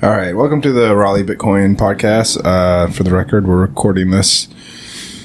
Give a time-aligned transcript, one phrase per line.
[0.00, 2.40] All right, welcome to the Raleigh Bitcoin podcast.
[2.44, 4.48] Uh, for the record, we're recording this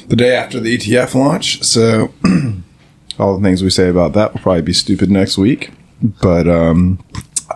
[0.08, 2.12] the day after the ETF launch, so
[3.20, 5.72] all the things we say about that will probably be stupid next week.
[6.02, 7.04] But um,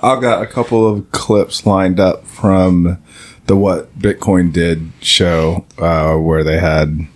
[0.04, 3.00] I've got a couple of clips lined up from
[3.48, 7.08] the What Bitcoin Did show uh, where they had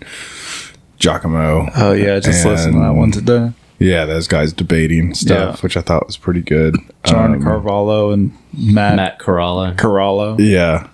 [0.98, 1.70] Giacomo.
[1.76, 3.52] Oh yeah, just listen to that one today.
[3.78, 5.62] Yeah, those guys debating stuff, Yeah.
[5.62, 6.76] which I thought was pretty good.
[7.04, 9.76] John Um, Carvalho and Matt, Matt Coralla.
[9.76, 10.38] Corallo.
[10.40, 10.88] Yeah.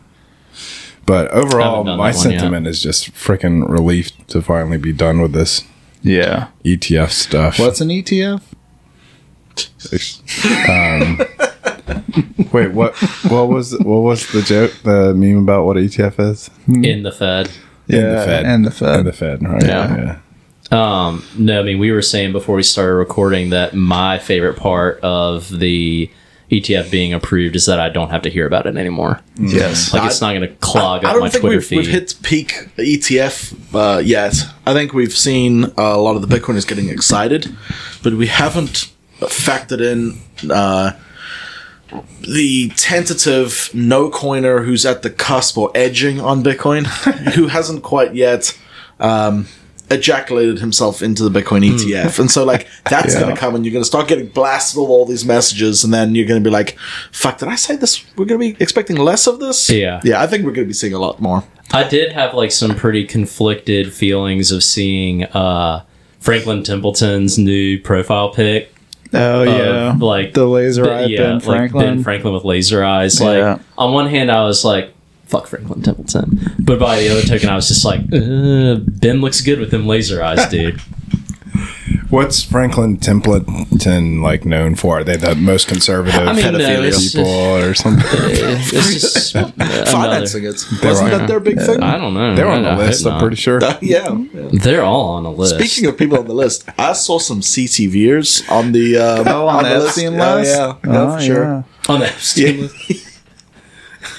[1.06, 2.16] But overall, my that one yet.
[2.40, 5.64] sentiment is just freaking relief to finally be done with this
[6.04, 6.48] Yeah.
[6.66, 7.60] ETF stuff.
[7.60, 8.42] What's an ETF?
[10.70, 11.18] um,
[12.52, 12.96] wait, what?
[13.30, 14.74] What was what was the joke?
[14.84, 16.50] The meme about what ETF is?
[16.68, 17.50] in the Fed.
[17.88, 18.46] In Yeah, the Fed.
[18.46, 19.00] and the Fed.
[19.00, 19.64] And the Fed, right?
[19.64, 20.20] Yeah.
[20.70, 25.00] Um, no, I mean we were saying before we started recording that my favorite part
[25.00, 26.12] of the
[26.52, 29.20] ETF being approved is that I don't have to hear about it anymore.
[29.38, 29.94] Yes.
[29.94, 31.78] Like it's not going to clog I up don't my think Twitter we've, feed.
[31.78, 34.34] we've hit peak ETF uh, yet.
[34.66, 37.54] I think we've seen uh, a lot of the Bitcoiners getting excited,
[38.02, 40.94] but we haven't factored in uh,
[42.22, 46.86] the tentative no coiner who's at the cusp or edging on Bitcoin,
[47.36, 48.58] who hasn't quite yet.
[49.00, 49.48] Um,
[49.90, 52.20] ejaculated himself into the Bitcoin ETF.
[52.20, 53.22] And so like that's Yeah.
[53.22, 56.28] gonna come and you're gonna start getting blasted with all these messages and then you're
[56.28, 56.78] gonna be like,
[57.12, 58.04] fuck, did I say this?
[58.18, 59.70] We're gonna be expecting less of this?
[59.70, 60.02] Yeah.
[60.04, 61.44] Yeah, I think we're gonna be seeing a lot more.
[61.72, 65.84] I did have like some pretty conflicted feelings of seeing uh,
[66.20, 68.74] Franklin Templeton's new profile pic.
[69.14, 69.96] Oh of, yeah.
[70.00, 71.86] like the laser eye yeah, Ben like Franklin.
[71.96, 73.22] Ben Franklin with laser eyes.
[73.22, 73.60] Like Yeah.
[73.78, 74.94] on one hand, I was like,
[75.28, 79.42] "Fuck Franklin Templeton," but by the other token, I was just like, uh, "Ben looks
[79.42, 80.80] good with them laser eyes, dude."
[82.10, 85.00] What's Franklin Templeton like known for?
[85.00, 88.06] Are they the most conservative I mean, no, pedophilia it's people or something?
[88.10, 90.66] it's just another- Financing it.
[90.82, 91.84] They Wasn't were- that their big thing?
[91.84, 92.34] I don't know.
[92.34, 93.06] They're on the I- I list.
[93.06, 93.60] I'm pretty sure.
[93.82, 94.08] yeah.
[94.54, 95.56] They're all on the list.
[95.56, 99.64] Speaking of people on the list, I saw some CTVers on the um, Oh, on
[99.64, 100.56] the Epstein list?
[100.58, 101.44] Oh, yeah, yeah, Oh, for sure.
[101.44, 101.64] yeah.
[101.94, 103.04] on the Epstein list.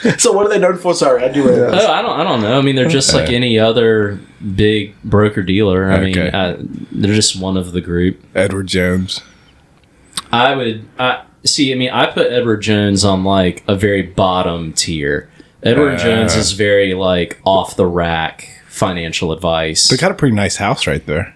[0.19, 0.94] so what are they known for?
[0.94, 1.82] Sorry, I do realize.
[1.84, 2.19] Oh, I don't.
[2.20, 2.59] I don't know.
[2.59, 4.19] I mean, they're just like any other
[4.54, 5.91] big broker dealer.
[5.91, 6.31] I mean, Okay.
[6.31, 6.56] uh,
[6.92, 8.20] they're just one of the group.
[8.34, 9.22] Edward Jones.
[10.32, 11.72] I would I see.
[11.72, 15.31] I mean, I put Edward Jones on like a very bottom tier.
[15.62, 15.98] Edward Uh.
[15.98, 19.88] Jones is very like off the rack financial advice.
[19.88, 21.34] They got a pretty nice house right there,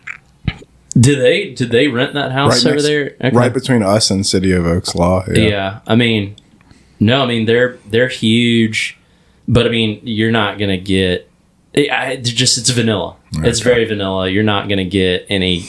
[0.96, 3.14] did they did they rent that house Right over next- there?
[3.24, 3.36] Okay.
[3.36, 5.24] right between us and City of Oaks Law.
[5.32, 5.80] Yeah.
[5.86, 6.36] I mean,
[7.06, 8.96] no, I mean they're they're huge,
[9.48, 11.28] but I mean you're not gonna get.
[11.76, 13.16] I, I- they're just it's vanilla.
[13.34, 14.28] It's very vanilla.
[14.28, 15.64] You're not gonna get any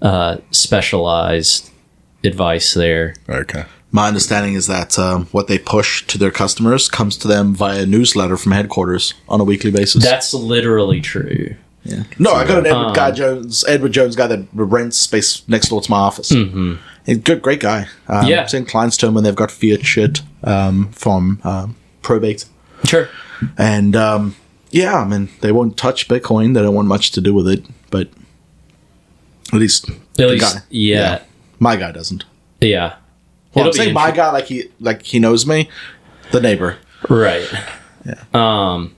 [0.00, 1.70] uh, specialized
[2.24, 3.14] advice there.
[3.28, 3.64] Okay.
[3.92, 7.86] My understanding is that um, what they push to their customers comes to them via
[7.86, 10.02] newsletter from headquarters on a weekly basis.
[10.04, 11.54] That's literally true.
[11.84, 12.02] yeah.
[12.18, 15.68] No, I got an Edward Um, guy Jones, Edward Jones guy that rents space next
[15.68, 16.30] door to my office.
[16.30, 16.74] hmm
[17.06, 17.86] He's a good, great guy.
[18.08, 18.46] Um, Yeah.
[18.46, 22.46] Send clients to him when they've got fiat shit um, from um, probate.
[22.84, 23.08] Sure.
[23.58, 24.36] And um,
[24.70, 26.54] yeah, I mean, they won't touch Bitcoin.
[26.54, 27.64] They don't want much to do with it.
[27.90, 28.08] But
[29.52, 30.62] at least At least, guy.
[30.70, 31.22] yeah,
[31.58, 32.24] my guy doesn't.
[32.60, 32.96] yeah.
[33.54, 35.70] Well, It'll I'm saying my guy like he like he knows me.
[36.30, 36.76] The neighbor.
[37.08, 37.46] right.
[38.04, 38.22] Yeah.
[38.34, 38.94] Um,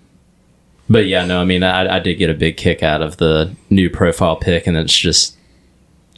[0.88, 3.54] but yeah, no, I mean, I, I did get a big kick out of the
[3.70, 5.36] new profile pic, and it's just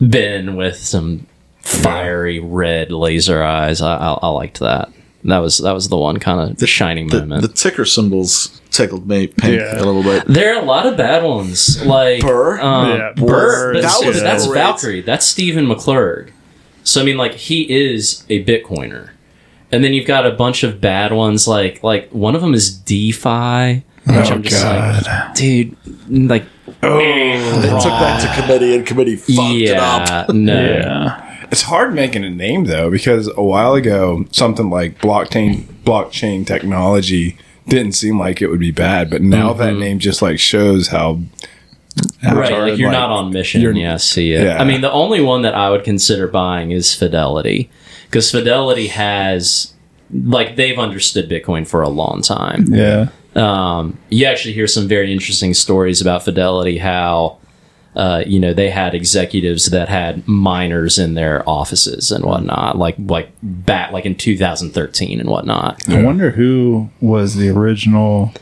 [0.00, 1.26] Ben with some
[1.60, 3.82] fiery red laser eyes.
[3.82, 4.90] I, I, I liked that.
[5.24, 7.42] That was that was the one kind of the shining The, moment.
[7.42, 9.76] the ticker symbols tickled me pink Yeah.
[9.76, 10.24] a little bit.
[10.26, 12.58] there are a lot of bad ones, like Burr?
[12.60, 14.54] Um, Yeah, Burr, Burr, but that was that's great.
[14.58, 15.00] Valkyrie.
[15.02, 16.30] That's Steven McClurg.
[16.84, 19.10] So I mean, like he is a Bitcoiner,
[19.70, 21.46] and then you've got a bunch of bad ones.
[21.46, 25.04] Like like one of them is DeFi, which Oh, I'm just God.
[25.06, 25.76] like, dude,
[26.08, 26.44] like
[26.82, 30.30] oh, They took that to committee and committee fucked it up.
[30.30, 31.29] no, Yeah.
[31.50, 37.36] It's hard making a name though because a while ago something like blockchain blockchain technology
[37.66, 41.20] didn't seem like it would be bad, but now that name just like shows how
[42.24, 42.50] right.
[42.50, 43.60] retarded, Like you're not on mission.
[43.60, 44.44] you're- Yeah, see it.
[44.44, 44.60] Yeah.
[44.60, 47.70] I mean, the only one that I would consider buying is Fidelity,
[48.06, 49.72] because Fidelity has
[50.12, 52.64] like they've understood Bitcoin for a long time.
[52.68, 53.08] Yeah.
[53.36, 56.78] um, you actually hear some very interesting stories about Fidelity.
[56.78, 57.38] How
[57.96, 62.94] uh, you know they had executives that had miners in their offices and whatnot, like
[62.98, 65.80] like back like in 2013 and whatnot.
[65.88, 68.32] I wonder who was the original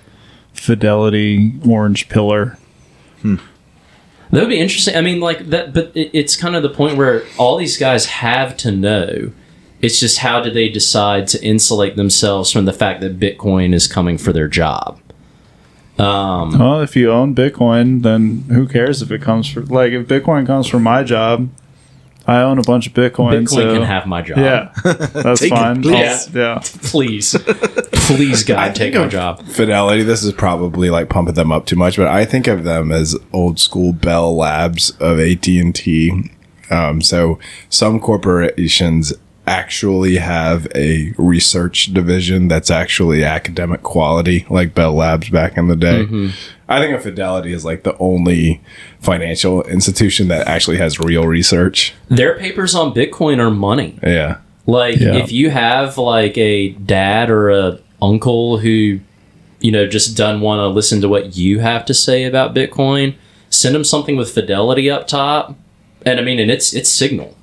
[0.52, 2.58] Fidelity orange pillar.
[4.30, 4.94] That would be interesting.
[4.96, 8.06] I mean, like that, but it, it's kind of the point where all these guys
[8.06, 9.32] have to know
[9.80, 13.86] It's just how do they decide to insulate themselves from the fact that Bitcoin is
[13.86, 15.00] coming for their job?
[15.98, 20.06] Um, Well, if you own Bitcoin, then who cares if it comes for like if
[20.06, 21.48] Bitcoin comes from my job,
[22.26, 23.32] I own a bunch of Bitcoin.
[23.44, 24.38] Bitcoin so can have my job.
[24.38, 25.82] yeah, that's Take it, fine.
[25.82, 26.28] please.
[26.34, 27.34] Yeah, Please,
[27.92, 29.42] please, God, I take my job.
[29.46, 30.02] Fidelity.
[30.02, 33.16] This is probably like pumping them up too much, but I think of them as
[33.32, 36.30] old school Bell Labs of AT and T.
[36.70, 37.38] Um, so
[37.70, 39.14] some corporations
[39.48, 45.76] actually have a research division that's actually academic quality, like Bell Labs back in the
[45.76, 46.04] day.
[46.04, 46.28] Mm-hmm.
[46.68, 48.60] I think of Fidelity is like the only
[49.00, 51.94] financial institution that actually has real research.
[52.08, 53.98] Their papers on Bitcoin are money.
[54.02, 54.38] Yeah.
[54.66, 55.14] Like Yeah.
[55.14, 59.00] if you have like a dad or a uncle who,
[59.60, 63.14] you know, just doesn't want to listen to what you have to say about Bitcoin,
[63.48, 65.56] send them something with Fidelity up top,
[66.04, 67.34] and I mean, and it's it's Signal.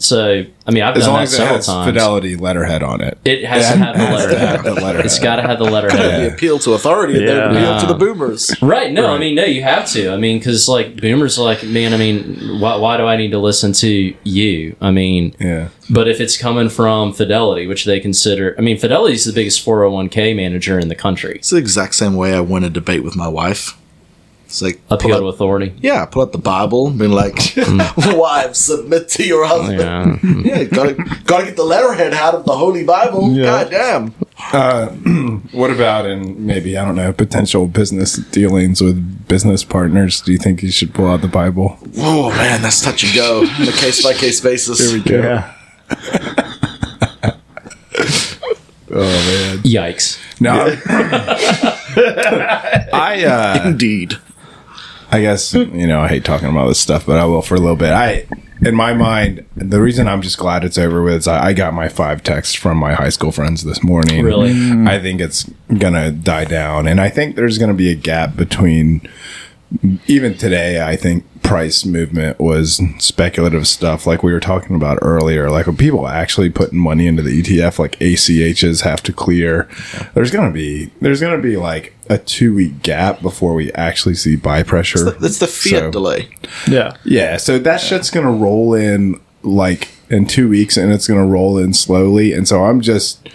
[0.00, 1.86] So I mean, I've As done long that as it several has times.
[1.88, 3.18] Fidelity letterhead on it.
[3.24, 4.64] It has to have the has letterhead.
[4.64, 5.06] the letterhead.
[5.06, 6.20] It's got to have the letterhead.
[6.30, 7.34] The appeal to authority and Yeah.
[7.34, 8.54] then appeal to the boomers.
[8.62, 8.92] Right.
[8.92, 10.10] No, I mean, no, you have to.
[10.12, 13.32] I mean, because like boomers are like, man, I mean, why, why do I need
[13.32, 14.76] to listen to you?
[14.80, 15.68] I mean, Yeah.
[15.90, 19.64] but if it's coming from Fidelity, which they consider, I mean, Fidelity is the biggest
[19.64, 21.36] 401k manager in the country.
[21.36, 23.76] It's the exact same way I win a debate with my wife.
[24.48, 25.74] It's like Appeal pull to authority.
[25.82, 27.36] yeah, pull out the Bible, and be like,
[27.98, 30.16] "Wives, submit to your husband." Yeah.
[30.58, 30.94] Yeah, gotta
[31.26, 33.30] gotta get the letterhead out of the Holy Bible.
[33.32, 33.44] Yeah.
[33.44, 34.14] God damn.
[34.50, 34.86] Uh,
[35.52, 40.22] what about in maybe I don't know potential business dealings with business partners?
[40.22, 41.76] Do you think you should pull out the Bible?
[41.98, 44.78] Oh man, that's touch and go on a case by case basis.
[44.80, 45.20] Here we go.
[45.20, 45.54] Yeah.
[48.90, 50.18] Oh man, Yikes.
[50.40, 50.64] no.
[52.92, 54.14] I uh, Indeed.
[55.10, 57.60] I guess you know I hate talking about this stuff, but I will for a
[57.60, 57.92] little bit.
[57.92, 58.26] I,
[58.60, 61.72] in my mind, the reason I'm just glad it's over with is I, I got
[61.72, 64.24] my five texts from my high school friends this morning.
[64.24, 64.52] Really?
[64.86, 69.08] I think it's gonna die down, and I think there's gonna be a gap between.
[70.06, 75.50] Even today, I think price movement was speculative stuff, like we were talking about earlier.
[75.50, 79.68] Like when people actually putting money into the ETF, like ACHs have to clear.
[80.14, 84.36] There's gonna be there's gonna be like a two week gap before we actually see
[84.36, 85.10] buy pressure.
[85.12, 86.28] That's the fiat So- delay.
[86.66, 86.96] Yeah.
[87.04, 91.58] yeah, so that shit's gonna roll in like in two weeks, and it's gonna roll
[91.58, 92.32] in slowly.
[92.32, 93.28] And so I'm just,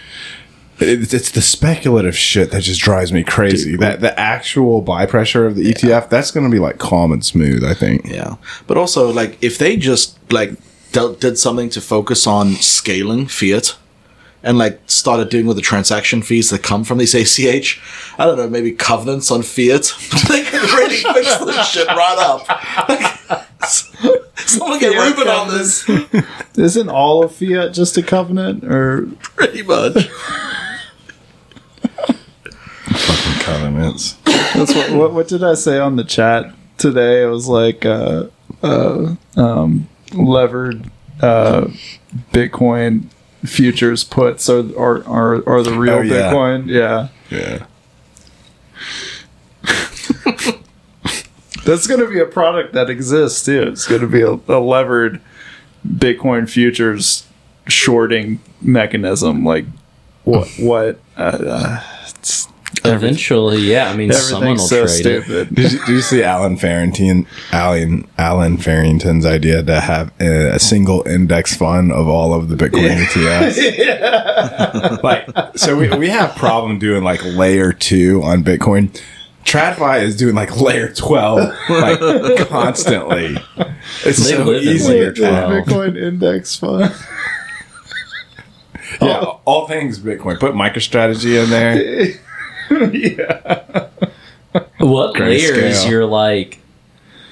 [0.87, 3.75] it's, it's the speculative shit that just drives me crazy.
[3.77, 7.63] that the actual buy pressure of the ETF, that's gonna be like calm and smooth.
[7.63, 8.05] I think.
[8.05, 8.35] Yeah,
[8.67, 10.51] but also like if they just like
[10.91, 13.75] del- did something to focus on scaling fiat.
[14.45, 17.81] And like started doing with the transaction fees that come from these ACH,
[18.19, 19.83] I don't know, maybe covenants on fiat.
[20.27, 23.47] they could really fix this shit right up.
[24.35, 25.89] Someone get Fiat Ruben on this,
[26.57, 30.09] Isn't all of fiat just a covenant or pretty much.
[33.83, 34.13] Covenants.
[34.53, 37.23] That's what, what what did I say on the chat today?
[37.23, 38.27] It was like uh,
[38.61, 40.89] uh, um, levered
[41.21, 41.67] uh,
[42.31, 43.09] Bitcoin
[43.45, 46.31] futures puts are are are, are the real Oh, yeah.
[46.31, 46.67] Bitcoin.
[46.67, 47.65] Yeah, Yeah.
[51.65, 53.63] that's going to be a product that exists too.
[53.63, 55.21] It's going to be a, a levered
[55.87, 57.25] Bitcoin futures
[57.67, 59.43] shorting mechanism.
[59.45, 59.65] Like
[60.23, 62.47] what what uh, uh, it's,
[62.85, 63.89] Eventually, yeah.
[63.89, 65.23] I mean, someone will so trade it.
[65.23, 65.55] stupid.
[65.55, 70.59] Did you, did you see Allen Farrington, Allen Allen Farrington's idea to have a, a
[70.59, 75.03] single index fund of all of the Bitcoin ETFs?
[75.03, 75.27] like,
[75.57, 78.99] so we, we have problem doing like layer two on Bitcoin.
[79.45, 81.99] TradFi is doing like layer twelve, like
[82.49, 83.37] constantly.
[84.05, 84.89] It's They so live in easy.
[84.89, 85.51] layer The 12.
[85.67, 86.93] Bitcoin index fund.
[89.01, 90.39] Yeah, all things Bitcoin.
[90.39, 92.13] Put MicroStrategy in there.
[94.79, 95.19] What Grayscale.
[95.19, 96.59] layer is your like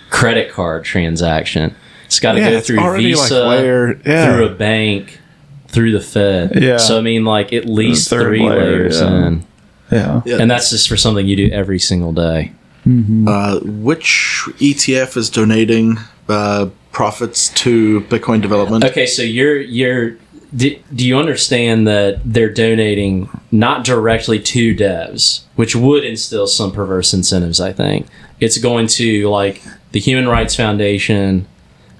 [0.09, 1.75] credit card transaction?
[2.05, 4.25] It's got to Yeah, go through already, like, Visa, layer- yeah.
[4.35, 5.19] through a bank,
[5.67, 6.61] through the Fed.
[6.61, 6.77] Yeah.
[6.77, 9.27] So I mean, like at least three layer, layers yeah.
[9.27, 9.45] in,
[9.91, 10.21] Yeah.
[10.25, 10.37] Yeah.
[10.41, 12.53] and that's just for something you do every single day.
[12.83, 18.83] Uh, which ETF is donating uh, profits to Bitcoin development?
[18.83, 20.17] Okay, so you're you're.
[20.55, 26.71] Do, do you understand that they're donating not directly to devs, which would instill some
[26.71, 27.61] perverse incentives?
[27.61, 28.07] I think
[28.39, 29.61] it's going to like
[29.93, 31.47] the Human Rights Foundation,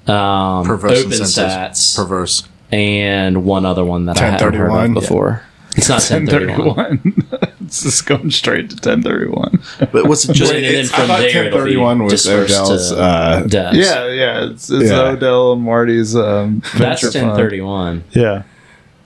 [0.07, 1.95] um, Perverse OpenSats, incentives.
[1.95, 2.43] Perverse.
[2.71, 5.43] and one other one that I haven't heard of before.
[5.77, 6.99] It's not Ten31.
[7.01, 7.50] Ten31.
[7.71, 9.89] it's just going straight to Ten31.
[9.93, 10.51] But what's it just?
[10.53, 13.71] and then from thought there, it'll Ten31 was Odell's, to uh, yeah,
[14.07, 14.49] yeah.
[14.49, 14.99] It's, it's Yeah.
[15.03, 17.39] Odell and Marty's um, that's venture fund.
[17.39, 18.01] Ten31.
[18.11, 18.43] Yeah.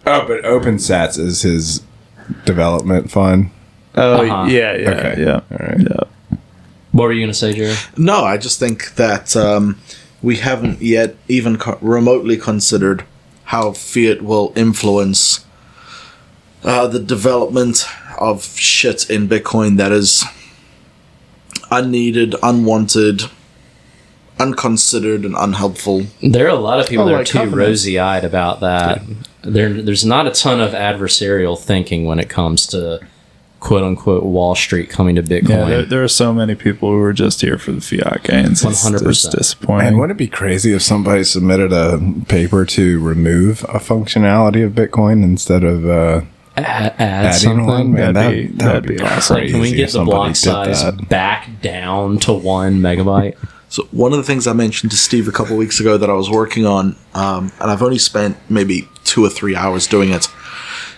[0.08, 1.84] Oh, but OpenSats is his
[2.46, 3.52] development fund.
[3.94, 4.46] Oh Uh-huh.
[4.50, 5.16] yeah, yeah, Okay.
[5.22, 5.42] yeah.
[5.52, 5.80] All right.
[5.80, 6.38] Yeah.
[6.92, 7.76] What were you going to say, Jerry?
[7.98, 9.80] No, I just think that um,
[10.24, 13.04] we haven't yet even co- remotely considered
[13.46, 15.46] how fiat will influence
[16.64, 17.86] uh, the development
[18.20, 20.24] of shit in Bitcoin that is
[21.72, 23.24] unneeded, unwanted,
[24.40, 26.04] unconsidered, and unhelpful.
[26.22, 29.02] There are a lot of people Oh, that are too rosy eyed about that.
[29.44, 33.00] There, there's not a ton of adversarial thinking when it comes to
[33.60, 35.50] quote unquote Wall Street coming to Bitcoin.
[35.50, 38.62] Yeah, there, there are so many people who are just here for the fiat gains.
[38.62, 39.08] 100%.
[39.10, 39.88] It's disappointing.
[39.88, 44.74] And wouldn't it be crazy if somebody submitted a paper to remove a functionality of
[44.74, 46.22] Bitcoin instead of uh,
[46.58, 47.66] A- add something.
[47.66, 47.92] one?
[47.94, 49.36] Man, That'd that, be- that that'd be be awesome.
[49.38, 51.10] Like, can we get the block size That.
[51.10, 53.36] back down to one megabyte?
[53.70, 56.14] So one of the things I mentioned to Steve a couple weeks ago that I
[56.14, 60.28] was working on, um, and I've only spent maybe two or three hours doing it,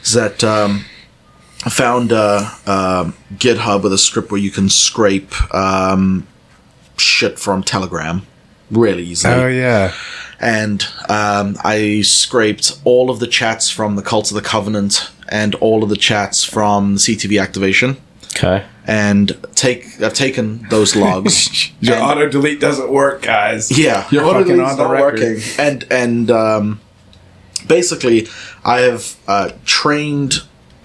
[0.04, 0.86] is that um,
[1.66, 6.28] I found uh, uh, GitHub with a script where you can scrape um,
[6.98, 8.28] shit from Telegram
[8.70, 9.34] really easily.
[9.34, 9.94] Oh yeah,
[10.40, 15.56] and um, I scraped all of the chats from the Cult of the Covenant and
[15.56, 17.98] all of the chats from the CTV activation.
[18.36, 18.66] Okay.
[18.86, 21.72] And take I've taken those logs.
[21.82, 23.78] your auto delete doesn't work, guys.
[23.78, 25.20] yeah, You're auto fucking delete's not record.
[25.20, 25.44] working.
[25.58, 26.82] And and um,
[27.68, 28.28] basically,
[28.64, 30.36] I have uh, trained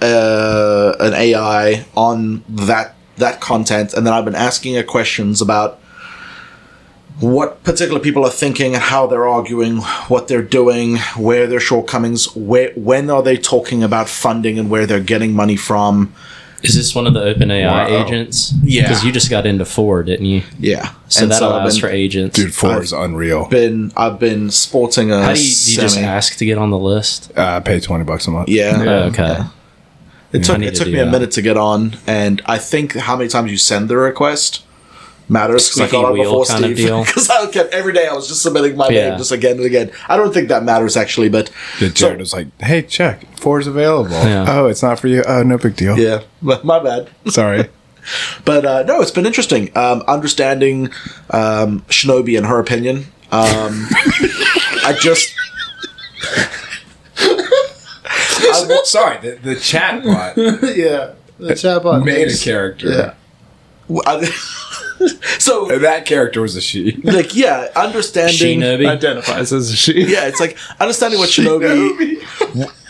[0.00, 5.78] uh, an AI on that that content, and then I've been asking it questions about
[7.20, 9.76] what particular people are thinking and how they're arguing,
[10.08, 14.86] what they're doing, where their shortcomings, where when are they talking about funding and where
[14.86, 16.12] they're getting money from.
[16.64, 18.06] Is this one of the OpenAI Wow.
[18.06, 18.54] agents?
[18.62, 18.82] Yeah.
[18.82, 20.42] Because you just got into four, didn't you?
[20.60, 22.36] Yeah, So that I've allows been, for agents.
[22.36, 23.46] Dude, 4 I've is unreal.
[23.48, 26.58] been I've been sporting a How do you, do you just semi- ask to get
[26.58, 27.32] on the list?
[27.36, 28.48] Uh, pay twenty bucks a month.
[28.48, 29.38] Yeah, Oh, okay.
[30.32, 31.10] It took it took do me a that.
[31.10, 34.62] minute to get on, and I think how many times you send the request
[35.28, 35.68] matters.
[35.70, 36.76] 'cause I Squeaky got on before kind Steve
[37.06, 39.10] because I kept every day I was just submitting my Yeah.
[39.10, 39.90] name just again and again.
[40.08, 41.50] I don't think that matters actually, but
[41.80, 44.10] The so- was like, "Hey, check, four is available.
[44.12, 44.44] Yeah.
[44.48, 45.22] Oh, it's not for you.
[45.26, 45.98] Oh, no big deal.
[45.98, 47.08] yeah, my bad.
[47.28, 47.68] Sorry.
[48.44, 50.90] But uh, no, it's been interesting um, understanding
[51.30, 53.06] um, Shinobi and her opinion.
[53.30, 53.86] Um,
[54.84, 55.32] I just
[58.84, 63.14] Sorry, the, the chat bot yeah, the chatbot made a character.
[64.06, 64.28] I-
[65.38, 66.92] so And that character was a she.
[67.04, 68.88] like yeah, understanding Shinobi.
[68.88, 70.04] identifies as a she.
[70.12, 72.22] yeah, it's like understanding what Shinobi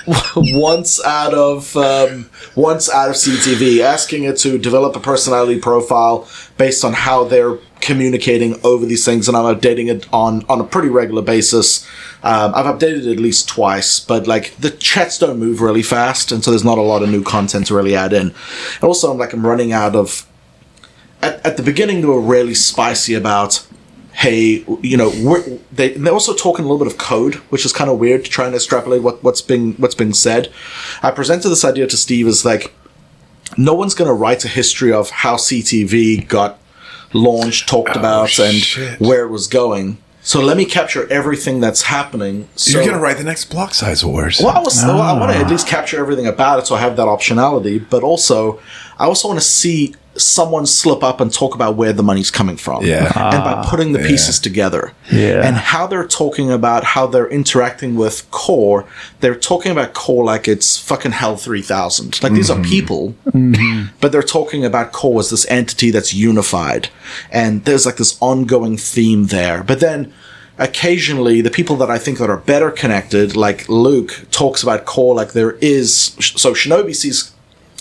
[0.07, 6.29] Once out of um, wants out of CTV, asking it to develop a personality profile
[6.59, 10.65] based on how they're communicating over these things, and I'm updating it on on a
[10.65, 11.87] pretty regular basis.
[12.25, 16.33] Um, I've updated it at least twice, but like the chats don't move really fast,
[16.33, 18.29] and so there's not a lot of new content to really add in.
[18.29, 20.27] And also, I'm like I'm running out of.
[21.23, 23.67] At, at the beginning, they were really spicy about
[24.13, 25.11] hey, you know,
[25.73, 28.31] they they're also talking a little bit of code, which is kind of weird to
[28.31, 30.53] try and extrapolate what, what's being what's being said.
[31.03, 32.73] I presented this idea to Steve as like,
[33.57, 36.59] no one's going to write a history of how CTV got
[37.13, 38.63] launched, talked oh, about, and
[38.99, 39.99] where it was going.
[40.25, 42.49] So let me capture everything that's happening.
[42.55, 44.41] So You're gonna write the next block size wars.
[44.41, 45.51] well, I was I want to at ah.
[45.51, 47.85] least capture everything about it, so I have that optionality.
[47.91, 48.61] But also,
[49.01, 52.57] I also want to see someone slip up and talk about where the money's coming
[52.57, 52.85] from.
[52.85, 53.05] Yeah.
[53.05, 54.93] and by ah, putting the pieces together.
[55.11, 55.47] Yeah.
[55.47, 58.87] and how they're talking about how they're interacting with Core.
[59.21, 62.23] They're talking about Core like it's fucking Hell three thousand.
[62.23, 62.71] Like these are mm-hmm.
[62.71, 63.95] people, mm-hmm.
[64.01, 66.89] but they're talking about Core as this entity that's unified,
[67.31, 69.63] and there's like this ongoing theme there.
[69.63, 70.13] But then
[70.59, 75.15] occasionally the people that I think that are better connected, like Luke, talks about core
[75.15, 76.17] like there is.
[76.37, 77.32] So Shinobi sees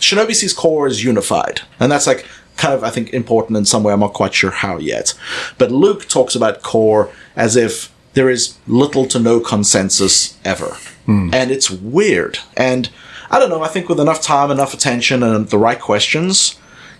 [0.01, 2.25] Shinobi sees core as unified, and that's like
[2.57, 3.93] kind of I think important in some way.
[3.93, 5.13] I'm not quite sure how yet,
[5.57, 11.29] but Luke talks about core as if there is little to no consensus ever, hmm.
[11.33, 12.39] and it's weird.
[12.57, 12.89] And
[13.29, 13.61] I don't know.
[13.61, 16.59] I think with enough time, enough attention, and the right questions,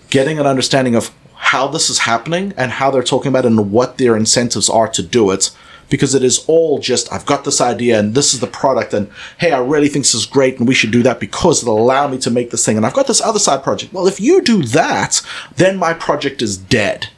[0.10, 3.72] getting an understanding of how this is happening and how they're talking about it and
[3.72, 5.50] what their incentives are to do it.
[5.92, 9.12] Because it is all just, I've got this idea and this is the product, and
[9.38, 12.08] hey, I really think this is great and we should do that because it'll allow
[12.08, 12.78] me to make this thing.
[12.78, 13.94] And I've got this other side project.
[13.94, 15.22] Well, if you do that,
[15.58, 17.10] then my project is dead.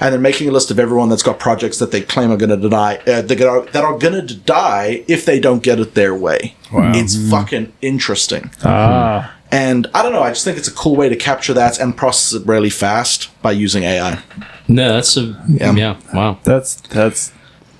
[0.00, 2.50] And then making a list of everyone that's got projects that they claim are going
[2.50, 5.94] to deny, uh, that are, that are going to die if they don't get it
[5.94, 6.56] their way.
[6.72, 6.92] Wow.
[6.94, 8.50] It's fucking interesting.
[8.64, 11.78] Ah, And I don't know, I just think it's a cool way to capture that
[11.78, 14.20] and process it really fast by using AI.
[14.66, 15.72] No, that's a yeah.
[15.74, 15.96] Yeah.
[16.12, 16.38] Wow.
[16.42, 17.32] that's that's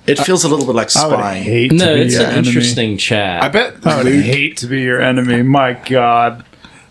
[0.07, 1.43] It feels a little bit like I would spying.
[1.43, 2.47] hate to No, be it's your an enemy.
[2.47, 3.41] interesting chat.
[3.43, 5.41] I bet I would Luke, hate to be your enemy.
[5.43, 6.45] My God.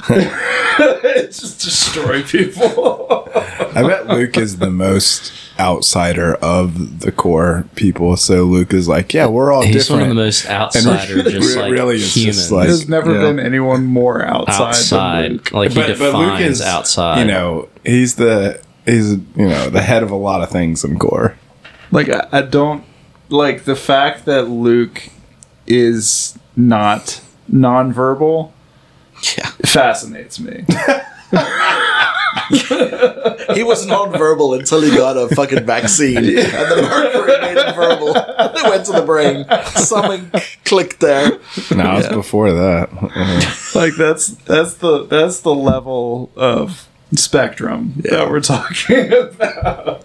[0.09, 3.29] it's just destroy people.
[3.35, 8.17] I bet Luke is the most outsider of the core people.
[8.17, 10.01] So Luke is like, yeah, we're all He's different.
[10.03, 12.37] one of the most outsider, really- just like really is humans.
[12.37, 13.21] just like- There's never Yeah.
[13.33, 15.53] been anyone more outside, outside, than Luke.
[15.53, 17.21] like he defines outside.
[17.21, 20.99] You know, he's the he's you know the head of a lot of things in
[20.99, 21.37] core.
[21.93, 22.83] Like I, I don't
[23.29, 25.09] like the fact that Luke
[25.67, 28.53] is not nonverbal
[29.37, 29.47] Yeah.
[29.65, 30.65] fascinates me.
[33.55, 38.13] He was non-verbal until he got a fucking vaccine, and the mercury made him verbal.
[38.15, 39.47] It went to the brain.
[39.77, 40.31] Something
[40.65, 41.31] clicked there.
[41.75, 42.91] No, it was before that.
[43.75, 50.05] like that's that's the that's the level of spectrum that we're talking about.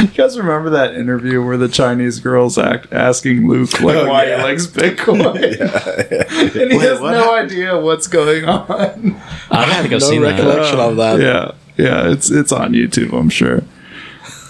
[0.02, 4.24] you guys remember that interview where the Chinese girls act asking Luke like Oh, why
[4.26, 4.38] yeah.
[4.38, 5.34] he likes Bitcoin,
[6.60, 9.20] and he Wait, has what no idea what's going on.
[9.50, 10.38] I don't think I've no seen that.
[10.38, 11.20] recollection of that.
[11.20, 13.62] yeah, yeah, it's it's on YouTube, I'm sure.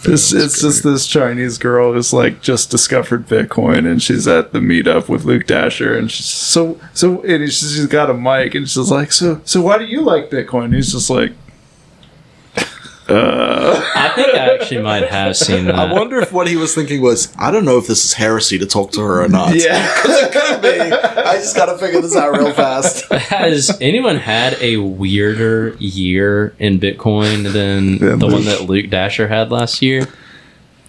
[0.02, 4.58] It's, it's just this Chinese girl who's like just discovered Bitcoin and she's at the
[4.58, 8.66] meetup with Luke Dashjr and she's so so and she's, she's got a mic and
[8.66, 10.64] she's like so so why do you like Bitcoin?
[10.64, 11.32] And he's just like
[13.10, 15.74] Uh, I think I actually might have seen that.
[15.74, 18.58] I wonder if what he was thinking was, I don't know if this is heresy
[18.58, 19.54] to talk to her or not.
[19.54, 20.68] yeah because it Could be.
[20.80, 23.10] I just gotta figure this out real fast.
[23.12, 29.28] Has anyone had a weirder year in Bitcoin than Yeah, the one that Luke Dashjr
[29.28, 30.06] had last year?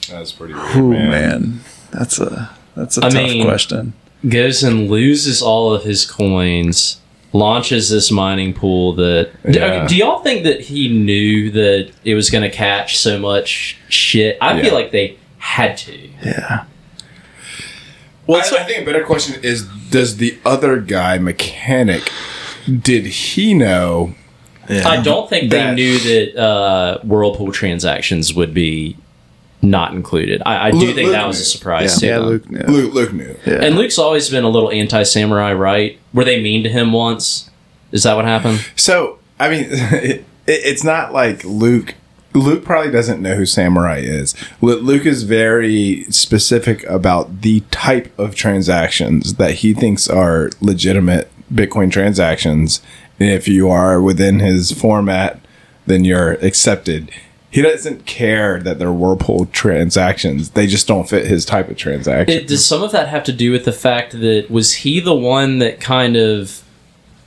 [0.09, 1.61] That's pretty weird, oh man
[1.91, 3.93] that's a that's a I tough mean- question.
[4.27, 7.00] Goes and loses all of his coins,
[7.33, 9.31] launches this mining pool that.
[9.49, 9.87] Do- Yeah.
[9.87, 14.37] Do, y'all think that he knew that it was going to catch so much shit?
[14.41, 14.63] I Yeah.
[14.63, 15.97] feel like they had to.
[16.23, 16.63] Yeah
[18.27, 22.09] Well, I, I think a better question is: Does the other guy, mechanic,
[22.67, 24.13] did he know?
[24.69, 24.87] Yeah.
[24.87, 28.95] I don't think they knew that uh, Whirlpool transactions would be
[29.61, 30.41] not included.
[30.45, 31.45] I, I do Luke- think Luke that was a knew.
[31.45, 32.17] surprise to yeah.
[32.19, 32.59] Luke knew.
[32.63, 33.35] Luke, Luke knew.
[33.45, 33.63] yeah.
[33.63, 35.99] And Luke's always been a little anti-Samourai, right?
[36.13, 37.49] Were they mean to him once?
[37.91, 38.65] Is that what happened?
[38.75, 41.95] So, I mean, it, it's not like Luke.
[42.33, 44.33] Luke probably doesn't know who Samourai is.
[44.61, 51.91] Luke is very specific about the type of transactions that he thinks are legitimate Bitcoin
[51.91, 52.81] transactions.
[53.19, 55.41] And if you are within his format,
[55.85, 57.11] then you're accepted.
[57.51, 60.51] He doesn't care that they're Whirlpool transactions.
[60.51, 62.35] They just don't fit his type of transaction.
[62.37, 65.13] It, does some of that have to do with the fact that was he the
[65.13, 66.63] one that kind of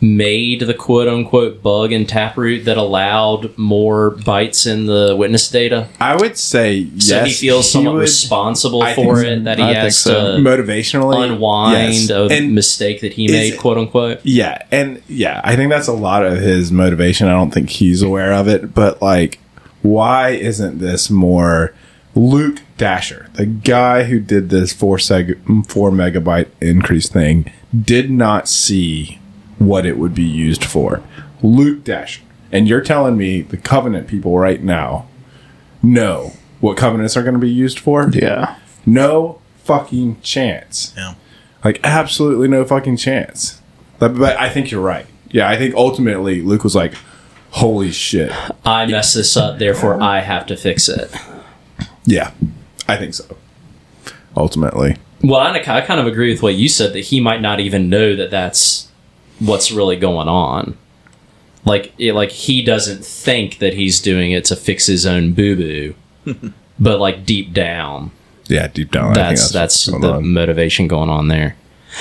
[0.01, 5.89] made the quote unquote bug in Taproot that allowed more bytes in the witness data?
[6.01, 7.27] I would say yes.
[7.27, 9.45] He feels somewhat would- responsible I for it so.
[9.45, 10.37] that he I has so.
[10.37, 12.11] to motivationally unwind yes.
[12.11, 14.21] a And- mistake that he made, quote unquote.
[14.25, 17.29] Yeah, and yeah, I think that's a lot of his motivation.
[17.29, 19.39] I don't think he's aware of it, but like,
[19.85, 21.75] why isn't this more
[22.15, 28.49] Luke Dashjr, the guy who did this four seg- four megabyte increase thing, did not
[28.49, 29.19] see
[29.59, 31.03] what it would be used for.
[31.43, 32.21] Luke Dashjr,
[32.51, 35.07] and you're telling me the Covenant people right now
[35.83, 38.09] know what covenants are going to be used for?
[38.11, 40.95] yeah No fucking chance.
[40.97, 41.15] Yeah.
[41.63, 43.61] Like absolutely no fucking chance.
[43.99, 45.07] But, but I think you're right.
[45.31, 46.95] Yeah, I think ultimately Luke was like,
[47.55, 48.33] "Holy shit."
[48.65, 51.11] I messed this up, therefore I have to fix it.
[52.05, 52.33] Yeah,
[52.89, 53.25] I think so.
[54.37, 57.61] Ultimately, Well, I, I kind of agree with what you said that he might not
[57.61, 58.89] even know that that's
[59.39, 60.77] what's really going on.
[61.65, 65.57] Like, it, like he doesn't think that he's doing it to fix his own boo
[65.57, 68.11] boo, but like deep down,
[68.49, 70.33] yeah, deep down, think that's that's the on.
[70.33, 71.57] motivation going on there.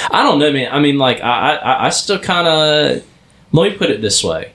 [0.10, 0.74] I don't know, man.
[0.74, 3.06] I mean, like, I I, I still kind of
[3.54, 4.53] let me put it this way.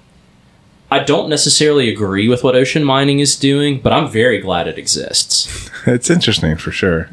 [0.91, 4.79] I don't necessarily agree with what ocean mining is doing, but I'm very glad it
[4.79, 5.71] exists.
[5.87, 7.09] It's interesting for sure.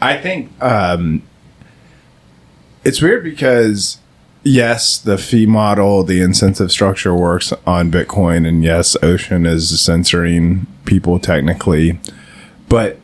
[0.00, 1.22] I think um,
[2.82, 3.98] it's weird because
[4.42, 10.66] yes, the fee model, the incentive structure works on Bitcoin, and yes, Ocean is censoring
[10.84, 12.00] people technically,
[12.68, 12.98] but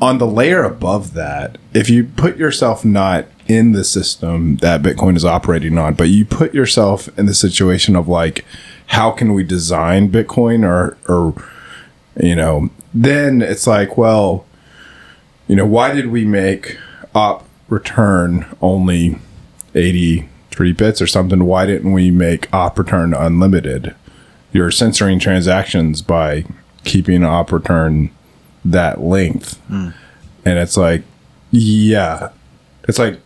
[0.00, 5.16] on the layer above that, if you put yourself not in the system that Bitcoin
[5.16, 8.44] is operating on, but you put yourself in the situation of like,
[8.86, 11.34] how can we design Bitcoin or or
[12.22, 14.46] you know, then it's like, well,
[15.48, 16.78] you know, why did we make
[17.12, 19.18] op return only
[19.74, 21.44] 83 bits or something?
[21.44, 23.96] Why didn't we make op return unlimited?
[24.52, 26.44] You're censoring transactions by
[26.84, 28.10] keeping op return
[28.64, 29.58] that length.
[29.66, 29.90] Hmm.
[30.44, 31.02] And it's like,
[31.50, 32.30] yeah,
[32.88, 33.20] it's like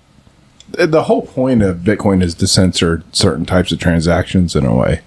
[0.78, 5.00] the whole point of Bitcoin is to censor certain types of transactions in a way.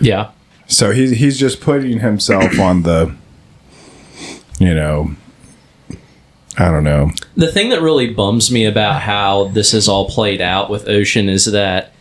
[0.00, 0.30] Yeah.
[0.66, 3.14] So he's he's just putting himself on the,
[4.58, 5.14] you know,
[6.58, 7.10] I don't know.
[7.36, 11.28] The thing that really bums me about how this is all played out with Ocean
[11.28, 11.92] is that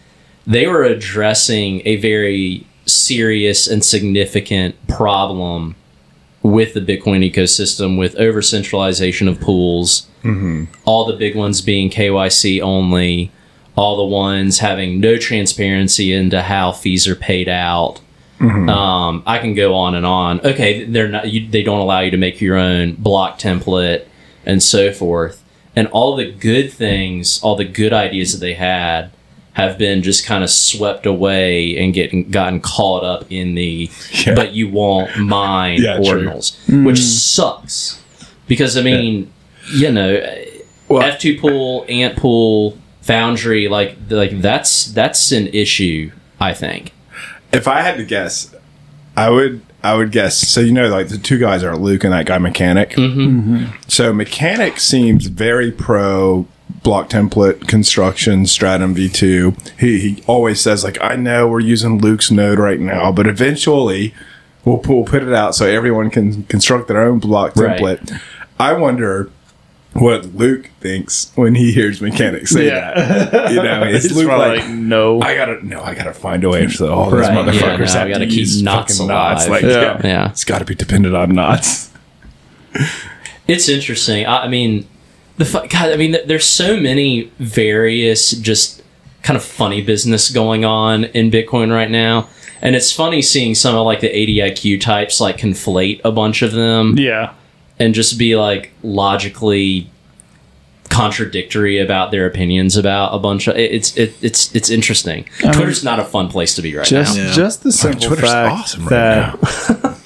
[0.48, 5.76] they were addressing a very serious and significant problem
[6.56, 10.08] with the Bitcoin ecosystem with over centralization of pools,
[10.86, 13.30] all the big ones being KYC only,
[13.76, 18.00] all the ones having no transparency into how fees are paid out.
[18.70, 20.40] Um, I can go on and on.
[20.46, 21.30] Okay, they're not.
[21.32, 24.06] You, they don't allow you to make your own block template
[24.46, 25.44] and so forth.
[25.76, 29.12] And all the good things, all the good ideas that they had,
[29.56, 33.90] have been just kind of swept away and getting gotten caught up in the.
[34.12, 34.36] Yeah.
[34.36, 36.06] But you won't mine Yeah, true.
[36.28, 38.02] ordinals, which sucks.
[38.48, 39.32] Because I mean,
[39.74, 40.22] you know,
[40.88, 46.12] Well- F two pool, ant pool, foundry, like like that's that's an issue.
[46.40, 46.92] I think.
[47.54, 48.54] If I had to guess,
[49.16, 50.38] I would I would guess.
[50.38, 52.90] So you know, like the two guys are Luke and that guy Mechanic.
[52.92, 53.68] Mm-hmm.
[53.88, 56.46] So Mechanic seems very pro
[56.84, 59.80] block template construction Stratum V2.
[59.80, 64.14] He he always says like, I know we're using Luke's node right now, but eventually
[64.64, 67.80] we'll, we'll put it out so everyone can construct their own block Right.
[67.80, 68.20] template.
[68.60, 69.30] I wonder.
[69.98, 72.94] What Luke thinks when he hears mechanics say Yeah.
[73.30, 75.22] that, you know, It's Luke like, like, no.
[75.22, 77.44] I gotta no, I gotta find a way so all these Right, yeah,
[77.78, 79.48] motherfuckers no, have we gotta to keep use knots knots.
[79.48, 79.70] Like, Yeah.
[79.70, 80.30] yeah, Yeah.
[80.32, 81.92] it's got to be dependent on knots.
[83.48, 84.26] It's interesting.
[84.26, 84.86] I, I mean,
[85.38, 85.92] the fu- God.
[85.92, 88.82] I mean, there's so many various just
[89.24, 92.30] kind of funny business going on in Bitcoin right now,
[92.62, 96.52] and it's funny seeing some of like the ADIQ types like conflate a bunch of
[96.52, 97.34] them yeah.
[97.80, 99.90] and just be like logically
[100.90, 105.26] contradictory about their opinions about a bunch of it- it's it, it's it's interesting.
[105.44, 107.26] mean- Twitter's not a fun place to be right Just now.
[107.26, 107.32] Yeah.
[107.34, 110.00] just the simple Twitter's fact awesome right that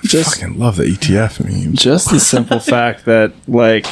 [0.04, 1.80] just Fucking love the ETF memes.
[1.82, 3.84] just the simple fact that like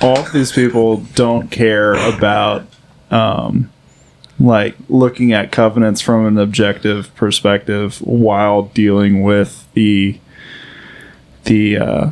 [0.00, 2.66] all of these people don't care about
[3.10, 3.70] um
[4.40, 10.18] like looking at covenants from an objective perspective while dealing with the
[11.44, 12.10] the uh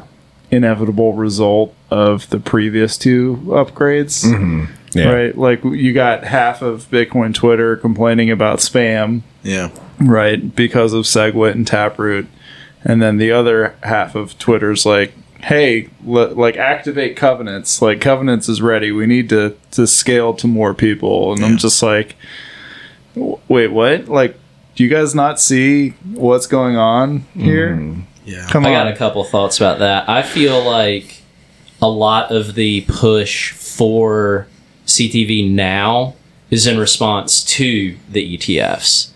[0.50, 4.68] inevitable result of the previous two upgrades.
[4.94, 5.12] Yeah.
[5.12, 5.36] right?
[5.36, 9.22] Like you got half of bitcoin twitter complaining about spam.
[9.42, 9.70] Yeah.
[10.00, 10.54] right?
[10.54, 12.26] Because of segwit and taproot.
[12.82, 15.12] And then the other half of twitter's like
[15.46, 17.80] hey le- like activate covenants.
[17.80, 18.90] Like covenants is ready.
[18.92, 21.32] We need to to scale to more people.
[21.32, 22.16] And i'm just like
[23.14, 24.08] wait what?
[24.08, 24.36] Like
[24.74, 27.70] do you guys not see what's going on here?
[27.76, 28.00] Mm-hmm.
[28.26, 28.46] Yeah.
[28.50, 28.74] come I on.
[28.74, 30.08] got a couple thoughts about that.
[30.08, 31.22] I feel like
[31.80, 34.48] a lot of the push for
[34.86, 36.14] CTV now
[36.50, 39.10] is in response to the ETFs,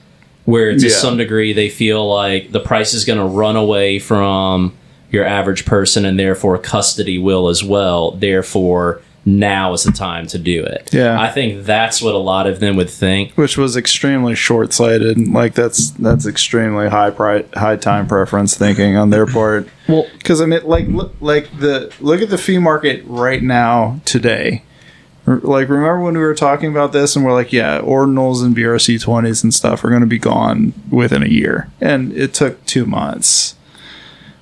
[0.45, 0.95] where to Yeah.
[0.95, 4.73] some degree they feel like the price is going to run away from
[5.11, 8.13] your average person and therefore custody will as well.
[8.13, 10.89] Therefore, now is the time to do it.
[10.95, 11.21] Yeah.
[11.21, 13.33] I think that's what a lot of them would think.
[13.35, 19.11] which was extremely short-sighted like that's that's extremely high pri- high time preference thinking on
[19.11, 23.03] their part Well, because I mean, like, look, like the look at the fee market
[23.07, 24.63] right now today.
[25.27, 28.57] R- Like, remember when we were talking about this, and we're like, yeah, ordinals and
[28.57, 32.65] BRC twenties and stuff are going to be gone within a year, and it took
[32.65, 33.55] two months.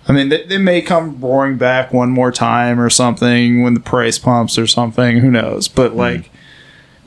[0.08, 3.80] I mean, they, they may come roaring back one more time or something when the
[3.80, 5.18] price pumps or something.
[5.18, 5.68] Who knows?
[5.68, 5.98] But hmm.
[5.98, 6.30] like,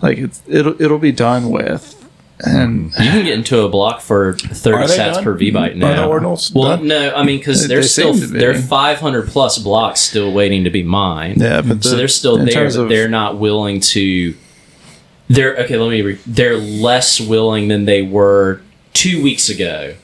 [0.02, 2.08] like it's it'll it'll be done with,
[2.40, 3.02] and hmm.
[3.02, 5.24] You can get into a block for thirty Are sats done?
[5.24, 5.88] per V byte now.
[5.88, 6.88] Are the ordinals well, done?
[6.88, 8.40] no, I mean because They- there's they still seem to be.
[8.40, 11.42] there are five hundred plus blocks still waiting to be mined.
[11.42, 14.36] yeah, but so they're still there, but they're not willing to.
[15.28, 15.78] They're okay.
[15.78, 16.02] Let me.
[16.04, 18.62] Re, they're less willing than they were
[18.94, 19.96] two weeks ago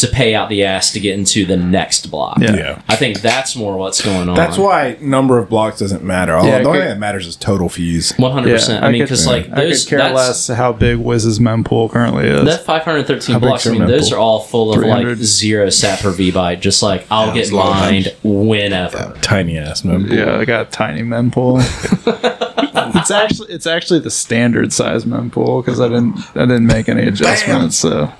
[0.00, 2.38] to pay out the ass to get into the next block.
[2.40, 2.54] Yeah.
[2.56, 2.82] Yeah.
[2.88, 4.34] I think that's more what's going on.
[4.36, 6.34] That's why number of blocks doesn't matter.
[6.34, 8.12] All, Yeah, the only thing that matters is total fees.
[8.16, 8.82] one hundred percent.
[8.82, 11.90] Yeah, I mean, could- because like I those could care less how big Wiz's mempool
[11.90, 12.44] currently is.
[12.44, 14.14] That 513 How blocks, I your mean, those mempool?
[14.14, 16.60] are all full of like zero sat per V byte.
[16.60, 19.18] Just like I'll Yeah, get lined a lot of whenever.
[19.22, 20.10] Tiny ass mempool.
[20.16, 21.60] Yeah, I got a tiny mempool.
[22.96, 27.02] it's actually it's actually the standard size mempool because I didn't I didn't make any
[27.06, 28.12] adjustments, so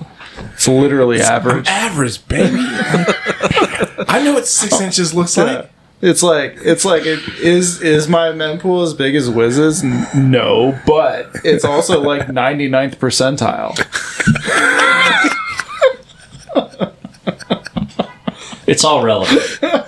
[0.53, 1.67] it's literally average.
[1.67, 2.57] Average, baby.
[4.07, 5.69] I know what six oh, inches looks like.
[6.01, 9.83] It's like it's like it is is my mempool as big as Wiz's?
[10.15, 13.77] No, but it's also like 99th percentile.
[18.67, 19.59] It's all relevant.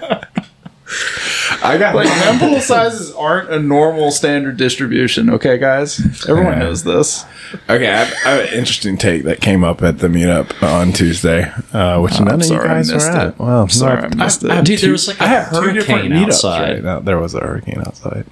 [1.63, 5.29] I got Like mempool sizes aren't a normal standard distribution.
[5.29, 6.59] Okay, guys, everyone Yeah.
[6.59, 7.25] knows this.
[7.69, 10.91] Okay, I have, I have an interesting take that came up at the meetup on
[10.91, 13.27] Tuesday, uh, which none of sorry, you I guys were missed at.
[13.29, 13.39] it.
[13.39, 14.65] Well, I'm Sorry, no, I missed I- it.
[14.65, 16.25] dude, there was like a I had two hurricane different meetups.
[16.27, 16.83] outside.
[16.83, 17.05] Right.
[17.05, 18.25] There was a hurricane outside.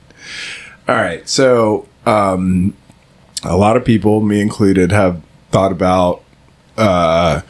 [0.89, 2.73] All right, so um,
[3.43, 6.23] a lot of people, me included, have thought about.
[6.77, 7.41] Uh,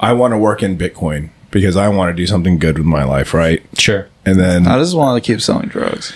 [0.00, 3.04] I want to work in Bitcoin because I want to do something good with my
[3.04, 3.62] life, right?
[3.78, 4.08] Sure.
[4.24, 6.12] And then I just want to keep selling drugs.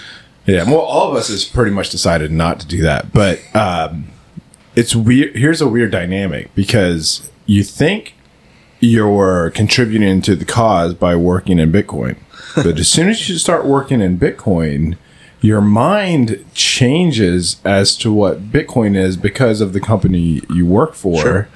[0.47, 4.09] Yeah, well, all of us has pretty much decided not to do that, but um,
[4.77, 5.37] it's weird.
[5.37, 8.15] Here's a weird dynamic because you think
[8.79, 12.17] you're contributing to the cause by working in Bitcoin,
[12.55, 14.97] but as soon as you start working in Bitcoin,
[15.41, 21.49] your mind changes as to what Bitcoin is because of the company you work for,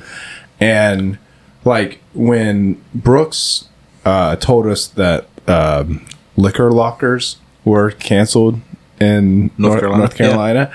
[0.59, 1.17] and
[1.65, 3.69] like when Brooks
[4.05, 8.61] uh, told us that um, liquor lockers were canceled
[9.01, 9.99] in North Carolina.
[9.99, 10.73] North Carolina,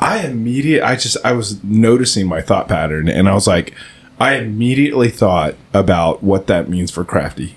[0.00, 3.74] I immediate I just I was noticing my thought pattern, and I was like,
[4.18, 7.56] I immediately thought about what that means for Crafty.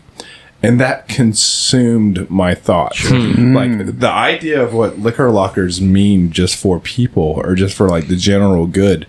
[0.61, 3.09] And that consumed my thoughts.
[3.09, 8.09] Like the idea of what liquor lockers mean just for people or just for like
[8.09, 9.07] the general good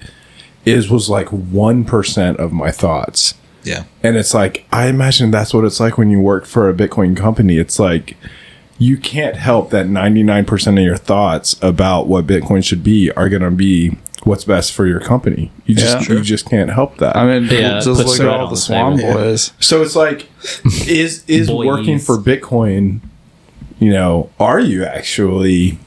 [0.64, 3.34] is was like 1% of my thoughts.
[3.64, 3.84] Yeah.
[4.02, 7.16] And it's like, I imagine that's what it's like when you work for a Bitcoin
[7.16, 7.58] company.
[7.58, 8.16] It's like,
[8.78, 13.42] you can't help that 99% of your thoughts about what Bitcoin should be are going
[13.42, 15.50] to be what's best for your company.
[15.66, 16.16] You just, Yeah.
[16.16, 17.16] you just can't help that.
[17.16, 19.14] I mean, Yeah, just put look at all the the Swan table.
[19.14, 19.52] Boys.
[19.60, 20.28] so it's like,
[20.88, 23.00] is, is working for Bitcoin,
[23.78, 25.78] you know, are you actually,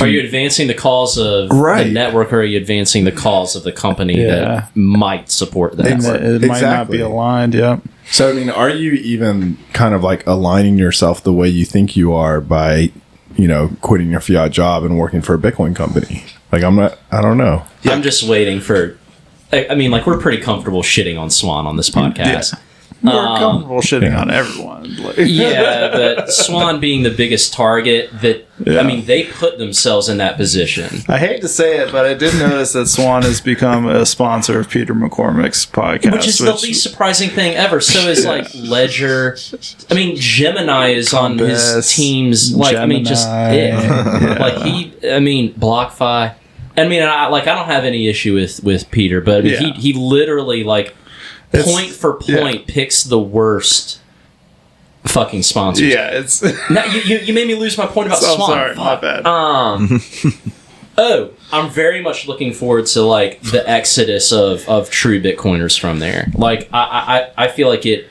[0.00, 1.84] Are you advancing the cause of Right.
[1.84, 4.26] the network, or are you advancing the cause of the company Yeah.
[4.26, 5.86] that might support that?
[5.86, 6.28] And Exactly.
[6.36, 7.54] it, it might not be aligned.
[7.54, 7.78] Yeah.
[8.10, 11.96] so I mean, are you even kind of like aligning yourself the way you think
[11.96, 12.90] you are by,
[13.36, 16.24] you know, quitting your fiat job and working for a Bitcoin company?
[16.50, 17.62] Like, I'm not, I don't know.
[17.84, 18.96] I'm just waiting for.
[19.52, 22.58] I, I mean, like we're pretty comfortable shitting on Swan on this podcast.
[23.02, 24.20] We're Um, comfortable shitting yeah.
[24.20, 24.78] on everyone.
[24.98, 28.80] Like, yeah, but Swan being the biggest target, that Yeah.
[28.80, 31.02] I mean, they put themselves in that position.
[31.08, 34.58] I hate to say it, but I did notice that Swan has become a sponsor
[34.58, 37.80] of Peter McCormack's podcast, Which is the least surprising thing ever.
[37.80, 39.36] So is like Ledger.
[39.90, 42.54] I mean, Gemini is on his teams.
[42.56, 43.68] Like, I mean, just it.
[43.68, 44.36] yeah.
[44.40, 44.94] Like he.
[45.10, 46.34] I mean, BlockFi.
[46.76, 47.46] I mean, I like.
[47.46, 49.72] I don't have any issue with with Peter, but I mean, Yeah.
[49.74, 50.94] he he literally like
[51.52, 54.00] It's- point for point picks the worst
[55.06, 55.86] fucking sponsors.
[55.88, 56.42] yeah, it's.
[56.70, 58.48] Now, you, you, you made me lose my point about So Swan.
[58.50, 59.26] sorry, my bad.
[59.26, 60.00] Um.
[60.98, 65.98] oh, I'm very much looking forward to like the exodus of of true Bitcoiners from
[66.00, 66.26] there.
[66.34, 68.06] Like, I I, I feel like it.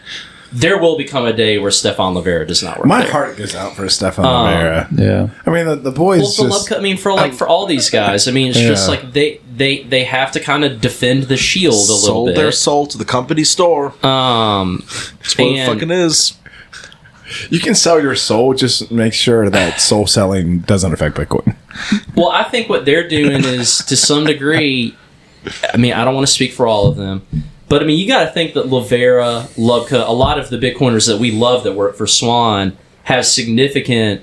[0.54, 2.88] There will become a day where Stefan Livera does not work.
[2.88, 3.12] My there.
[3.12, 4.88] heart goes out for Stefan Um, Rivera.
[4.96, 5.30] yeah.
[5.46, 6.72] I mean, the, the boys Well, for love, just.
[6.74, 9.84] I mean, for like for all these guys, I mean, it's just like they they
[9.84, 12.36] they have to kind of defend the shield a little Sold bit.
[12.36, 13.88] Sold their soul to the company store.
[14.06, 16.38] um, That's what it fucking is.
[17.50, 21.58] You can sell your soul, just make sure that soul selling doesn't affect Bitcoin.
[22.16, 24.96] Well, I think what they're doing is to some degree.
[25.74, 27.22] I mean, I don't want to speak for all of them,
[27.70, 31.08] but I mean, you got to think that Livera, Lubka, a lot of the Bitcoiners
[31.08, 34.22] that we love that work for Swan have significant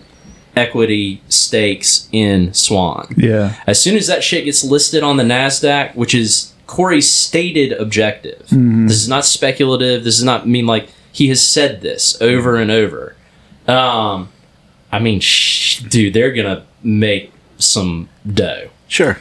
[0.56, 3.12] equity stakes in Swan.
[3.16, 3.54] Yeah.
[3.66, 8.46] As soon as that shit gets listed on the Nasdaq, which is Corey's stated objective,
[8.48, 10.04] this is not speculative.
[10.04, 13.16] This does not mean like he has said this over and over.
[13.66, 14.28] Um,
[14.92, 18.68] I mean, sh- dude, they're gonna make some dough.
[18.88, 19.18] Sure.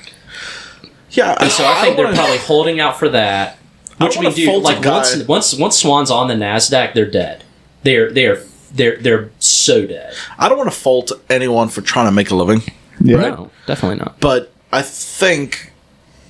[1.12, 3.58] Yeah, And so I think they're wanna- probably holding out for that.
[4.04, 7.10] I Which I wanna mean, dude, like once once once Swan's on the Nasdaq, they're
[7.10, 7.44] dead.
[7.84, 10.14] They're they're they're they're so dead.
[10.38, 12.62] I don't want to fault anyone for trying to make a living,
[13.02, 13.18] Yeah.
[13.18, 14.20] No, definitely not.
[14.20, 15.72] but I think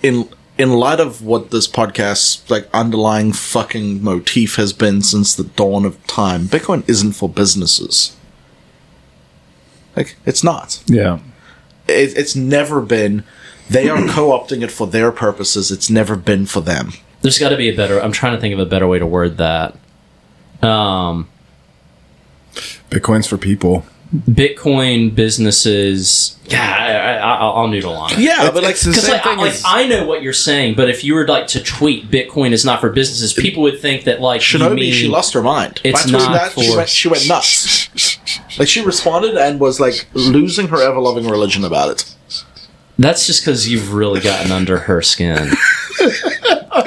[0.01, 5.45] in in light of what this podcast's like underlying fucking motif has been since the
[5.45, 8.15] dawn of time, Bitcoin isn't for businesses.
[9.95, 10.83] Like it's not.
[10.87, 11.19] Yeah.
[11.87, 13.23] It, it's never been.
[13.69, 15.71] They are co-opting it for their purposes.
[15.71, 16.91] It's never been for them.
[17.23, 17.99] There's got to be a better.
[17.99, 19.75] I'm trying to think of a better way to word that.
[20.61, 21.27] Um,
[22.91, 23.85] Bitcoin's for people.
[24.13, 26.37] Bitcoin businesses.
[26.45, 28.19] Yeah, I, I, I, I'll noodle on it.
[28.19, 30.21] Yeah, but like it's the Because same like, I, thing like as- I know what
[30.21, 33.63] you're saying, but if you were like to tweet Bitcoin is not for businesses, people
[33.63, 35.81] would think that like you Shinobi, mean- she lost her mind.
[35.83, 38.19] It's By not that, she went, she went nuts.
[38.59, 42.15] like she responded and was like losing her ever loving religion about it.
[42.99, 45.49] That's just because you've really gotten under her skin.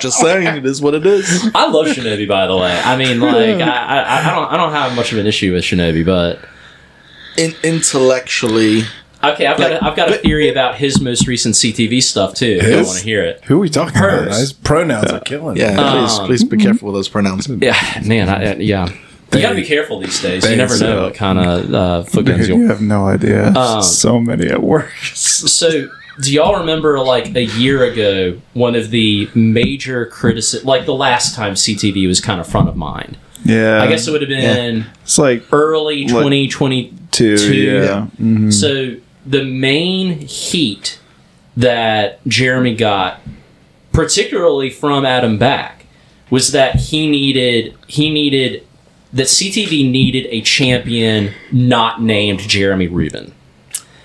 [0.01, 1.51] Just saying, it is what it is.
[1.55, 2.73] I love Shinobi, by the way.
[2.85, 3.69] I mean, like, I,
[4.03, 6.41] I, I don't, I don't have much of an issue with Shinobi, but
[7.37, 8.83] in, intellectually.
[9.25, 12.59] Okay, I've got a, I've got a theory about his most recent CTV stuff too.
[12.61, 12.87] If you His?
[12.87, 13.43] want to hear it.
[13.45, 14.27] Who are we talking Hers.
[14.27, 14.39] about?
[14.41, 15.57] His pronouns are killing.
[15.57, 16.01] Yeah, me.
[16.01, 17.49] please, Um, please be careful with those pronouns.
[17.49, 18.29] Yeah, man.
[18.29, 18.89] I, I- yeah,
[19.33, 20.49] you got to be careful these days.
[20.49, 23.49] You never know what kind of uh, foot guns Dude, you'll you have no idea.
[23.53, 24.91] Um, so many at work.
[25.15, 25.89] So,
[26.21, 31.35] do y'all remember like a year ago, one of the major criticism, like the last
[31.35, 33.19] time CTV was kind of front of mind?
[33.45, 37.37] yeah, I guess it would have been it's like early Like- 2022.
[37.37, 37.55] two.
[37.55, 38.53] Yeah, Mhm.
[38.53, 40.99] So, the main heat
[41.57, 43.21] that Jeremy got,
[43.93, 45.87] particularly from Adam Back,
[46.31, 48.63] was that he needed he needed
[49.13, 53.33] that CTV needed a champion not named Jeremy Rubin.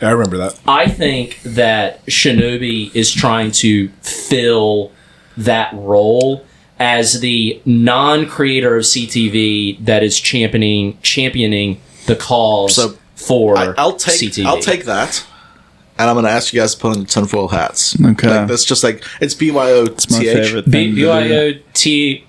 [0.01, 0.59] I remember that.
[0.67, 4.91] I think that Shinobi is trying to fill
[5.37, 6.45] that role
[6.79, 13.95] as the non-creator of CTV that is championing championing the cause So, for I, I'll
[13.95, 14.45] take CTV.
[14.45, 15.23] I'll take that,
[15.99, 17.95] and I'm going to ask you guys to put on the tinfoil hats.
[18.03, 18.27] Okay.
[18.27, 20.95] like, that's just like it's BYO it's my favorite B- thing.
[20.95, 21.05] to do.
[21.05, 22.25] BYO-T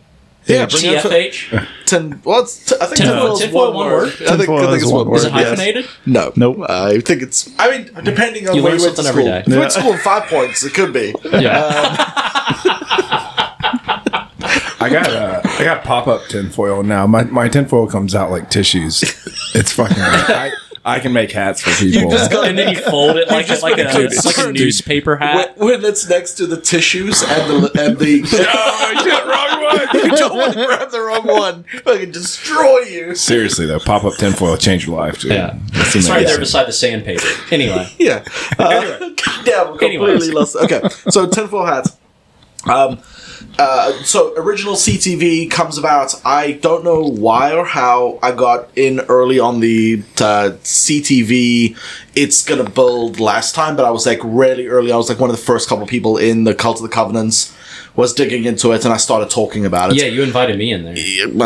[0.46, 1.68] Yeah, bring TFH.
[1.92, 4.02] Tin, well, it's t- I think Tinfoil- tinfoil is tinfoil one one word.
[4.02, 4.12] word?
[4.12, 5.32] I think, I Tinfoil think is it's one one Is word.
[5.32, 5.48] it yes.
[5.48, 5.86] hyphenated?
[6.06, 6.56] No, Nope.
[6.68, 7.50] I think it's.
[7.58, 9.32] I mean, depending on You where learn you went to something every school.
[9.32, 9.40] day.
[9.40, 9.74] If you went Yeah.
[9.76, 11.14] to school in five points, it could be.
[11.24, 12.08] Yeah.
[14.80, 17.06] I got uh, I got pop up tinfoil now.
[17.06, 19.02] My my tinfoil comes out like tissues.
[19.54, 19.96] It's fucking.
[19.98, 20.50] I,
[20.84, 22.12] I can make hats for people.
[22.42, 25.56] and then you fold it like a, like a, Dude, like a newspaper When, hat.
[25.56, 30.10] when it's next to the tissues and the and the oh, I did wrong one.
[30.10, 31.64] you don't want to grab the wrong one.
[31.86, 33.14] I can destroy you.
[33.14, 35.32] Seriously though, pop up tinfoil changed your life, dude.
[35.32, 35.56] Yeah.
[35.72, 36.40] It's It's right there amazing.
[36.40, 37.26] beside the sandpaper.
[37.52, 37.88] Anyway.
[37.98, 38.24] Yeah.
[38.58, 39.10] Uh,
[39.46, 40.56] yeah, completely lost.
[40.56, 41.96] Okay, so tinfoil hats.
[42.68, 42.98] Um,
[43.58, 46.14] uh, so original CTV comes about.
[46.24, 51.76] I don't know why or how I got in early on the uh, CTV.
[52.14, 54.92] It's gonna build last time, but I was like really early.
[54.92, 57.56] I was like one of the first couple people in the Cult of the Covenants.
[57.94, 59.96] Was digging into it, and I started talking about it.
[59.98, 60.96] Yeah, you invited me in there.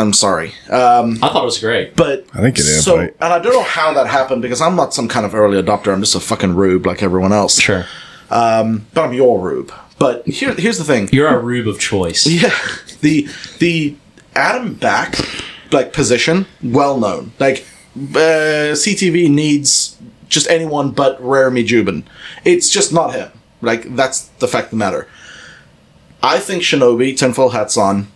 [0.01, 0.53] I'm sorry.
[0.69, 1.93] Um, I thought it was great.
[1.97, 3.13] but I think it is, So, right?
[3.19, 5.91] and I don't know how that happened because I'm not some kind of early adopter.
[5.91, 7.59] I'm just a fucking rube like everyone else.
[7.59, 7.85] Sure.
[8.29, 9.73] But I'm your rube.
[9.99, 11.09] But here, here's the thing.
[11.11, 12.25] You're our rube of choice.
[12.27, 12.53] Yeah,
[13.01, 13.27] the
[13.59, 13.95] the
[14.35, 15.15] Adam Back
[15.71, 17.31] like position, well known.
[17.39, 19.97] Like uh, CTV needs
[20.29, 22.03] just anyone but Raremy Jubin.
[22.45, 23.31] It's just not him.
[23.61, 25.07] Like that's the fact of the matter.
[26.21, 28.07] I think Shinobi, tinfoil hats on,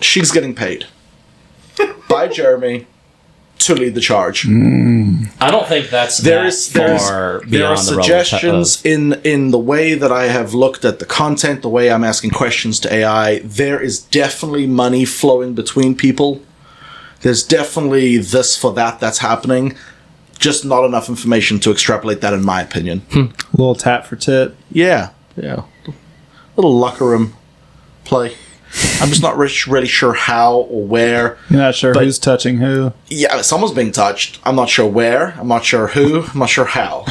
[0.00, 0.86] she's getting paid
[2.08, 2.86] by Jeremy
[3.66, 4.46] to lead the charge.
[4.46, 7.98] I don't think that's there that is there is far there are beyond the realm
[7.98, 11.62] of- uh, suggestions of- in in the way that I have looked at the content,
[11.62, 13.40] the way I'm asking questions to AI.
[13.44, 16.40] There is definitely money flowing between people.
[17.22, 19.74] There's definitely this for that that's happening.
[20.38, 23.02] Just not enough information to extrapolate that, in my opinion.
[23.12, 23.26] Hmm.
[23.52, 24.54] little tat for tit.
[24.72, 25.62] Yeah, yeah,
[26.56, 27.34] little locker room
[28.04, 28.34] play.
[29.00, 31.36] I'm just not rich, really sure how or where.
[31.50, 32.92] You're not sure But- who's touching who.
[33.08, 34.38] Yeah, someone's being touched.
[34.44, 35.34] I'm not sure where.
[35.38, 36.22] I'm not sure who.
[36.32, 37.04] I'm not sure how.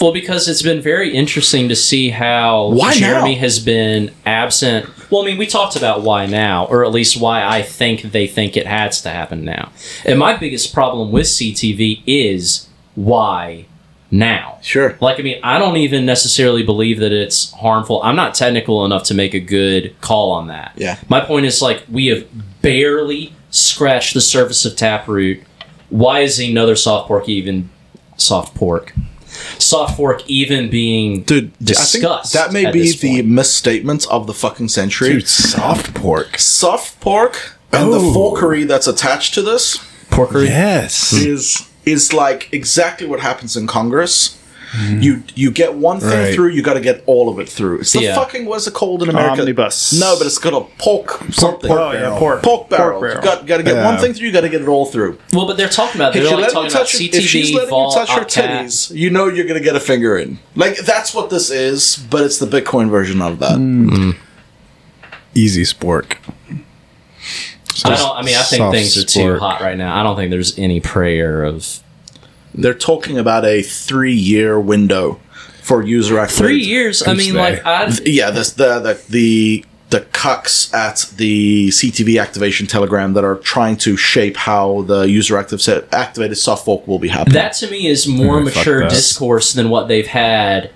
[0.00, 3.40] Well, because it's been very interesting to see how Why Jeremy now?
[3.42, 4.88] has been absent.
[5.08, 8.26] Well, I mean, we talked about why now, or at least why I think they
[8.26, 9.70] think it has to happen now.
[10.04, 13.66] And my biggest problem with CTV is why
[14.18, 14.58] now.
[14.62, 14.96] Sure.
[15.00, 18.00] Like, I mean, I don't even necessarily believe that it's harmful.
[18.02, 20.72] I'm not technical enough to make a good call on that.
[20.76, 20.98] Yeah.
[21.08, 22.26] My point is, like, we have
[22.62, 25.42] barely scratched the surface of Taproot.
[25.90, 27.68] Why is another soft pork even
[28.16, 28.94] soft pork?
[29.58, 32.36] Soft fork even being Dude, discussed.
[32.36, 33.26] I think that may at be the point.
[33.26, 35.08] misstatement of the fucking century.
[35.14, 36.38] Dude, soft pork.
[36.38, 38.12] Soft pork and the Oh.
[38.14, 39.76] forkery that's attached to this
[40.10, 40.46] porkery.
[40.46, 41.12] Yes.
[41.12, 44.40] is is like exactly what happens in Congress.
[44.72, 45.00] Mm-hmm.
[45.02, 46.34] You you get one thing Right.
[46.34, 47.78] through, you got to get all of it through.
[47.80, 48.16] It's the Yeah.
[48.16, 49.42] fucking what's it called in America?
[49.42, 49.92] Omnibus.
[50.00, 51.68] No, but it's got a pork something.
[51.68, 52.18] pork Oh, yeah, barrel.
[52.18, 52.42] pork.
[52.42, 53.00] Pork barrel.
[53.00, 53.14] barrel.
[53.16, 53.84] You got, got to get Yeah.
[53.84, 54.26] one thing through.
[54.26, 55.16] You got to get it all through.
[55.32, 57.70] Well, but they're talking about they're you like talking about touch, CTV, if she's letting
[57.70, 58.48] Vault, you touch her Octat.
[58.64, 60.40] titties, you know you're going to get a finger in.
[60.56, 63.58] Like that's what this is, but it's the Bitcoin version of that.
[63.58, 63.90] Mm.
[63.90, 64.16] Mm.
[65.36, 66.16] Easy spork.
[67.84, 68.16] I don't.
[68.16, 69.98] I mean, I think Soft things are too hot right now.
[69.98, 71.80] I don't think there's any prayer of
[72.54, 75.20] They're talking about a three-year window
[75.62, 76.46] for user activation.
[76.46, 77.06] three years.
[77.06, 77.90] I mean, like I.
[78.04, 83.76] Yeah, this the the the the cucks at the CTV activation telegram that are trying
[83.76, 87.34] to shape how the user active set, activated soft fork will be happening.
[87.34, 90.70] That to me is more Yeah, fuck mature discourse than what they've had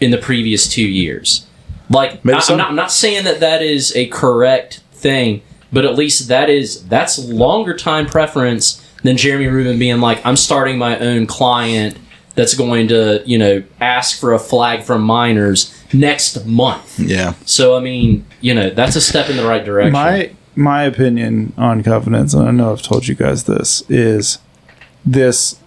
[0.00, 1.46] in the previous two years.
[1.88, 5.42] Like, Maybe I'm, not, I'm not saying that that is a correct thing,
[5.76, 10.38] but at least that is that's longer time preference than Jeremy Rubin being like, I'm
[10.38, 11.98] starting my own client
[12.34, 16.98] that's going to, you know, ask for a flag from miners next month.
[16.98, 17.34] Yeah.
[17.44, 19.92] So I mean, you know, that's a step in the right direction.
[19.92, 24.38] my my opinion on covenants, and I know I've told you guys this, is
[25.04, 25.60] this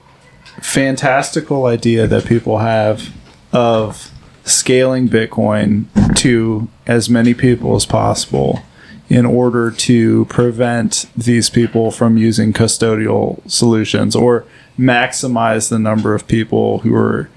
[0.60, 3.14] fantastical idea that people have
[3.54, 4.10] of
[4.44, 5.86] scaling Bitcoin
[6.16, 8.64] to as many people as possible
[9.10, 14.46] in order to prevent these people from using custodial solutions or
[14.78, 17.30] maximize the number of people who are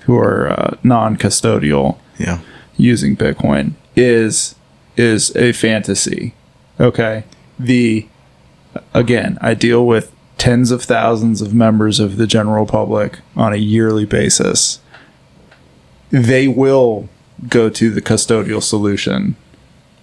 [0.00, 2.40] who are uh, non-custodial Yeah.
[2.76, 4.56] using Bitcoin is
[4.96, 6.34] is a fantasy.
[6.80, 7.22] Okay.
[7.58, 8.08] The
[8.92, 13.56] again, I deal with tens of thousands of members of the general public on a
[13.56, 14.80] yearly basis.
[16.10, 17.08] They will
[17.48, 19.36] go to the custodial solution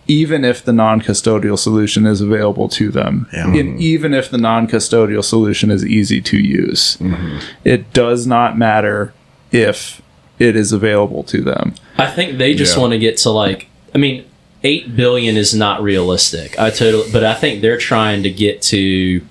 [0.10, 3.46] even if the non-custodial solution is available to them Yeah.
[3.46, 3.78] and mm-hmm.
[3.80, 7.38] even if the non-custodial solution is easy to use mm-hmm.
[7.64, 9.14] it does not matter
[9.52, 10.02] if
[10.40, 12.82] it is available to them I think they just Yeah.
[12.82, 14.24] want to get to like, I mean,
[14.64, 16.58] eight billion is not realistic.
[16.58, 19.22] I totally, but I think they're trying to get to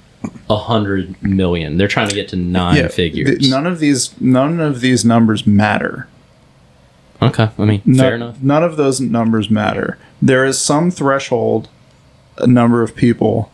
[0.51, 1.79] a hundred million.
[1.79, 3.39] They're trying to get to nine figures.
[3.39, 6.09] th- none of these none of these numbers matter.
[7.23, 8.43] Okay, I mean, No- fair enough.
[8.43, 9.99] None of those numbers matter.
[10.21, 11.69] There is some threshold,
[12.39, 13.51] a number of people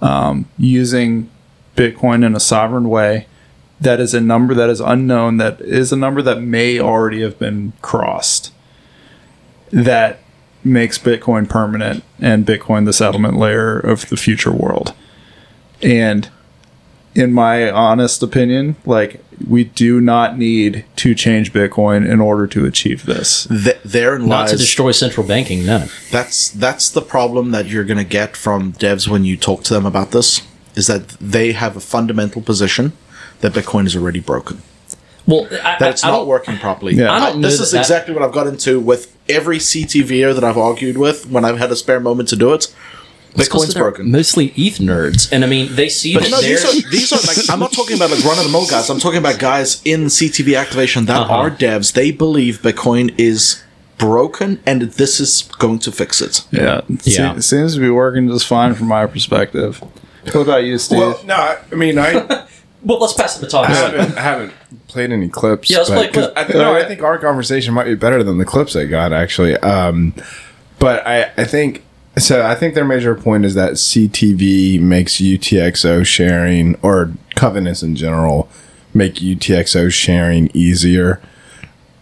[0.00, 1.30] um, using
[1.76, 3.26] Bitcoin in a sovereign way.
[3.80, 5.38] That is a number that is unknown.
[5.38, 8.52] That is a number that may already have been crossed.
[9.70, 10.20] That
[10.64, 14.94] makes Bitcoin permanent and Bitcoin the settlement layer of the future world.
[15.82, 16.28] And
[17.14, 22.64] in my honest opinion, like we do not need to change Bitcoin in order to
[22.64, 23.46] achieve this.
[23.46, 25.66] Th- therein Not to destroy central banking.
[25.66, 25.86] No.
[26.10, 29.74] that's that's the problem that you're going to get from devs when you talk to
[29.74, 30.42] them about this
[30.74, 32.92] is that they have a fundamental position
[33.40, 34.62] that Bitcoin is already broken.
[35.26, 36.94] Well, I, that it's I, I not don't, working properly.
[36.94, 37.12] Yeah.
[37.12, 40.42] I don't this is that that- exactly what I've got into with every CTVer that
[40.44, 42.74] I've argued with when I've had a spare moment to do it.
[43.34, 44.10] It's 'cause Bitcoin's broken.
[44.10, 47.38] Mostly ETH nerds, and I mean, they see But no, these are these are like
[47.50, 48.88] I'm not talking about like run of the mill guys.
[48.90, 51.34] I'm talking about guys in CTV activation that Uh-huh.
[51.34, 51.92] are devs.
[51.92, 53.62] They believe Bitcoin is
[53.98, 56.42] broken and this is going to fix it.
[56.50, 57.34] Yeah, Yeah.
[57.36, 59.80] Se- seems to be working just fine from my perspective.
[60.32, 60.98] What about you, Steve?
[60.98, 62.12] Well, no, I I mean, I,
[62.82, 63.64] well, let's pass the baton.
[63.66, 64.52] I haven't, I haven't
[64.88, 65.70] played any clips.
[65.70, 66.34] Yeah, let's but- play a clip.
[66.34, 68.84] 'cause I think, no, I think our conversation might be better than the clips I
[68.86, 69.56] got actually.
[69.58, 70.14] Um,
[70.78, 71.82] but I, I think
[72.18, 72.44] so.
[72.44, 78.48] I think their major point is that CTV makes UTXO sharing or covenants in general
[78.94, 81.20] make UTXO sharing easier.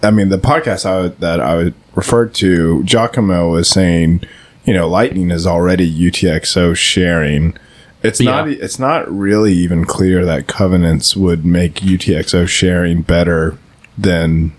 [0.02, 4.22] I mean, the podcast I would, that I would referred to, Giacomo was saying,
[4.64, 7.54] you know, Lightning is already UTXO sharing.
[8.02, 8.30] It's Yeah.
[8.30, 8.48] not.
[8.48, 13.58] It's not really even clear that covenants would make UTXO sharing better
[13.98, 14.52] than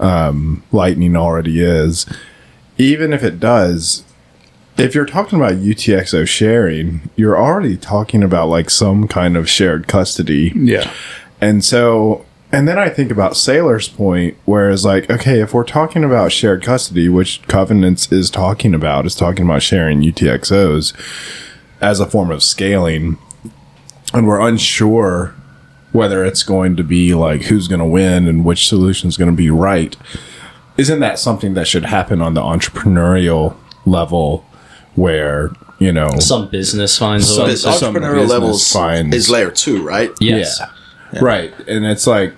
[0.00, 2.06] um, Lightning already is.
[2.78, 4.04] Even if it does,
[4.76, 9.86] if you're talking about UTXO sharing, you're already talking about like some kind of shared
[9.86, 10.52] custody.
[10.54, 10.92] yeah,
[11.40, 15.64] And so, and then I think about Saylor's point, where it's like, okay, if we're
[15.64, 20.92] talking about shared custody, which Covenants is talking about, is talking about sharing UTXOs
[21.80, 23.18] as a form of scaling,
[24.12, 25.34] and we're unsure
[25.92, 29.30] whether it's going to be like who's going to win and which solution is going
[29.30, 29.96] to be right.
[30.76, 33.56] Isn't that something that should happen on the entrepreneurial
[33.86, 34.44] level
[34.94, 37.56] where, you know, Some business finds Some- way.
[37.56, 40.10] Some entrepreneurial levels finds- is layer two, right?
[40.20, 40.60] Yes.
[41.12, 41.20] Yeah.
[41.22, 41.54] Right.
[41.68, 42.32] And it's like,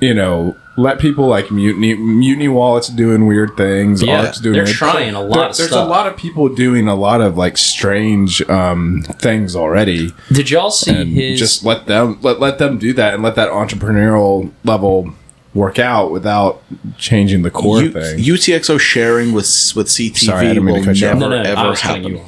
[0.00, 4.02] you know, let people like Mutiny Mutiny Wallet's doing weird things.
[4.02, 5.86] Yeah, Art's doing they're weird- trying a lot There- of There's stuff.
[5.86, 10.12] a lot of people doing a lot of like strange um things already.
[10.32, 11.38] Did y'all see And his?
[11.38, 15.10] just let them let let them do that and let that entrepreneurial level
[15.54, 16.62] work out without
[16.96, 18.18] changing the core U- thing.
[18.18, 21.18] UTXO sharing with with CTV Sorry, I didn't mean to will cut you off.
[21.18, 22.04] never no, no, ever happen.
[22.04, 22.24] you.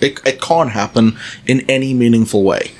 [0.00, 1.16] It, it can't happen
[1.46, 2.72] in any meaningful way.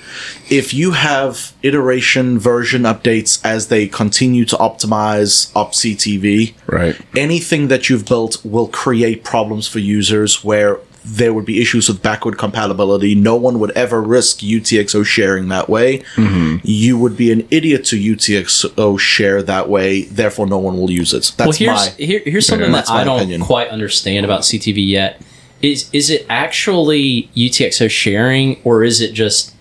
[0.50, 7.00] If you have iteration version updates as they continue to optimize up CTV, right.
[7.16, 12.02] anything that you've built will create problems for users where there would be issues with
[12.02, 13.14] backward compatibility.
[13.14, 15.98] No one would ever risk UTXO sharing that way.
[16.16, 16.56] Mm-hmm.
[16.62, 20.04] You would be an idiot to UTXO share that way.
[20.04, 21.30] Therefore, no one will use it.
[21.38, 21.88] Well, here's my.
[21.98, 23.42] here, here's something That's that I don't opinion.
[23.42, 25.20] quite understand about CTV yet.
[25.60, 29.54] Is is it actually UTXO sharing, or is it just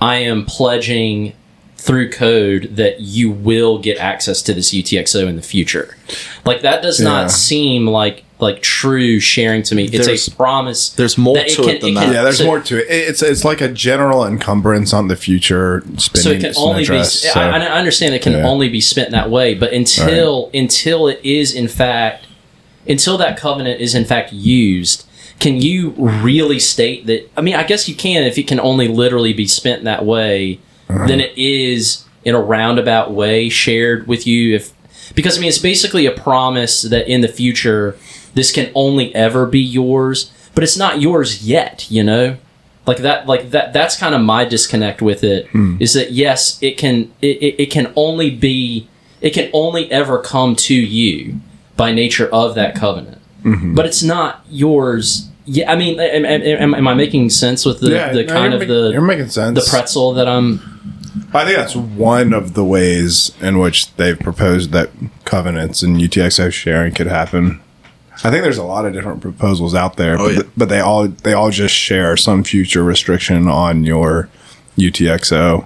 [0.00, 1.34] I am pledging
[1.76, 5.96] through code that you will get access to this UTXO in the future?
[6.44, 7.04] Like that does Yeah.
[7.08, 9.84] not seem like like true sharing to me.
[9.86, 10.90] It's There's- a promise.
[10.90, 12.04] there's more that to it than that.
[12.04, 12.86] can- Yeah, there's so- more to it.
[12.88, 16.22] It's it's like a general encumbrance on the future spending.
[16.22, 17.28] so it can only address, be.
[17.28, 18.46] so- I, I understand it can Yeah.
[18.46, 22.26] only be spent that way, but until until it is in fact
[22.86, 25.04] until that covenant is in fact used,
[25.40, 27.28] can you really state that?
[27.36, 30.58] I mean, I guess you can if it can only literally be spent that way.
[30.88, 31.06] Uh-huh.
[31.06, 34.54] Then it is in a roundabout way shared with you.
[34.56, 34.70] If
[35.14, 37.96] because I mean, it's basically a promise that in the future
[38.38, 41.90] this can only ever be yours, but it's not yours yet.
[41.90, 42.36] You know
[42.88, 45.76] like that like that that's kind of my disconnect with it hmm.
[45.78, 48.88] is that yes it can it, it, it can only be
[49.20, 51.38] it can only ever come to you
[51.76, 53.74] by nature of that covenant mm-hmm.
[53.74, 57.90] but it's not yours yeah i mean am, am, am, i making sense with the,
[57.90, 59.62] Yeah, the kind of the you're making sense.
[59.62, 60.74] the pretzel that i'm
[61.34, 64.90] I think that's one of the ways in which they've proposed that
[65.24, 67.60] covenants and UTXO sharing could happen.
[68.24, 70.42] I think there's a lot of different proposals out there, but, Oh, yeah.
[70.56, 74.28] but they all they all just share some future restriction on your
[74.76, 75.64] UTXO.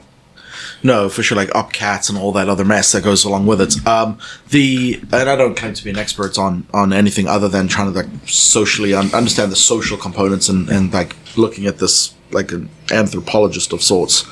[0.84, 3.61] No, for sure, like Op Cats and all that other mess that goes along with
[3.61, 3.86] it.
[3.86, 4.18] Um,
[4.50, 7.92] the and I don't claim to be an expert on on anything other than trying
[7.92, 12.50] to like socially un- understand the social components and and like looking at this like
[12.53, 14.24] an anthropologist of sorts.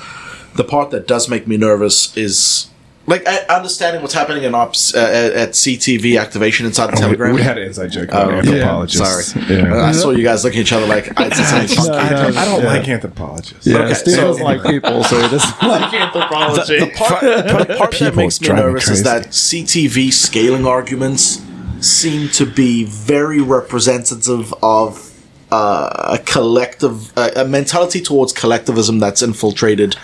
[0.57, 2.69] The part that does make me nervous is
[3.11, 7.35] like understanding what's happening in ops uh, at, at CTV activation inside of Telegram.
[7.35, 8.61] We had an inside joke Oh, about okay.
[8.63, 9.33] anthropologists.
[9.33, 9.75] Sorry, Yeah.
[9.75, 11.91] Uh, I saw you guys looking at each other like I said something funky.
[12.39, 12.69] I, don't- Yeah.
[12.69, 13.67] like anthropologists.
[13.67, 16.79] Yeah, Okay, Steve so- doesn't like people, so he doesn't like anthropology.
[16.81, 21.43] the part, the part that makes me drive me nervous is that CTV scaling arguments
[21.81, 25.09] seem to be very representative of
[25.51, 30.01] uh, a collective, uh, a mentality towards collectivism that's infiltrated a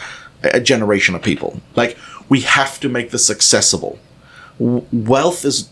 [0.57, 1.61] a generation of people.
[1.75, 1.97] Like
[2.29, 3.99] we have to make this accessible.
[4.59, 5.68] W- wealth is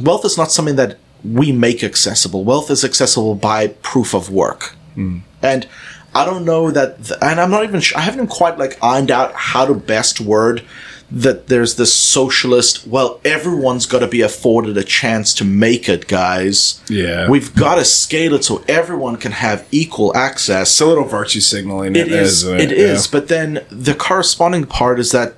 [0.00, 2.44] wealth is not something that we make accessible.
[2.44, 4.74] Wealth is accessible by proof of work.
[4.94, 5.18] Hmm.
[5.42, 5.68] And
[6.14, 9.10] I don't know that, th- and I'm not even sure, I haven't quite like ironed
[9.10, 10.62] out how to best word
[11.10, 16.08] that there's this socialist, well, everyone's got to be afforded a chance to make it,
[16.08, 16.82] guys.
[16.88, 17.28] Yeah.
[17.28, 20.70] We've got to scale it so everyone can have equal access.
[20.70, 21.96] It's a little virtue signaling.
[21.96, 22.44] It is.
[22.44, 23.06] isn't It is.
[23.06, 23.10] Yeah.
[23.12, 25.34] But then the corresponding part is that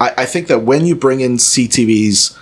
[0.00, 2.38] I, I think that when you bring in CTVs,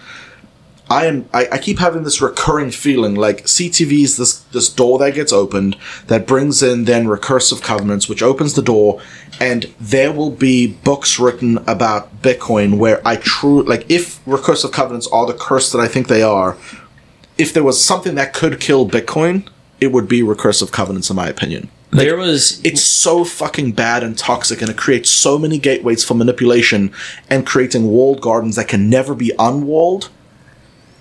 [0.89, 1.29] I am.
[1.35, 5.33] I, I keep having this recurring feeling like CTV is this this door that gets
[5.33, 5.77] opened
[6.07, 9.01] that brings in then recursive covenants, which opens the door,
[9.41, 15.09] and there will be books written about Bitcoin where I true like if recursive covenants
[15.09, 16.57] are the curse that I think they are.
[17.37, 19.47] If there was something that could kill Bitcoin,
[19.81, 24.19] it would be recursive covenants, in my opinion there was it's so fucking bad and
[24.19, 26.93] toxic and it creates so many gateways for manipulation
[27.31, 30.11] and creating walled gardens that can never be unwalled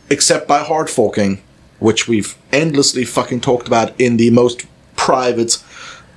[0.10, 1.42] except by hard forking
[1.80, 4.66] which we've endlessly fucking talked about in the most
[4.96, 5.62] private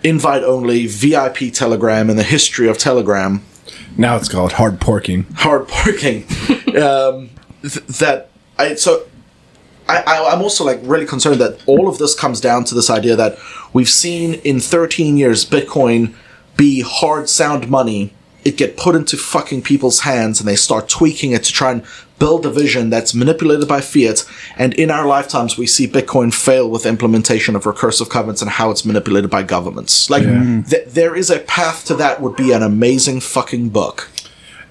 [0.05, 3.43] invite only vip telegram in the history of telegram
[3.99, 5.27] now it's called hard porking.
[5.35, 6.23] hard parking.
[6.81, 7.31] um,
[7.63, 9.07] th- that I so
[9.89, 12.91] I, I I'm also like really concerned that all of this comes down to this
[12.91, 13.39] idea that
[13.73, 16.15] we've seen in 13 years Bitcoin
[16.57, 18.13] be hard sound money.
[18.45, 21.85] It get put into fucking people's hands and they start tweaking it to try and
[22.19, 24.25] build a vision that's manipulated by fiat.
[24.57, 28.71] And in our lifetimes, we see Bitcoin fail with implementation of recursive covenants and how
[28.71, 30.09] it's manipulated by governments.
[30.09, 30.69] Like, mm.
[30.69, 34.09] th- there is a path to that would be an amazing fucking book.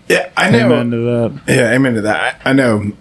[0.07, 0.65] Yeah, I know.
[0.65, 1.41] Amen to that.
[1.47, 2.41] Yeah, amen to that.
[2.45, 2.93] I, I know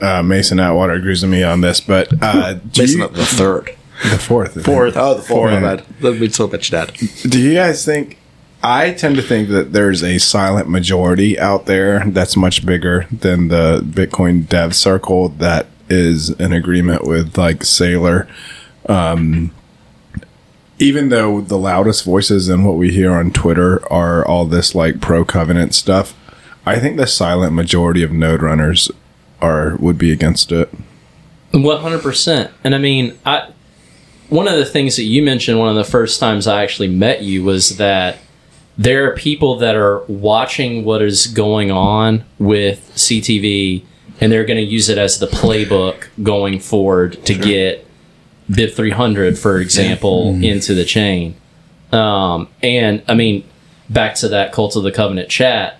[0.00, 3.76] uh, Mason Atwater agrees with me on this, but uh, Mason you, the third.
[4.10, 4.96] the fourth, Fourth.
[4.96, 5.52] Oh, the fourth.
[5.52, 5.60] Yeah.
[5.60, 5.86] My bad.
[6.00, 6.94] Let me talk about your dad.
[7.28, 8.18] Do you guys think?
[8.64, 13.48] I tend to think that there's a silent majority out there that's much bigger than
[13.48, 18.28] the Bitcoin dev circle that is in agreement with like Saylor.
[18.88, 19.52] Um,
[20.78, 25.00] even though the loudest voices and what we hear on Twitter are all this like
[25.00, 26.14] pro covenant stuff,
[26.64, 28.90] I think the silent majority of node runners
[29.42, 30.72] are would be against it.
[31.50, 32.50] One hundred percent.
[32.64, 33.52] And I mean, I
[34.30, 37.22] one of the things that you mentioned one of the first times I actually met
[37.22, 38.18] you was that
[38.78, 43.84] there are people that are watching what is going on with CTV
[44.20, 47.86] and they're going to use it as the playbook going forward to get
[48.50, 51.34] BIP 300 for example into the chain.
[51.92, 53.44] Um, and I mean,
[53.90, 55.78] back to that Cult of the Covenant chat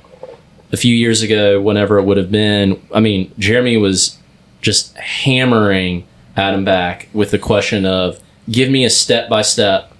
[0.72, 4.18] a few years ago, whenever it would have been, I mean, Jeremy was
[4.60, 6.06] just hammering
[6.36, 8.20] Adam Back with the question of
[8.50, 9.92] give me a step by step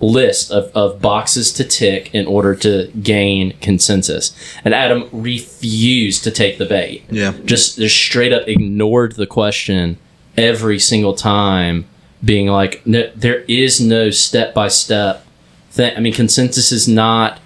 [0.00, 4.36] list of, of boxes to tick in order to gain consensus.
[4.64, 7.04] And Adam refused to take the bait.
[7.10, 7.32] Yeah.
[7.44, 9.98] Just, just straight up ignored the question
[10.36, 11.86] every single time
[12.24, 15.24] being like, no, there is no step by step
[15.70, 15.96] thing.
[15.96, 17.40] I mean, consensus is not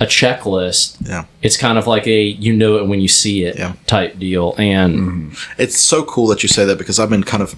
[0.00, 0.96] a checklist.
[1.06, 1.24] Yeah.
[1.42, 3.74] It's kind of like a you know it when you see it Yeah.
[3.86, 4.54] type deal.
[4.58, 7.54] And It's so cool that you say that because I've been kind of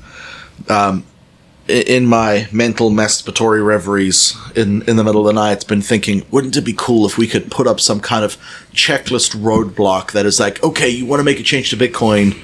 [0.70, 1.04] um,
[1.68, 6.56] in my mental masturbatory reveries in, in the middle of the night, been thinking, wouldn't
[6.56, 8.36] it be cool if we could put up some kind of
[8.72, 12.36] checklist roadblock that is like, okay, you want to make a change to Bitcoin.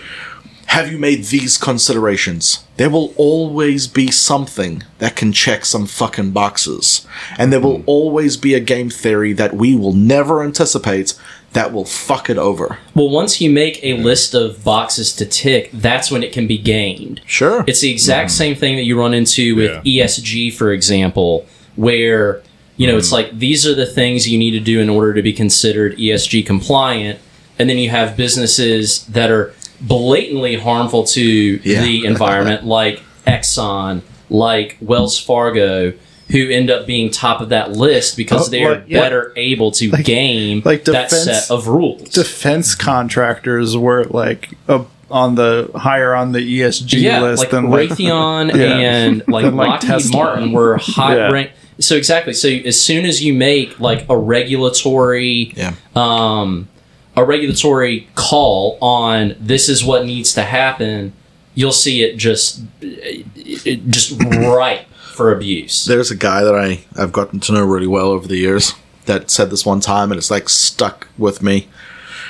[0.66, 2.64] Have you made these considerations?
[2.76, 7.06] There will always be something that can check some fucking boxes.
[7.36, 7.84] And there will hmm.
[7.86, 11.14] always be a game theory that we will never anticipate
[11.52, 12.78] that will fuck it over.
[12.94, 16.56] well, once you make a list of boxes to tick, that's when it can be
[16.56, 17.20] gained.
[17.26, 17.62] Sure.
[17.66, 18.36] It's the exact hmm.
[18.36, 20.04] same thing that you run into with Yeah.
[20.04, 21.46] ESG, for example,
[21.76, 22.42] where
[22.76, 23.16] you know it's hmm.
[23.16, 26.46] like these are the things you need to do in order to be considered ESG
[26.46, 27.18] compliant,
[27.58, 29.52] and then you have businesses that are
[29.82, 31.22] blatantly harmful to
[31.62, 31.82] Yeah.
[31.82, 35.92] the environment, like Exxon, like Wells Fargo.
[36.30, 39.00] Who end up being top of that list because Oh, they're like- yeah.
[39.00, 42.08] better able to game like that set of rules.
[42.08, 47.68] Defense contractors were like uh, on the higher on the ESG yeah, list like than
[47.68, 50.16] like Raytheon and like, Than, like, Lockheed Tesla.
[50.16, 51.50] Martin were high rank.
[51.80, 52.32] So exactly.
[52.32, 55.54] So as soon as you make like a regulatory,
[55.94, 56.66] um,
[57.16, 61.12] a regulatory call on this is what needs to happen,
[61.54, 65.84] you'll see it just, it just right for abuse.
[65.84, 68.74] There's a guy that I, I've gotten to know really well over the years
[69.06, 71.68] that said this one time and it's like stuck with me.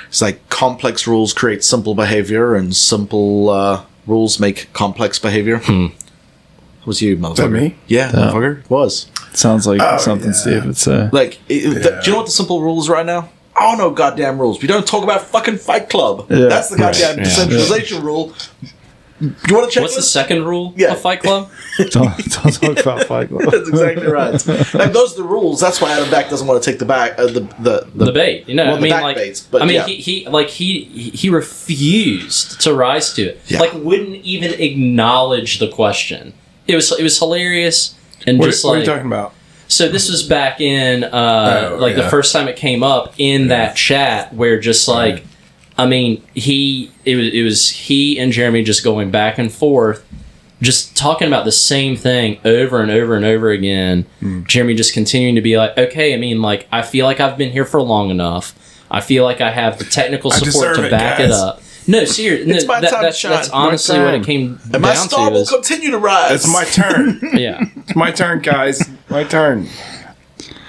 [0.09, 5.61] It's like complex rules create simple behavior and simple uh, rules make complex behavior.
[5.65, 7.37] It was you, motherfucker.
[7.37, 7.77] that me?
[7.87, 8.61] Yeah, motherfucker.
[8.65, 9.07] It was.
[9.33, 10.35] sounds like something yeah.
[10.35, 11.09] Steve would say.
[11.13, 12.01] Like, it, it- Yeah.
[12.01, 13.31] do you know what the simple rules right now?
[13.63, 14.61] I don't know goddamn rules.
[14.61, 16.27] We don't talk about fucking Fight Club.
[16.31, 16.47] Yeah.
[16.47, 17.25] That's the goddamn yeah.
[17.25, 18.35] decentralization rule.
[19.21, 20.93] Do you want to check What's the second rule Yeah.
[20.95, 21.49] of Fight Club?
[21.91, 23.43] don't, don't talk about Fight Club.
[23.53, 24.33] That's exactly right.
[24.75, 25.61] like those are the rules.
[25.61, 28.13] That's why Adam Back doesn't want to take the back uh, the, the the the
[28.13, 28.49] bait.
[28.49, 29.87] You know, Well, I the mean, like, baits, but I mean, yeah.
[29.87, 33.41] he, he like he he refused to rise to it.
[33.47, 33.61] Yeah.
[33.61, 36.35] Like, wouldn't even acknowledge the question.
[36.67, 37.95] It was it was hilarious
[38.27, 39.35] and What, just what are you talking about?
[39.73, 39.89] So.
[39.89, 43.77] This was back in uh, Oh, like the first time it came up in that
[43.77, 45.25] chat where just like.
[45.79, 50.07] I mean, he it was it was he and Jeremy just going back and forth,
[50.61, 54.05] just talking about the same thing over and over and over again.
[54.21, 54.45] Hmm.
[54.45, 57.51] Jeremy just continuing to be like, okay, I mean, like I feel like I've been
[57.53, 58.55] here for long enough.
[58.91, 61.33] I feel like I have the technical support to back it guys.
[61.33, 61.63] up.
[61.89, 63.33] No, seriously, It's my that, time to that's, shine.
[63.33, 65.35] that's honestly what it came and my star to.
[65.35, 66.33] will Is, continue to rise.
[66.45, 67.19] It's my turn.
[67.35, 68.89] yeah, it's my turn, guys.
[69.09, 69.67] My turn.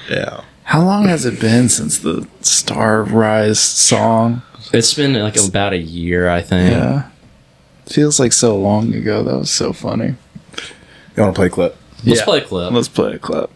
[0.10, 0.44] yeah.
[0.64, 4.42] How long has it been since the Star Rise song?
[4.74, 6.72] it's been like about a year, I think.
[6.72, 7.10] Yeah.
[7.86, 9.22] Feels like so long ago.
[9.24, 10.16] That was so funny.
[11.16, 11.76] You want to play a clip?
[12.06, 12.26] Let's Yeah.
[12.26, 12.72] play a clip.
[12.72, 13.52] Let's play a clip.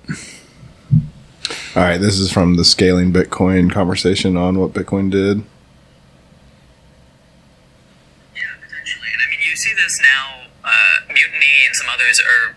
[1.76, 5.44] All right, this is from the scaling Bitcoin conversation on what Bitcoin did.
[8.36, 9.08] Yeah, potentially.
[9.14, 10.50] And I mean, you see this now.
[10.64, 12.57] Uh, Mutiny and some others are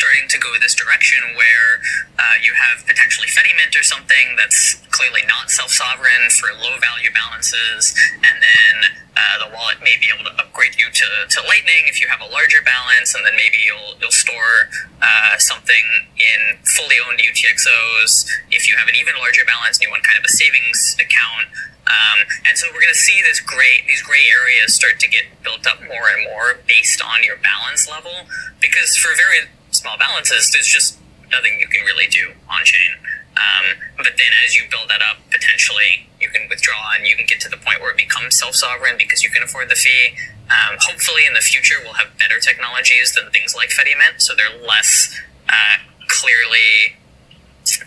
[0.00, 1.84] starting to go this direction where
[2.16, 7.92] uh, you have potentially Fedimint or something that's clearly not self-sovereign for low-value balances,
[8.24, 8.74] and then
[9.12, 12.24] uh, the wallet may be able to upgrade you to, to Lightning if you have
[12.24, 14.72] a larger balance, and then maybe you'll you'll store
[15.04, 15.84] uh, something
[16.16, 20.16] in fully owned UTXOs if you have an even larger balance and you want kind
[20.16, 21.52] of a savings account.
[21.90, 25.26] Um, and so we're going to see this gray, these gray areas start to get
[25.42, 28.30] built up more and more based on your balance level,
[28.62, 30.98] because for very small balances, there's just
[31.30, 32.96] nothing you can really do on chain.
[33.36, 37.26] Um, but then as you build that up, potentially you can withdraw and you can
[37.26, 40.14] get to the point where it becomes self-sovereign because you can afford the fee.
[40.50, 44.60] Um, hopefully in the future we'll have better technologies than things like Fedimint, so they're
[44.66, 45.16] less
[45.48, 46.98] uh, clearly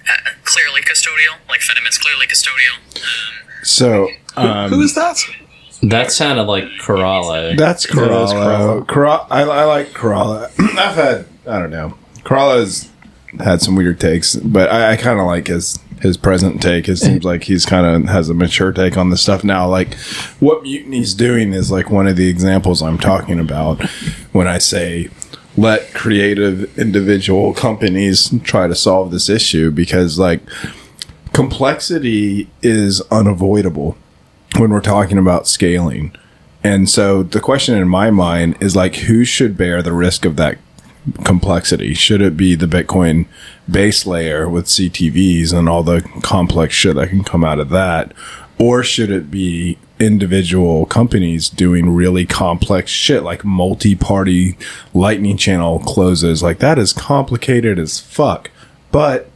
[0.08, 1.36] uh, clearly custodial.
[1.50, 2.78] Like Fedimint's clearly custodial.
[2.96, 4.08] Um, So,
[4.38, 5.22] um, Who is that?
[5.84, 7.58] That sounded like Corallo.
[7.58, 8.88] That's Yeah, that's Corallo.
[8.88, 10.50] Cora- I, I like Corallo.
[10.78, 11.98] I've had, I don't know.
[12.24, 12.89] Corallo's
[13.39, 16.89] had some weird takes, but I, I kind of like his his present take.
[16.89, 19.68] It seems like he's kind of has a mature take on this stuff now.
[19.68, 19.96] Like
[20.39, 23.82] what Mutiny's doing is like one of the examples I'm talking about
[24.34, 25.10] when I say
[25.56, 30.41] let creative individual companies try to solve this issue because like
[31.32, 33.98] complexity is unavoidable
[34.58, 36.14] when we're talking about scaling.
[36.64, 40.38] And so the question in my mind is like, who should bear the risk of
[40.38, 40.58] that
[41.24, 41.93] complexity?
[41.93, 43.26] Should it be the Bitcoin
[43.70, 48.14] base layer with CTVs and all the complex shit that can come out of that?
[48.60, 54.58] Or should it be individual companies doing really complex shit like multi-party
[54.93, 58.49] lightning channel closes like that is complicated as fuck
[58.91, 59.30] but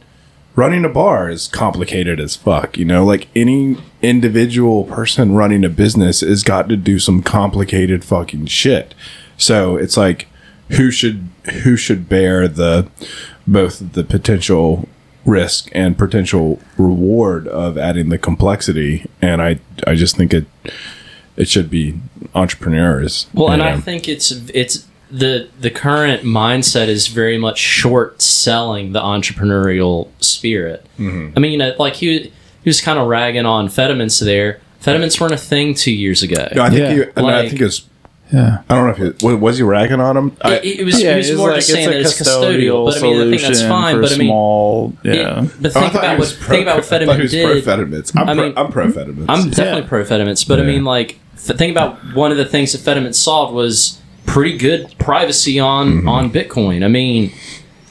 [0.56, 5.68] running a bar is complicated as fuck you know like any individual person running a
[5.68, 8.94] business has got to do some complicated fucking shit
[9.36, 10.26] so it's like
[10.70, 11.28] who should
[11.62, 12.88] who should bear the
[13.46, 14.88] both the potential
[15.24, 20.46] risk and potential reward of adding the complexity and i i just think it
[21.36, 21.94] it should be
[22.34, 27.58] entrepreneurs Well, and you I think it's it's the the current mindset is very much
[27.58, 30.84] short selling the entrepreneurial spirit.
[30.98, 31.32] Mm-hmm.
[31.36, 32.32] I mean, you know, like he he
[32.68, 34.60] was kind of ragging on Fedimints there.
[34.80, 36.48] Fedimints weren't a thing two years ago.
[36.54, 36.92] No, I think Yeah.
[36.94, 37.82] you, and I Like- think it's
[38.32, 38.62] Yeah.
[38.68, 40.36] I don't know if it was, was he ragging on him.
[40.42, 42.98] I, it, it was, Yeah, it was more like just saying that it's custodial, but
[42.98, 43.94] I mean, I think that's solution fine.
[43.96, 45.12] for But I mean, small, yeah.
[45.44, 47.06] it- but Oh, think thought he about what pro- think about what I thought he
[47.06, 47.64] Fedimint was did.
[47.64, 48.12] pro Fedimints.
[48.16, 49.24] I'm I pro, mean, I'm pro Fedimints.
[49.28, 49.88] I'm definitely Yeah.
[49.88, 53.54] pro Fedimints, but I mean, like, think about one of the things that Fedimints solved
[53.54, 56.08] was pretty good privacy on Mm-hmm.
[56.08, 56.84] on Bitcoin.
[56.84, 57.32] I mean,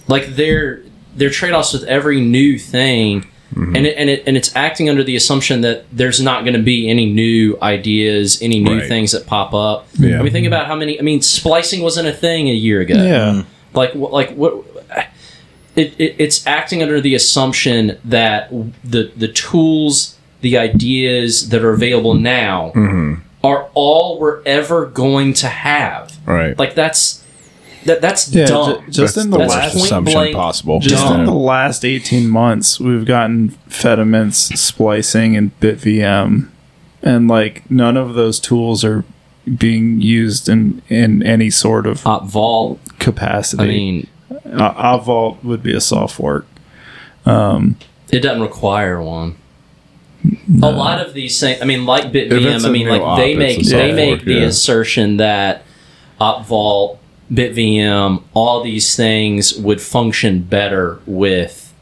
[0.07, 0.81] like their
[1.15, 3.25] their trade offs with every new thing,
[3.57, 3.75] Mm-hmm.
[3.75, 6.61] and it, and it and it's acting under the assumption that there's not going to
[6.61, 8.87] be any new ideas, any new Right.
[8.87, 9.87] things that pop up.
[9.97, 10.19] Yeah.
[10.19, 10.99] I mean, think about how many.
[10.99, 13.43] I mean, splicing wasn't a thing a year ago yeah.
[13.73, 14.63] like wh- like what
[15.75, 18.49] it, it it's acting under the assumption that
[18.83, 22.71] the the tools the ideas that are available now
[23.43, 26.57] are all we're ever going to have right.
[26.59, 27.23] like that's
[27.87, 30.13] that that's Yeah, dumb ju- just That's in the the That's worst last point assumption
[30.13, 30.79] blank possible.
[30.79, 31.19] Just dumb.
[31.21, 36.49] in the last 18 months, we've gotten Fedimints, splicing, and BitVM.
[37.03, 39.05] And, like, none of those tools are
[39.57, 43.63] being used in, in any sort of Op Vault capacity.
[43.63, 44.07] I mean
[44.45, 46.45] uh, Vault would be a soft fork.
[47.25, 49.35] it doesn't require one
[50.61, 53.63] a lot of these things I mean like BitVM I mean like op, they make
[53.63, 54.45] they make the yeah.
[54.47, 55.63] assertion that
[56.19, 56.97] OpVault,
[57.31, 61.73] BitVM, all these things would function better with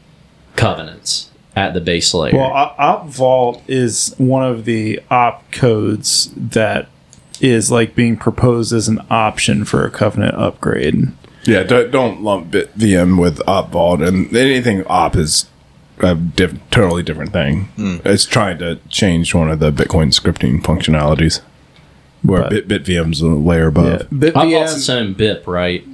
[0.56, 2.34] covenants at the base layer.
[2.36, 2.76] Well, op-
[3.06, 6.88] OpVault is one of the op codes that
[7.40, 11.08] is like being proposed as an option for a covenant upgrade.
[11.44, 15.46] Yeah, don't, don't lump BitVM with op vault and anything op is
[16.00, 17.64] a diff- totally different thing.
[17.76, 17.96] Hmm.
[18.04, 21.40] It's trying to change one of the Bitcoin scripting functionalities,
[22.22, 24.08] where But- Bit BitVM's a layer above.
[24.10, 25.84] OpVault's its BitVM, own BIP, right?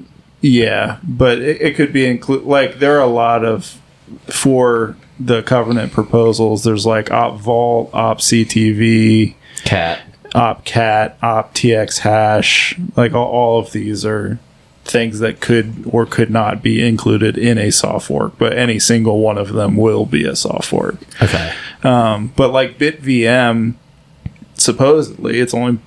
[0.40, 3.80] yeah, but it, it could be include like there are a lot of
[4.26, 6.64] for the covenant proposals.
[6.64, 10.00] There's like OpVault, OpCTV, Cat.
[10.34, 12.78] Op Cat, Op TX hash.
[12.96, 14.38] Like all, all of these are
[14.84, 19.20] things that could or could not be included in a soft fork, but any single
[19.20, 20.96] one of them will be a soft fork.
[21.22, 21.52] Okay.
[21.84, 23.74] Um, but like BitVM,
[24.54, 25.78] supposedly it's only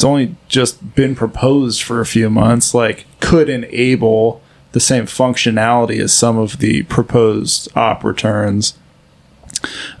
[0.00, 2.72] it's only just been proposed for a few months.
[2.72, 4.40] Like could enable
[4.72, 8.78] the same functionality as some of the proposed op returns,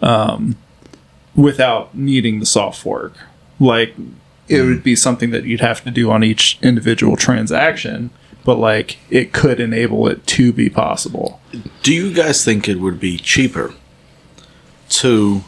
[0.00, 0.56] um,
[1.36, 3.12] without needing the soft fork.
[3.58, 3.94] Like
[4.48, 8.08] it would be something that you'd have to do on each individual transaction.
[8.42, 11.42] But like it could enable it to be possible.
[11.82, 13.74] Do you guys think it would be cheaper
[14.88, 15.42] to?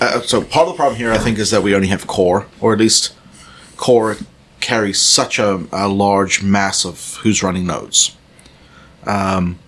[0.00, 2.46] Uh, so part of the problem here, I think, is that we only have core,
[2.58, 3.12] or at least
[3.82, 4.16] core
[4.60, 8.16] carries such a, a large mass of who's running nodes.
[9.04, 9.58] Um,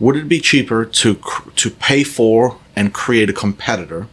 [0.00, 1.20] would it be cheaper to
[1.56, 4.08] to pay for and create a competitor,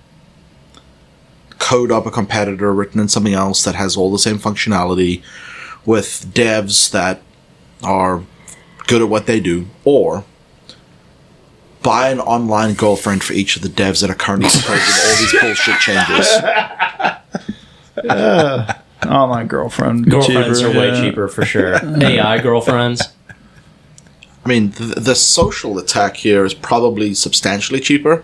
[1.60, 5.24] code up a competitor written in something else that has all the same functionality,
[5.86, 7.22] with devs that
[7.82, 8.24] are
[8.88, 10.26] good at what they do, or
[11.82, 15.40] buy an online girlfriend for each of the devs that are currently proposing all these
[15.40, 16.28] bullshit changes.
[19.08, 21.02] Online girlfriend, Girlfriends cheaper, are way yeah.
[21.02, 21.76] cheaper for sure.
[22.04, 23.02] AI girlfriends.
[24.46, 28.24] I mean, the, the social attack here is probably substantially cheaper.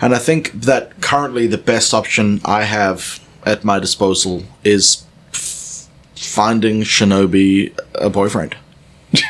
[0.00, 5.88] And I think that currently the best option I have at my disposal is f-
[6.16, 8.56] finding Shinobi a boyfriend.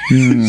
[0.08, 0.46] Hmm.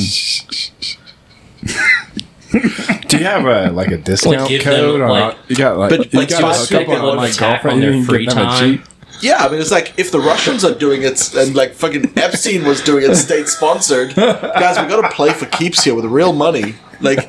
[3.08, 5.02] Do you have a like a discount give them, code?
[5.02, 7.18] on- like- you got like, But, you like, got so a I couple of on
[7.18, 8.84] like attack girlfriend, on their free get them a time.
[9.26, 12.64] Yeah, I mean, it's like if the Russians are doing it and like fucking Epstein
[12.64, 16.32] was doing it state sponsored, guys, we got to play for keeps here with real
[16.32, 16.76] money.
[17.02, 17.28] Like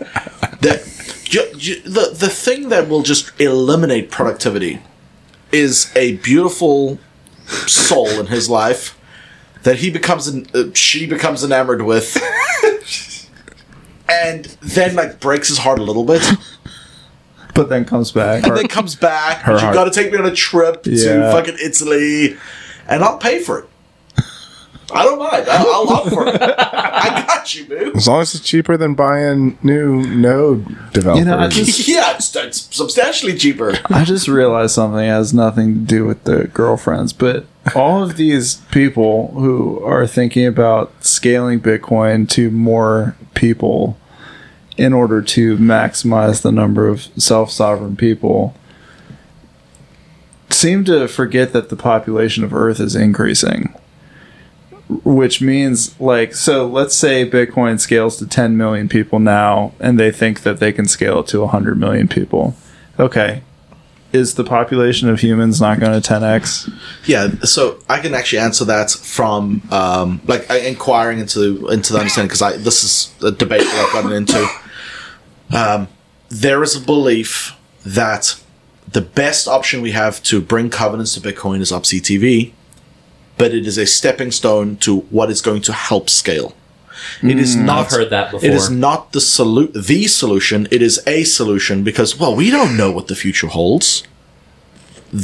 [0.60, 0.82] that,
[1.24, 4.80] ju- ju- the the thing that will just eliminate productivity
[5.52, 6.98] is a beautiful
[7.66, 8.98] soul in his life
[9.62, 12.16] that he becomes an, uh, she becomes enamored with,
[14.08, 16.22] and then like breaks his heart a little bit.
[17.56, 18.46] But then comes back.
[18.46, 19.44] and then comes back.
[19.44, 21.14] But you heart- got to take me on a trip Yeah.
[21.16, 22.36] to fucking Italy,
[22.88, 23.64] and I'll pay for it.
[24.94, 25.48] I don't mind.
[25.48, 26.40] I'll, I'll opt for it.
[26.40, 27.92] I got you, boo.
[27.96, 31.18] As long as it's cheaper than buying new node developers.
[31.18, 33.74] You know, I just Yeah, it's, it's substantially cheaper.
[33.86, 38.56] I just realized something has nothing to do with the girlfriends, but all of these
[38.70, 43.98] people who are thinking about scaling Bitcoin to more people
[44.76, 48.54] in order to maximize the number of self sovereign people
[50.50, 53.74] seem to forget that the population of Earth is increasing.
[54.88, 60.12] Which means, like, so let's say Bitcoin scales to 10 million people now, and they
[60.12, 62.54] think that they can scale it to 100 million people.
[62.98, 63.42] Okay,
[64.12, 66.72] is the population of humans not going to 10x?
[67.04, 72.28] Yeah, so I can actually answer that from um, like inquiring into into the understanding
[72.28, 74.48] because I this is a debate that I've gotten into.
[75.52, 75.88] Um,
[76.28, 78.40] there is a belief that
[78.90, 82.52] the best option we have to bring covenants to Bitcoin is OpCTV,
[83.38, 86.54] but it is a stepping stone to what is going to help scale.
[87.22, 87.86] It is not.
[87.86, 88.48] I've heard that before.
[88.48, 90.66] It is not the solu- the solution.
[90.70, 94.02] It is a solution because well, we don't know what the future holds.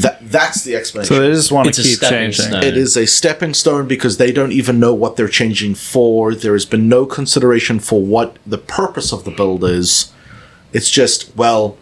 [0.00, 1.14] That that's the explanation.
[1.14, 2.46] So they just want It's to keep changing.
[2.46, 2.62] stone.
[2.64, 6.34] It is a stepping stone because they don't even know what they're changing for.
[6.34, 10.10] There has been no consideration for what the purpose of the build is.
[10.72, 11.76] It's just, well,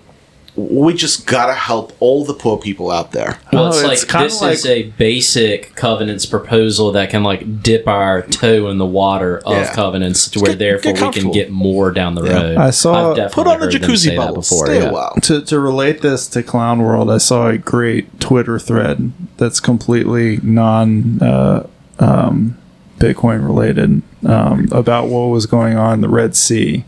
[0.57, 3.39] we just gotta help all the poor people out there.
[3.53, 7.87] Well, it's, it's like kinda this is a basic covenants proposal that can like dip
[7.87, 9.73] our toe in the water of Yeah.
[9.75, 12.57] covenants to where get- therefore get we can get more down the road.
[12.57, 14.35] I saw- I've Put on the jacuzzi say bubble.
[14.37, 14.67] before.
[14.67, 14.89] Stay yeah.
[14.89, 15.15] a while.
[15.23, 20.39] to, to relate this to Clown World, I saw a great Twitter thread that's completely
[20.43, 21.67] non uh,
[22.01, 22.59] um,
[22.99, 26.85] Bitcoin related um, about what was going on in the Red Sea,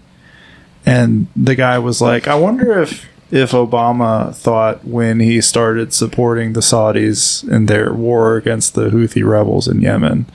[0.85, 6.53] and the guy was like, "I wonder if if Obama thought when he started supporting
[6.53, 10.27] the Saudis in their war against the Houthi rebels in Yemen."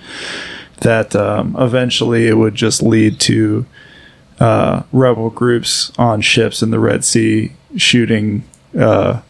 [0.81, 3.65] That um, eventually it would just lead to
[4.39, 8.43] uh, rebel groups on ships in the Red Sea shooting
[8.77, 9.21] uh,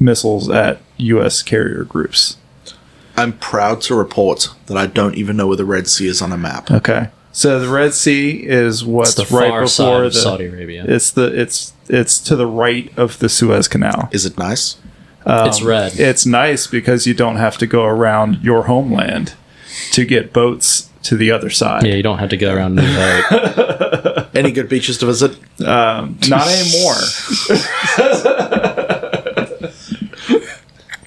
[0.00, 1.42] missiles at U.S.
[1.42, 2.38] carrier groups.
[3.16, 6.32] I'm proud to report that I don't even know where the Red Sea is on
[6.32, 6.70] a map.
[6.70, 10.18] Okay, so the Red Sea is what's It's the right far side before of the.
[10.18, 10.84] Saudi Arabia.
[10.86, 14.08] It's the it's it's to the right of the Suez Canal.
[14.12, 14.76] Is it nice?
[15.28, 15.98] it's red.
[15.98, 19.34] It's nice because you don't have to go around your homeland
[19.92, 21.84] to get boats to the other side.
[21.86, 24.28] yeah, you don't have to go around New Hope.
[24.36, 25.32] Any good beaches to visit?
[25.64, 26.94] Um, not anymore.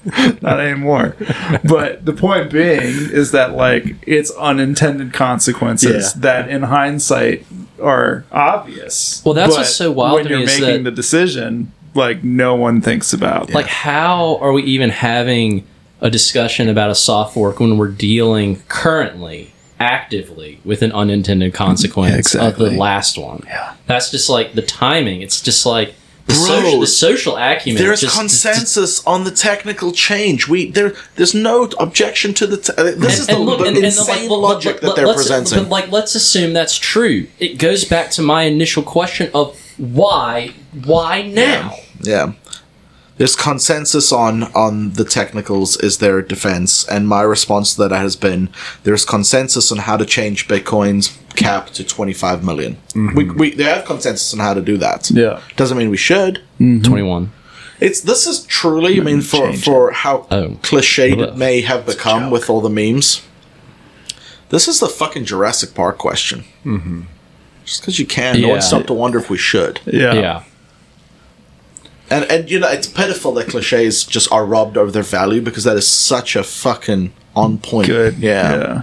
[0.42, 1.16] not anymore.
[1.64, 6.20] But the point being is that like it's unintended consequences Yeah.
[6.20, 7.44] that in hindsight
[7.80, 9.22] are obvious.
[9.24, 11.72] Well, that's what's so wild when to you're making the decision.
[11.94, 13.50] Like no one thinks about.
[13.50, 15.66] Like, how are we even having
[16.00, 22.12] a discussion about a soft fork when we're dealing currently, actively, with an unintended consequence
[22.12, 22.66] Yeah, exactly.
[22.66, 23.42] of the last one?
[23.46, 25.20] Yeah, that's just like the timing.
[25.22, 25.94] It's just like
[26.32, 27.82] the, Bro, social, the social acumen.
[27.82, 30.48] There's just, consensus on the technical change.
[30.48, 30.94] We there.
[31.16, 32.56] There's no objection to the.
[32.56, 34.96] Te- uh, this is the, and look, the and- and, insane like, logic let- that
[34.96, 35.64] they're let's- presenting.
[35.64, 37.26] But like, let's assume that's true.
[37.38, 40.52] It goes back to my initial question of why,
[40.84, 41.74] why now?
[42.00, 42.32] Yeah.
[43.20, 48.16] There's consensus on on the technicals is their defense, and my response to that has
[48.16, 48.48] been
[48.84, 52.78] there's consensus on how to change Bitcoin's cap to 25 million.
[52.94, 55.10] We, we they have consensus on how to do that.
[55.10, 55.40] Yeah.
[55.56, 56.40] doesn't mean we should.
[56.58, 57.30] Twenty one.
[57.78, 58.98] It's this is truly.
[58.98, 60.56] I mean, for for how Oh.
[60.62, 63.20] cliched it may have become with all the memes.
[64.48, 66.44] This is the fucking Jurassic Park question.
[66.64, 67.02] Mm-hmm.
[67.66, 68.60] Just because you can, no one Yeah.
[68.60, 69.80] stopped to wonder if we should.
[69.84, 70.14] yeah.
[70.14, 70.42] yeah.
[72.10, 75.64] And and you know it's pitiful that cliches just are robbed of their value because
[75.64, 77.86] that is such a fucking on point.
[77.86, 78.18] Good.
[78.18, 78.56] Yeah.
[78.56, 78.82] yeah.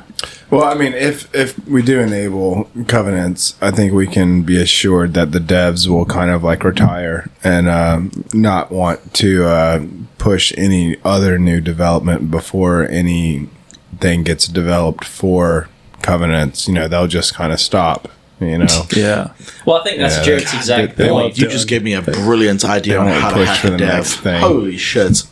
[0.50, 5.14] Well, I mean, if if we do enable covenants, I think we can be assured
[5.14, 9.86] that the devs will kind of like retire and um, not want to uh,
[10.18, 15.68] push any other new development before anything gets developed for
[16.02, 16.68] covenants.
[16.68, 18.08] You know, they'll just kind of stop.
[18.40, 19.30] You know, Yeah.
[19.66, 21.24] Well, I think that's Yeah, Jared's they- exact they- they point.
[21.24, 24.08] won't You just gave me a brilliant idea on how to hack a dev.
[24.42, 25.24] Holy shit!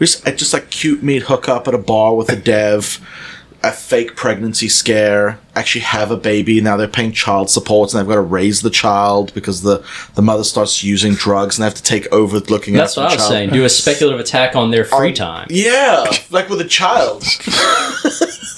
[0.00, 2.98] Just, just like cute meet hook up at a bar with a dev,
[3.64, 6.60] a fake pregnancy scare, actually have a baby.
[6.60, 9.84] Now they're paying child support and they've got to raise the child because the,
[10.14, 13.06] the mother starts using drugs and they have to take over looking That's after the
[13.06, 13.06] child.
[13.06, 13.30] That's what I the was child.
[13.32, 13.50] saying.
[13.50, 15.46] Do a speculative attack on their free time.
[15.50, 17.22] Yeah, like with a child.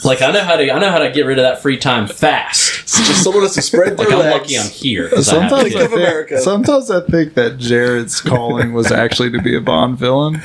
[0.05, 2.07] Like I know how to I know how to get rid of that free time
[2.07, 2.87] fast.
[2.87, 5.09] Just someone has to spread Like their I'm lucky I'm here.
[5.23, 5.57] Sometimes to.
[5.57, 6.41] I, Think think, America.
[6.43, 10.43] sometimes I think that Jared's calling was actually to be a Bond villain.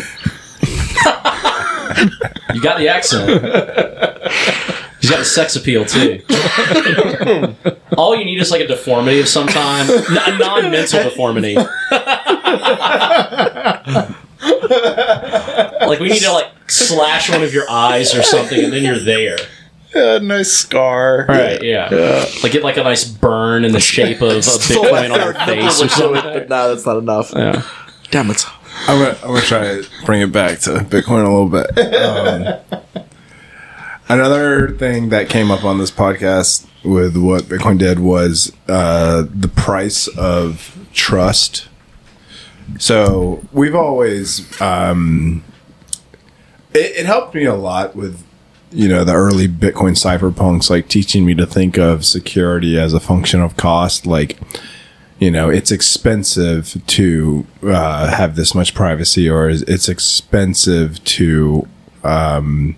[2.53, 3.30] You got the accent.
[5.01, 6.21] He's got the sex appeal too.
[7.97, 11.55] All you need is like a deformity of some kind, N- a non-mental deformity.
[14.75, 18.99] like we need to like slash one of your eyes or something, and then you're
[18.99, 19.38] there.
[19.95, 21.25] Yeah, nice scar.
[21.27, 21.61] Right?
[21.63, 22.25] Yeah.
[22.43, 25.82] Like get like a nice burn in the shape of a Bitcoin on your face
[25.82, 26.21] or something.
[26.21, 27.32] But no, that's not enough.
[27.36, 27.63] Yeah.
[28.11, 28.45] Damn it.
[28.88, 31.77] I'm gonna, I'm gonna try to bring it back to Bitcoin a little bit.
[31.95, 33.05] Um,
[34.10, 39.47] another thing that came up on this podcast with what Bitcoin did was uh, the
[39.47, 41.68] price of trust.
[42.78, 45.43] So we've always, um,
[46.74, 48.24] it, it helped me a lot with,
[48.72, 52.99] you know, the early Bitcoin cypherpunks, like teaching me to think of security as a
[52.99, 54.05] function of cost.
[54.05, 54.39] Like,
[55.20, 61.68] you know, it's expensive to uh, have this much privacy, or it's expensive to
[62.03, 62.76] um,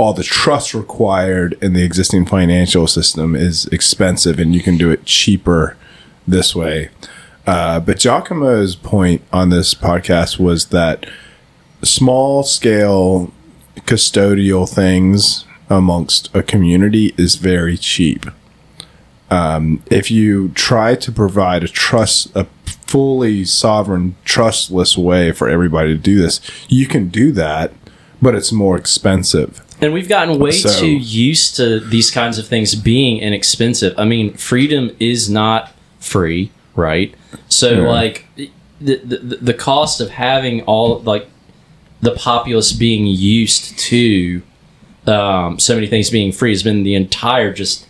[0.00, 4.90] all the trust required in the existing financial system is expensive, and you can do
[4.90, 5.76] it cheaper
[6.26, 6.88] this way.
[7.46, 11.06] Uh, but Giacomo's point on this podcast was that
[11.82, 13.32] small scale
[13.80, 18.26] custodial things amongst a community is very cheap
[19.90, 22.44] if you try to provide a trust a
[22.86, 27.72] fully sovereign trustless way for everybody to do this you can do that
[28.20, 32.46] but it's more expensive And we've gotten way So- too used to these kinds of
[32.46, 33.94] things being inexpensive.
[33.98, 37.14] I mean, freedom is not free, right?
[37.48, 37.88] So, Yeah.
[37.88, 38.26] like,
[38.82, 41.28] the, the the cost of having all like
[42.00, 44.40] the populace being used to
[45.06, 47.84] um, so many things being free has been the entire just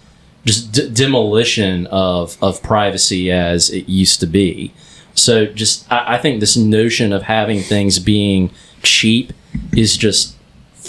[0.45, 4.72] just d- demolition of of privacy as it used to be.
[5.14, 8.51] So, just I, I think this notion of having things being
[8.82, 9.32] cheap
[9.76, 10.34] is just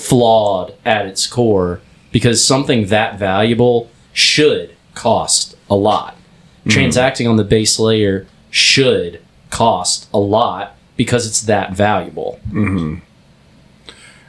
[0.01, 1.81] flawed at its core
[2.11, 6.15] because something that valuable should cost a lot.
[6.63, 6.69] Hmm.
[6.69, 12.39] Transacting on the base layer should cost a lot because it's that valuable.
[12.49, 12.95] Mm-hmm.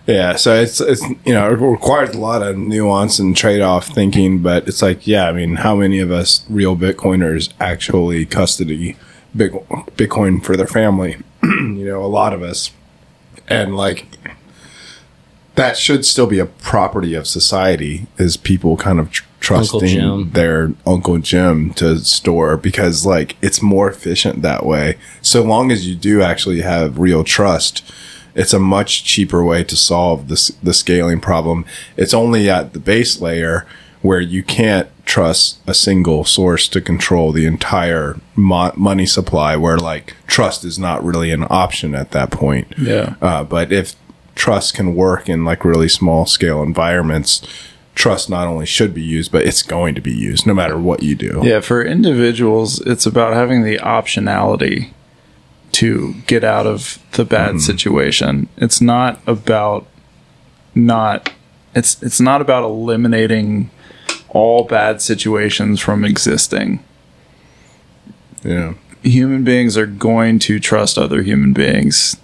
[0.07, 4.41] yeah so it's it's you know it requires a lot of nuance and trade-off thinking
[4.43, 8.97] but it's like yeah i mean how many of us real bitcoiners actually custody
[9.37, 12.73] bitcoin for their family you know a lot of us
[13.47, 14.07] and like
[15.55, 20.31] that should still be a property of society is people kind of tr- trusting Jim.
[20.33, 25.87] their uncle jim to store because like it's more efficient that way so long as
[25.89, 27.83] you do actually have real trust
[28.35, 31.65] it's a much cheaper way to solve this the scaling problem
[31.97, 33.67] it's only at the base layer
[34.01, 39.77] where you can't trust a single source to control the entire mo- money supply where
[39.79, 43.15] like trust is not really an option at that point Yeah.
[43.21, 43.95] uh, but if
[44.35, 47.43] trust can work in like really small scale environments,
[47.95, 51.03] trust not only should be used, but it's going to be used no matter what
[51.03, 51.41] you do.
[51.43, 54.93] Yeah, for individuals, it's about having the optionality
[55.73, 57.59] to get out of the bad mm-hmm.
[57.59, 58.49] situation.
[58.57, 59.87] It's not about
[60.75, 61.33] not
[61.75, 63.71] it's it's not about eliminating
[64.29, 66.83] all bad situations from existing.
[68.43, 68.75] Yeah.
[69.03, 72.17] Human beings are going to trust other human beings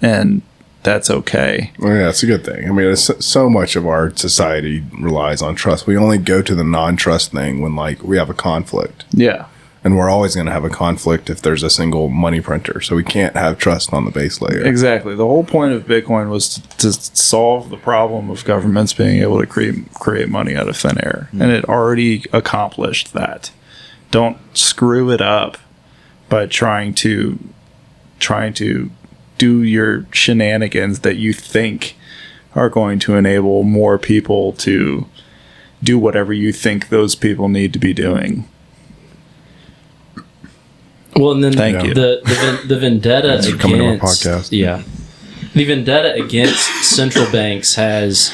[0.00, 0.42] and
[0.82, 1.72] that's okay.
[1.78, 2.68] Well, yeah, it's a good thing.
[2.68, 5.86] I mean, it's, so much of our society relies on trust.
[5.86, 9.46] We only go to the non-trust thing when like we have a conflict, Yeah.
[9.84, 12.80] and we're always going to have a conflict if there's a single money printer.
[12.80, 14.62] So we can't have trust on the base layer.
[14.64, 15.14] Exactly.
[15.14, 19.40] The whole point of Bitcoin was to, to solve the problem of governments being able
[19.40, 21.42] to create create money out of thin air, hmm.
[21.42, 23.52] and it already accomplished that.
[24.10, 25.56] Don't screw it up
[26.28, 27.38] by trying to
[28.18, 28.90] trying to
[29.42, 31.96] do your shenanigans that you think
[32.54, 35.04] are going to enable more people to
[35.82, 38.48] do whatever you think those people need to be doing.
[41.16, 41.94] Well, and then Thank the, you.
[41.94, 44.48] the ven- the vendetta Thanks coming to our against podcast.
[44.52, 44.84] yeah,
[45.54, 48.32] the vendetta against central banks has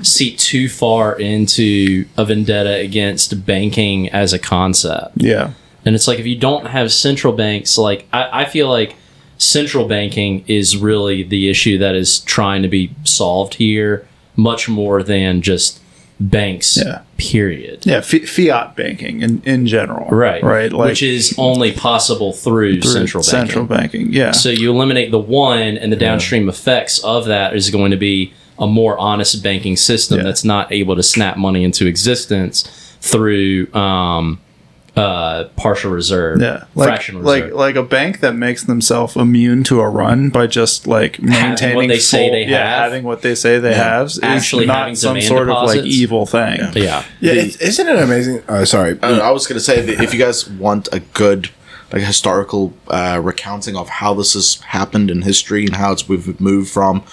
[0.00, 5.12] seeped too far into a vendetta against banking as a concept.
[5.16, 5.52] Yeah.
[5.84, 8.96] And it's like if you don't have central banks, like I, I feel like
[9.38, 14.06] central banking is really the issue that is trying to be solved here,
[14.36, 15.80] much more than just
[16.20, 16.76] banks.
[16.78, 17.02] Yeah.
[17.18, 17.84] Period.
[17.86, 20.08] Yeah, fi- fiat banking in, in general.
[20.10, 20.42] Right.
[20.42, 20.72] Right.
[20.72, 23.30] Like Which is only possible through, through central banking.
[23.48, 24.12] Central banking.
[24.12, 24.32] Yeah.
[24.32, 28.32] So you eliminate the one, and the downstream effects of that is going to be
[28.58, 30.24] a more honest banking system Yeah.
[30.24, 32.62] that's not able to snap money into existence
[33.00, 34.40] through um,
[34.96, 37.56] uh, partial reserve, Yeah, like fractional like reserve.
[37.58, 41.88] like a bank that makes themselves immune to a run by just like maintaining what
[41.88, 42.78] they say they yeah, have.
[42.92, 45.84] having what they say they have is Actually not having some demand sort of like
[45.84, 46.60] evil thing.
[46.74, 47.04] yeah.
[47.20, 48.42] Yeah, The- isn't it amazing?
[48.48, 51.50] Uh, sorry, Uh, I was going to say that if you guys want a good
[51.92, 56.40] like historical uh, recounting of how this has happened in history and how it's we've
[56.40, 57.04] moved from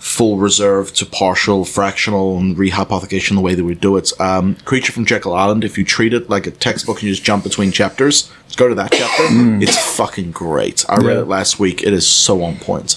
[0.00, 4.18] full reserve to partial, fractional, and rehypothecation the way that we do it.
[4.18, 5.62] Um, Creature from Jekyll Island.
[5.62, 8.68] If you treat it like a textbook and you just jump between chapters, just go
[8.68, 9.24] to that chapter.
[9.62, 10.84] It's fucking great.
[10.88, 11.82] I read it last week.
[11.82, 12.96] It is so on point.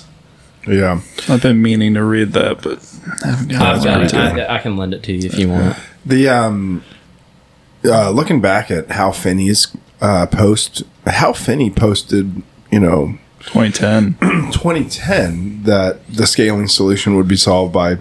[0.66, 2.80] yeah, I've been meaning to read that, but
[3.24, 4.14] I haven't got I've got it.
[4.14, 4.50] it.
[4.50, 5.78] I, I can lend it to you if you want.
[6.06, 6.84] the um,
[7.84, 12.42] uh, looking back at how Finney's uh, post, how Finney posted,
[12.72, 13.18] you know,
[13.48, 14.14] 2010.
[14.52, 17.98] 2010 that the scaling solution would be solved by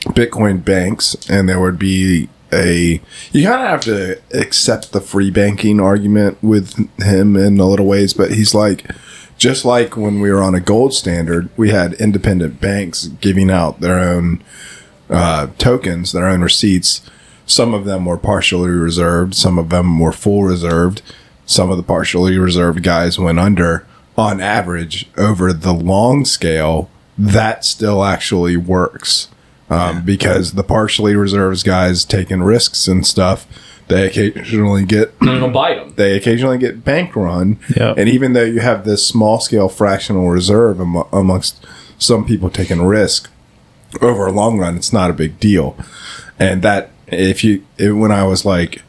[0.00, 3.00] Bitcoin banks, and there would be a.
[3.32, 7.86] You kind of have to accept the free banking argument with him in a little
[7.86, 8.90] ways, but he's like,
[9.36, 13.80] just like when we were on a gold standard, we had independent banks giving out
[13.80, 14.42] their own
[15.08, 17.02] uh, tokens, their own receipts.
[17.46, 21.02] Some of them were partially reserved, some of them were full reserved.
[21.50, 23.84] Some of the partially reserved guys went under.
[24.16, 29.28] On average, over the long scale, that still actually works
[29.70, 33.46] um, because the partially reserves guys taking risks and stuff,
[33.88, 35.94] they occasionally get it'll bite them.
[35.96, 37.58] they occasionally get bank run.
[37.76, 37.96] Yep.
[37.98, 41.64] And even though you have this small scale fractional reserve am- amongst
[41.98, 43.30] some people taking risk
[44.02, 45.76] over a long run, it's not a big deal.
[46.38, 48.82] And that, if you, it, when I was like,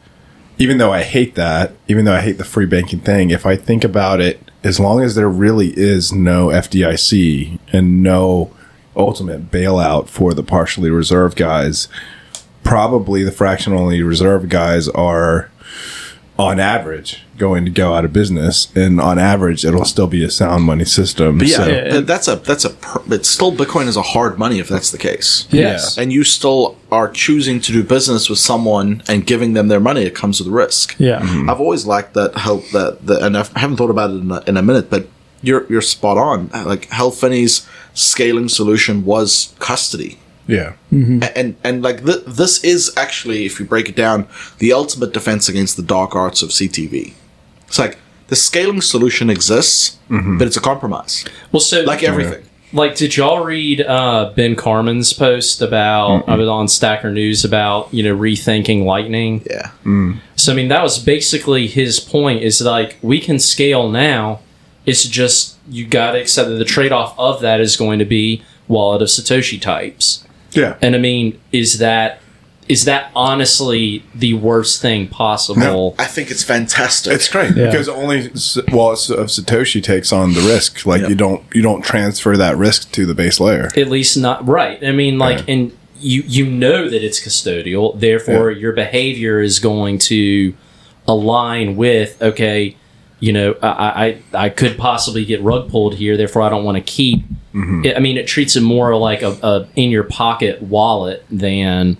[0.58, 3.56] even though I hate that, even though I hate the free banking thing, if I
[3.56, 8.54] think about it, as long as there really is no FDIC and no
[8.96, 11.88] ultimate bailout for the partially reserved guys,
[12.62, 15.50] probably the fractionally reserved guys are
[16.38, 20.30] on average going to go out of business and on average it'll still be a
[20.30, 21.90] sound money system But yeah, so, Yeah.
[21.90, 24.90] but that's a that's a per- but still Bitcoin is a hard money if that's
[24.90, 25.46] the case.
[25.50, 25.98] Yes.
[25.98, 30.02] and you still are choosing to do business with someone and giving them their money,
[30.04, 30.94] it comes with risk.
[30.98, 31.20] Yeah.
[31.20, 31.50] Mm-hmm.
[31.50, 34.30] I've always liked that help that, that and I've- I haven't thought about it in
[34.30, 35.06] a, in a minute, but
[35.42, 36.48] you're you're spot on.
[36.64, 40.18] Like Hal Finney's scaling solution was custody.
[40.46, 40.72] Yeah.
[40.92, 41.22] Mm-hmm.
[41.22, 44.26] A- And and like th- this is actually, if you break it down,
[44.58, 47.14] the ultimate defense against the dark arts of CTV.
[47.68, 50.38] It's like the scaling solution exists, mm-hmm.
[50.38, 52.44] but it's a compromise, Well, so like everything.
[52.72, 57.92] like did y'all read uh, Ben Carman's post about i was on stacker news about
[57.92, 59.42] you know rethinking lightning?
[59.48, 60.18] Yeah, mm.
[60.36, 64.40] so i mean that was basically his point is like we can scale now.
[64.84, 69.00] It's just you gotta accept that the trade-off of that is going to be wallet
[69.02, 70.76] of satoshi types yeah.
[70.82, 72.20] And i mean is that
[72.68, 75.96] is that honestly the worst thing possible?
[75.98, 77.12] I think it's fantastic.
[77.12, 77.66] it's great Yeah.
[77.66, 80.86] because only S- wallets of uh, satoshi takes on the risk.
[80.86, 81.10] Like Yep.
[81.10, 83.68] you don't you don't transfer that risk to the base layer.
[83.76, 84.82] At least not right.
[84.84, 85.54] I mean like Yeah.
[85.54, 87.98] and you you know that it's custodial.
[87.98, 90.54] Therefore your behavior is going to
[91.08, 92.76] align with okay
[93.18, 96.16] you know i i, I could possibly get rug pulled here.
[96.16, 97.24] Therefore i don't want to keep
[97.54, 97.84] Mm-hmm.
[97.84, 101.98] it, i mean it treats it more like a, a in your pocket wallet than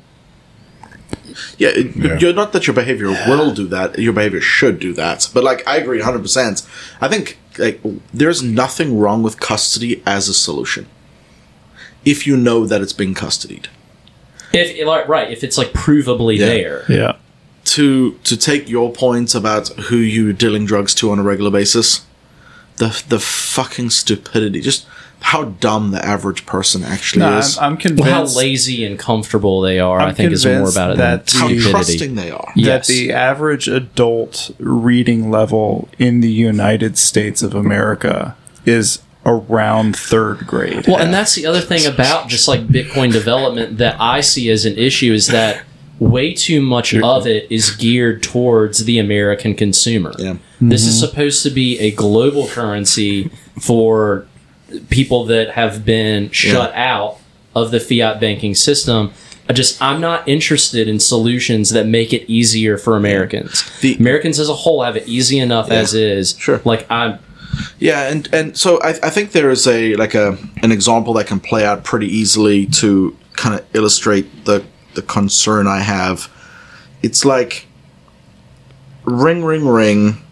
[1.59, 2.19] Yeah, it- Yeah.
[2.19, 3.99] you're not that your behavior will do that.
[3.99, 5.29] Your behavior should do that.
[5.35, 6.21] But like, I agree 100.
[6.23, 6.63] percent
[7.01, 7.81] I think like
[8.15, 10.87] there's nothing wrong with custody as a solution
[12.05, 13.67] if you know that it's being custodied.
[14.53, 16.47] if like right if it's like provably Yeah.
[16.47, 17.13] there Yeah.
[17.77, 21.89] To to take your point about who you're dealing drugs to on a regular basis,
[22.79, 24.87] the the fucking stupidity, just
[25.23, 28.99] how dumb the average person actually No, I'm, is, I'm well, convinced how lazy and
[28.99, 31.71] comfortable they are i I'm think is more about it that than how the- stupidity
[31.71, 32.53] trusting they are.
[32.57, 38.37] that the average adult reading level in the United States of America
[38.67, 40.87] is around third grade.
[40.87, 44.65] Well, and that's the other thing about just like Bitcoin development that I see as
[44.65, 45.63] an issue is that
[45.99, 50.13] way too much of it is geared towards the American consumer.
[50.19, 50.37] Yeah.
[50.61, 51.09] This is mm-hmm.
[51.11, 53.31] supposed to be a global currency
[53.61, 54.27] for
[54.91, 57.19] people that have been shut out
[57.55, 59.13] of the fiat banking system.
[59.49, 63.65] I just I'm not interested in solutions that make it easier for Americans.
[63.81, 66.37] The- Americans as a whole have it easy enough as is.
[66.39, 66.61] Sure.
[66.65, 67.19] Like I'm
[67.79, 71.27] Yeah, and and so I, I think there is a like a an example that
[71.27, 76.31] can play out pretty easily to kind of illustrate the the concern I have.
[77.03, 77.67] It's like
[79.05, 80.23] ring ring ring.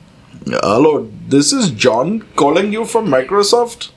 [0.46, 3.90] Hello, this is John calling you from Microsoft.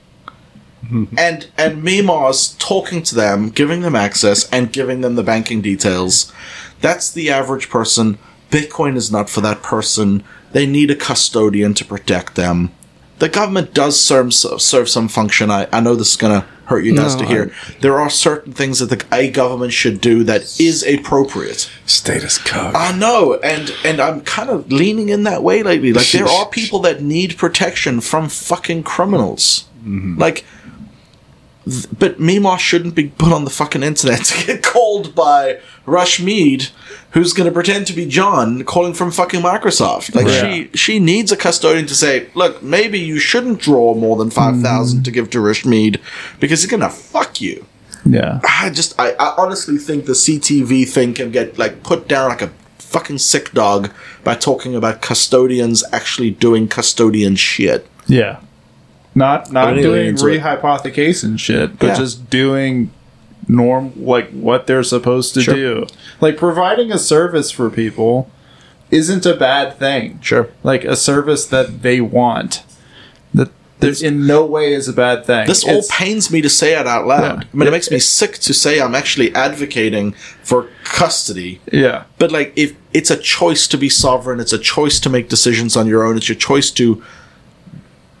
[1.16, 6.32] And and Mimar's talking to them, giving them access, and giving them the banking details.
[6.80, 8.18] That's the average person.
[8.50, 10.22] Bitcoin is not for that person.
[10.52, 12.70] They need a custodian to protect them.
[13.18, 15.50] The government does serve serve some function.
[15.50, 17.52] I, I know this is gonna hurt you guys No, to hear.
[17.80, 21.70] there are certain things that the, a government should do that is appropriate.
[21.86, 22.72] Status quo.
[22.74, 25.92] I know, and and I'm kind of leaning in that way lately.
[25.92, 29.66] Like there are people that need protection from fucking criminals.
[29.84, 30.18] Mm-hmm.
[30.18, 30.46] Like, th-
[31.98, 36.68] but Mima shouldn't be put on the fucking internet to get called by Rush Mead,
[37.12, 40.14] who's going to pretend to be John, calling from fucking Microsoft.
[40.14, 44.30] Like she she needs a custodian to say, look, maybe you shouldn't draw more than
[44.30, 45.04] five mm.
[45.04, 46.00] to give to Rush Mead
[46.38, 47.66] because he's gonna fuck you.
[48.04, 48.40] Yeah.
[48.46, 52.42] I just, I, I honestly think the CTV thing can get like put down like
[52.42, 53.90] a fucking sick dog
[54.22, 57.86] by talking about custodians actually doing custodian shit.
[58.06, 58.40] Yeah.
[59.14, 60.16] Not not doing it.
[60.16, 61.94] rehypothecation shit, but Yeah.
[61.96, 62.90] just doing
[63.46, 65.54] norm like what they're supposed to Sure.
[65.54, 65.86] do.
[66.20, 68.30] Like providing a service for people
[68.90, 70.18] isn't a bad thing.
[70.22, 70.48] Sure.
[70.62, 72.62] Like a service that they want.
[73.34, 73.50] That
[73.80, 75.46] there's in no way is a bad thing.
[75.46, 77.22] This all pains me to say it out loud.
[77.22, 77.48] Yeah.
[77.52, 81.60] I mean, it makes me sick to say I'm actually advocating for custody.
[81.70, 82.04] Yeah.
[82.18, 85.76] But like, if it's a choice to be sovereign, it's a choice to make decisions
[85.76, 86.16] on your own.
[86.16, 87.02] It's your choice to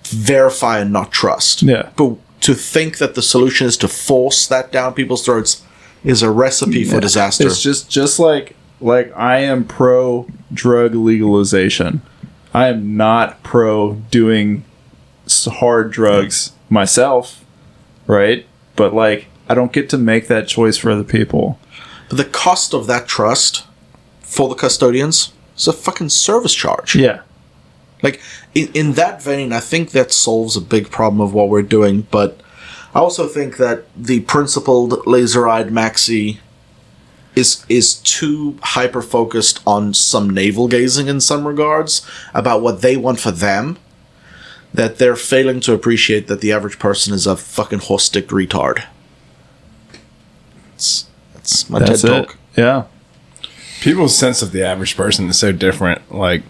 [0.06, 1.62] verify and not trust.
[1.62, 1.90] Yeah.
[1.96, 5.62] But to think that the solution is to force that down people's throats
[6.04, 7.46] is a recipe for disaster.
[7.46, 12.02] It's just just like like I am pro drug legalization.
[12.52, 14.64] I am not pro doing
[15.26, 17.44] hard drugs myself,
[18.06, 18.46] right?
[18.76, 21.58] But like I don't get to make that choice for other people.
[22.08, 23.64] But the cost of that trust
[24.20, 26.94] for the custodians is a fucking service charge.
[26.94, 27.22] Yeah.
[28.04, 28.20] Like
[28.54, 32.06] in, in that vein, I think that solves a big problem of what we're doing.
[32.10, 32.38] But
[32.94, 36.38] I also think that the principled laser-eyed maxi
[37.34, 42.96] is is too hyper focused on some navel gazing in some regards about what they
[42.96, 43.78] want for them.
[44.72, 48.84] That they're failing to appreciate that the average person is a fucking horse dick retard.
[50.72, 52.26] That's that's my That's TED it.
[52.26, 52.36] talk.
[52.56, 52.84] Yeah.
[53.80, 56.12] People's sense of the average person is so different.
[56.12, 56.42] Like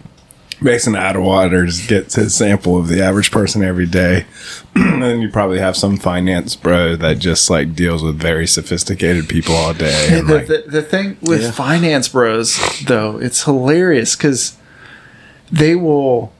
[0.61, 4.25] Mason Adwaters gets his sample of the average person every day.
[4.75, 9.53] and you probably have some finance bro that just like deals with very sophisticated people
[9.55, 10.17] all day.
[10.17, 11.51] And, the, like, the, the thing with Yeah.
[11.51, 14.57] finance bros though it's hilarious because
[15.51, 16.31] they will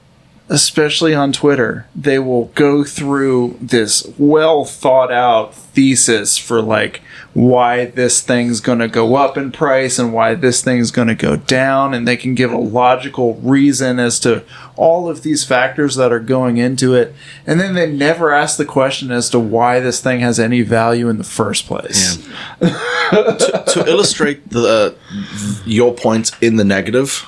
[0.48, 7.02] especially on twitter they will go through this well thought out thesis for like
[7.34, 11.14] why this thing's going to go up in price and why this thing's going to
[11.14, 14.42] go down and they can give a logical reason as to
[14.74, 17.14] all of these factors that are going into it
[17.46, 21.08] and then they never ask the question as to why this thing has any value
[21.08, 22.16] in the first place.
[23.10, 25.16] To illustrate the uh,
[25.64, 27.26] your point in the negative,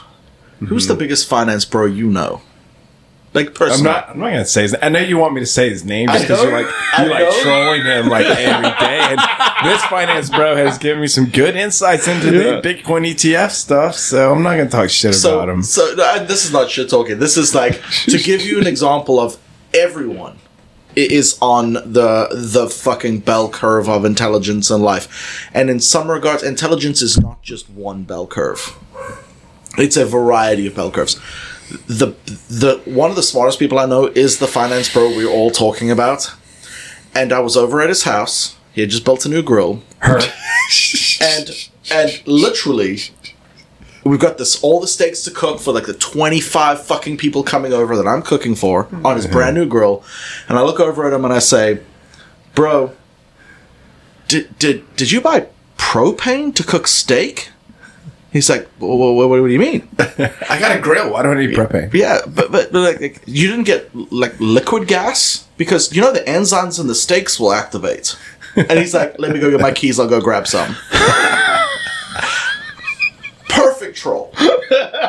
[0.61, 1.01] who's the mm-hmm.
[1.01, 2.43] biggest finance bro you know?
[3.35, 4.09] Like I'm not.
[4.11, 4.75] I'm not gonna say his.
[4.81, 6.67] I know you want me to say his name just because you're like
[6.99, 8.99] you're like trolling him like every day.
[9.01, 9.21] And
[9.65, 12.61] this finance bro has given me some good insights into Yeah.
[12.61, 13.95] the Bitcoin ETF stuff.
[13.97, 15.63] So I'm not gonna talk shit so about him.
[15.63, 17.19] so uh, this is not shit talking.
[17.19, 19.37] This is like to give you an example of
[19.75, 20.39] everyone
[20.97, 26.43] is on the the fucking bell curve of intelligence and life, and in some regards,
[26.43, 28.75] intelligence is not just one bell curve.
[29.77, 31.21] It's a variety of bell curves.
[31.87, 32.15] The
[32.49, 35.91] the one of the smartest people I know is the finance bro we're all talking
[35.91, 36.35] about.
[37.15, 38.57] And I was over at his house.
[38.73, 39.83] He had just built a new grill.
[40.01, 40.21] Her.
[41.21, 41.51] And
[41.91, 43.01] and literally
[44.05, 47.73] we've got this all the steaks to cook for like the 25 fucking people coming
[47.73, 49.05] over that I'm cooking for hmm.
[49.05, 49.35] on his uh-huh.
[49.35, 50.05] brand new grill.
[50.49, 51.81] And I look over at him and I say,
[52.55, 52.93] "Bro,
[54.29, 57.51] did did did you buy propane to cook steak?"
[58.33, 61.11] He's like, "What, what, what do you mean?" I got a grill.
[61.13, 61.93] Why do I need propane?
[61.95, 66.13] Yeah, but but, but like, like, you didn't get like liquid gas because you know
[66.13, 68.17] the enzymes in the steaks will activate.
[68.57, 69.99] And he's like, "Let me go get my keys.
[69.99, 70.77] I'll go grab some."
[73.49, 74.33] Perfect troll.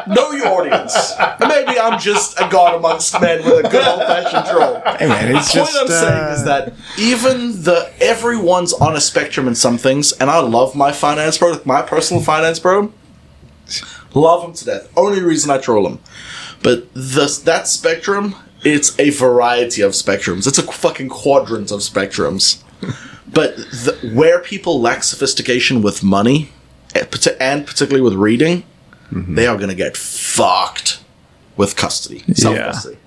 [0.07, 1.13] Know your audience.
[1.41, 4.81] Maybe I'm just a god amongst men with a good old fashioned troll.
[4.97, 9.01] Hey man, it's The point I'm saying is uh, that even the everyone's on a
[9.01, 12.93] spectrum in some things, and I love my finance bro, my personal finance bro.
[14.13, 14.91] Love them to death.
[14.97, 15.99] Only reason I troll them.
[16.63, 20.47] But the, that spectrum, it's a variety of spectrums.
[20.47, 22.63] It's a fucking quadrant of spectrums.
[23.31, 26.51] but the, where people lack sophistication with money,
[26.95, 27.05] eh,
[27.39, 28.63] and particularly with reading,
[29.11, 31.01] they are going to get fucked
[31.57, 32.23] with custody.
[32.33, 32.97] Self custody.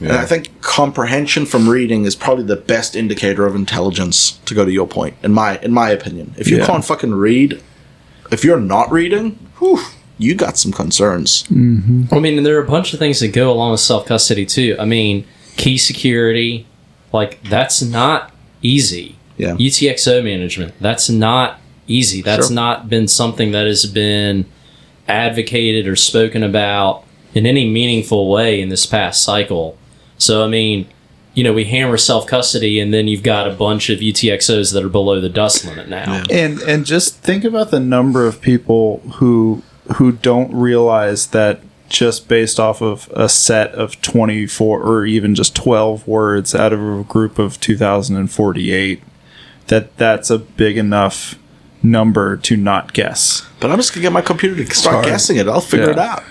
[0.00, 4.38] And I think comprehension from reading is probably the best indicator of intelligence.
[4.46, 6.66] To go to your point, in my in my opinion, if you Yeah.
[6.66, 7.60] can't fucking read,
[8.30, 9.78] if you're not reading, whew,
[10.18, 11.44] you got some concerns.
[11.44, 12.12] Mm-hmm.
[12.14, 14.44] I mean, and there are a bunch of things that go along with self custody
[14.46, 14.76] too.
[14.78, 15.24] I mean,
[15.56, 16.66] key security,
[17.12, 18.32] like that's not
[18.62, 19.16] easy.
[19.36, 19.52] Yeah.
[19.52, 22.22] UTXO management, that's not easy.
[22.22, 22.54] That's Sure.
[22.54, 24.46] not been something that has been
[25.06, 29.78] advocated or spoken about in any meaningful way in this past cycle.
[30.18, 30.86] So, I mean,
[31.34, 34.82] you know, we hammer self custody, and then you've got a bunch of UTXOs that
[34.84, 36.22] are below the dust limit now.
[36.30, 39.62] and and just think about the number of people who
[39.96, 45.56] who don't realize that just based off of a set of 24 or even just
[45.56, 49.02] 12 words out of a group of 2048
[49.68, 51.36] that that's a big enough
[51.82, 55.48] number to not guess But I'm just gonna get my computer to start guessing it.
[55.48, 55.92] I'll figure Yeah.
[55.92, 56.24] it out.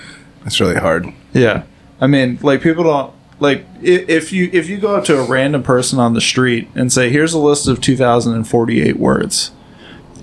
[0.43, 1.07] That's really hard.
[1.33, 1.63] Yeah,
[1.99, 5.64] I mean, like people don't like if you if you go up to a random
[5.64, 9.51] person on the street and say, "Here's a list of 2,048 words,"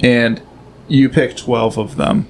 [0.01, 0.41] and
[0.89, 2.27] you pick 12 of them,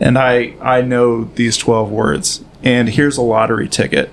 [0.00, 4.10] and I I know these 12 words, and here's a lottery ticket.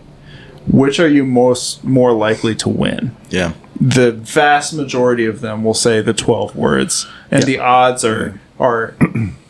[0.68, 3.15] Which are you most more likely to win?
[3.30, 3.53] Yeah.
[3.81, 8.94] The vast majority of them will say the 12 words, and the odds are are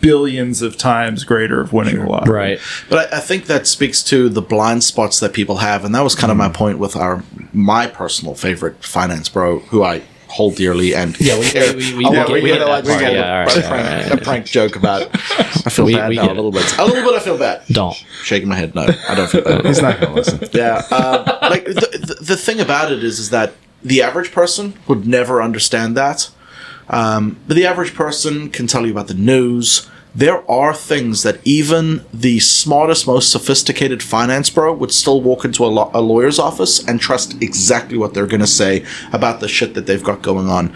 [0.03, 2.33] billions of times greater of winning the lottery.
[2.35, 2.59] Right.
[2.89, 6.01] But I, I think that speaks to the blind spots that people have, and that
[6.03, 7.23] was kind of my point with our
[7.53, 12.03] my personal favorite finance bro, who I hold dearly, and Yeah, we- we- we- we
[12.11, 13.01] get- we we get get like we part.
[13.01, 14.11] get Yeah, all a, prank, all right.
[14.11, 15.01] a prank joke about.
[15.13, 16.77] I feel We- bad we now a little bit.
[16.77, 17.13] A little bit.
[17.15, 17.61] I feel bad.
[17.71, 17.95] Don't.
[18.23, 18.73] Shaking my head.
[18.75, 19.63] No, I don't feel bad.
[19.65, 20.39] He's not going to listen.
[20.51, 21.73] Yeah, um, like the,
[22.07, 23.53] the the thing about it is, is that
[23.83, 26.29] the average person would never understand that.
[26.89, 29.89] Um, but the average person can tell you about the news.
[30.15, 35.65] There are things that even the smartest, most sophisticated finance bro would still walk into
[35.65, 39.47] a, lo- a lawyer's office and trust exactly what they're going to say about the
[39.47, 40.71] shit that they've got going on.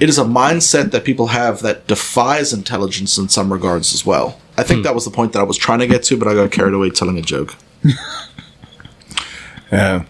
[0.00, 4.40] It is a mindset that people have that defies intelligence in some regards as well.
[4.56, 6.34] I think that was the point that I was trying to get to, but I
[6.34, 7.56] got carried away telling a joke.
[9.70, 10.04] Yeah.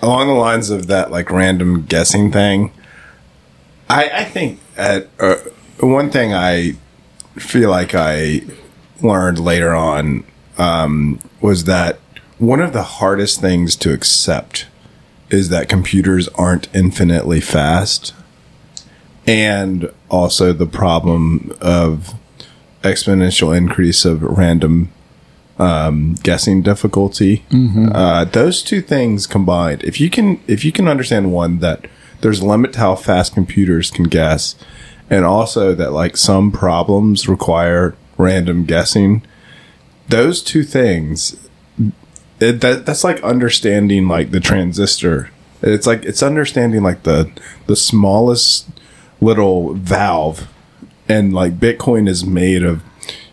[0.00, 2.72] Along the lines of that, like random guessing thing,
[3.90, 5.36] I, I think at uh,
[5.80, 6.76] one thing I
[7.38, 8.42] feel like I
[9.02, 10.24] learned later on
[10.56, 11.98] um, was that
[12.38, 14.66] one of the hardest things to accept
[15.30, 18.14] is that computers aren't infinitely fast,
[19.26, 22.14] and also the problem of
[22.82, 24.90] exponential increase of random
[26.22, 27.44] guessing difficulty.
[27.92, 31.86] Uh, those two things combined, if you can, if you can understand one that
[32.20, 34.54] there's a limit to how fast computers can guess,
[35.10, 39.22] and also that like some problems require random guessing.
[40.08, 41.36] Those two things,
[42.40, 45.30] it, that that's like understanding like the transistor.
[45.62, 47.30] It's like it's understanding like the
[47.66, 48.68] the smallest
[49.20, 50.48] little valve,
[51.08, 52.82] and like Bitcoin is made of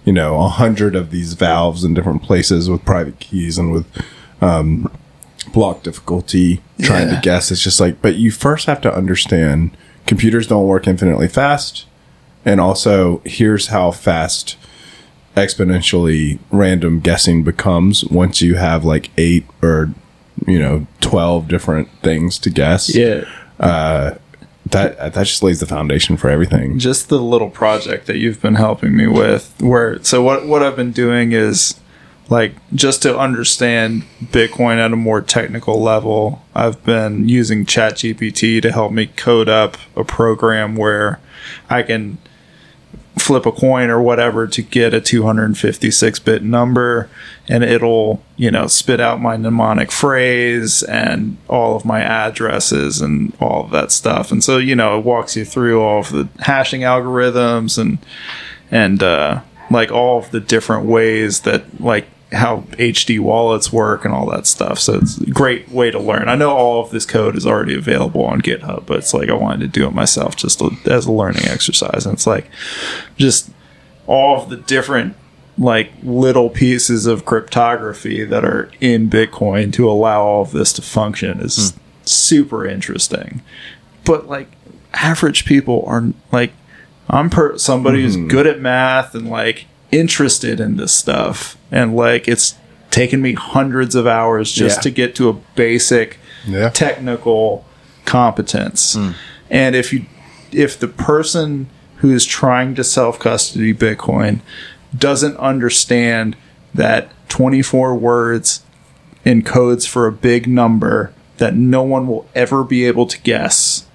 [0.03, 3.85] you know a hundred of these valves in different places with private keys and with
[4.41, 4.91] um,
[5.53, 7.51] block difficulty trying to guess.
[7.51, 9.75] It's just like, but you first have to understand
[10.07, 11.85] computers don't work infinitely fast,
[12.43, 14.57] and also here's how fast
[15.35, 19.93] exponentially random guessing becomes once you have like eight or
[20.47, 23.25] you know 12 different things to guess Yeah.
[23.59, 24.15] Uh,
[24.67, 28.55] that that just lays the foundation for everything just the little project that you've been
[28.55, 31.79] helping me with where so what what I've been doing is
[32.29, 38.71] like just to understand Bitcoin at a more technical level, I've been using ChatGPT to
[38.71, 41.19] help me code up a program where
[41.69, 42.17] I can
[43.17, 47.09] flip a coin or whatever to get a 256 bit number
[47.47, 53.35] and it'll you know spit out my mnemonic phrase and all of my addresses and
[53.39, 54.31] all of that stuff.
[54.31, 57.99] And so you know it walks you through all of the hashing algorithms and
[58.69, 59.41] and uh
[59.71, 64.45] like all of the different ways that like how HD wallets work and all that
[64.45, 64.77] stuff.
[64.79, 66.27] So it's a great way to learn.
[66.27, 69.33] I know all of this code is already available on GitHub, but it's like I
[69.33, 72.05] wanted to do it myself just to, as a learning exercise.
[72.05, 72.49] And it's like
[73.17, 73.49] just
[74.05, 75.15] all of the different
[75.57, 80.81] like little pieces of cryptography that are in Bitcoin to allow all of this to
[80.81, 81.77] function is hmm.
[82.03, 83.41] super interesting.
[84.03, 84.51] But like
[84.93, 86.51] average people are like
[87.09, 88.27] I'm per somebody who's hmm.
[88.27, 92.55] good at math and like interested in this stuff and like it's
[92.91, 94.81] taken me hundreds of hours just Yeah.
[94.81, 96.17] to get to a basic
[96.47, 96.69] Yeah.
[96.69, 97.65] technical
[98.05, 98.93] competence.
[98.95, 99.11] Hmm.
[99.49, 100.05] And if you
[100.51, 101.67] if the person
[101.97, 104.39] who is trying to self custody Bitcoin
[104.97, 106.35] doesn't understand
[106.73, 108.61] that 24 words
[109.25, 113.85] encodes for a big number that no one will ever be able to guess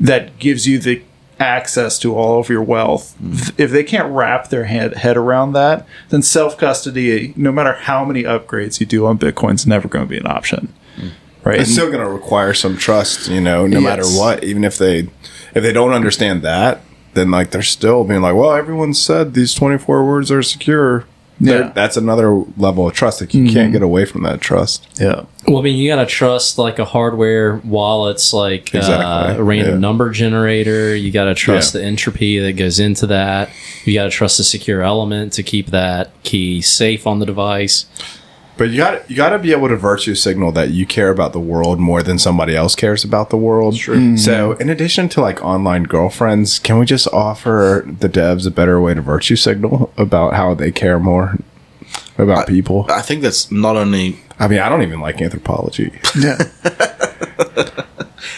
[0.00, 1.00] that gives you the
[1.38, 3.14] access to all of your wealth.
[3.16, 3.34] Hmm.
[3.58, 8.04] If they can't wrap their head, head around that, then self custody, no matter how
[8.04, 10.72] many upgrades you do on Bitcoin, is never going to be an option.
[10.96, 11.08] Hmm.
[11.44, 11.60] Right?
[11.60, 14.44] It's still going to require some trust, you know, no matter what.
[14.44, 15.08] Even if they
[15.54, 16.82] if they don't understand that,
[17.14, 21.04] then like they're still being like, well, everyone said these twenty four words are secure.
[21.42, 21.64] They're- Yeah.
[21.64, 21.74] Mm-hmm.
[21.74, 23.20] that's another level of trust.
[23.20, 24.86] Like you can't get away from that trust.
[25.00, 25.24] yeah.
[25.46, 29.80] Well, I mean, you gotta trust like a hardware wallet's like uh, a random yeah.
[29.80, 30.94] number generator.
[30.94, 31.80] You gotta trust Yeah.
[31.80, 33.50] the entropy that goes into that.
[33.84, 37.86] You gotta trust the secure element to keep that key safe on the device.
[38.56, 41.32] But you got you got to be able to virtue signal that you care about
[41.32, 43.74] the world more than somebody else cares about the world.
[43.74, 44.16] Mm-hmm.
[44.16, 48.80] So, in addition to like online girlfriends, can we just offer the devs a better
[48.80, 51.38] way to virtue signal about how they care more
[52.18, 52.86] about people?
[52.90, 55.92] I think that's not only I mean, I don't even like anthropology.
[56.18, 56.36] Yeah.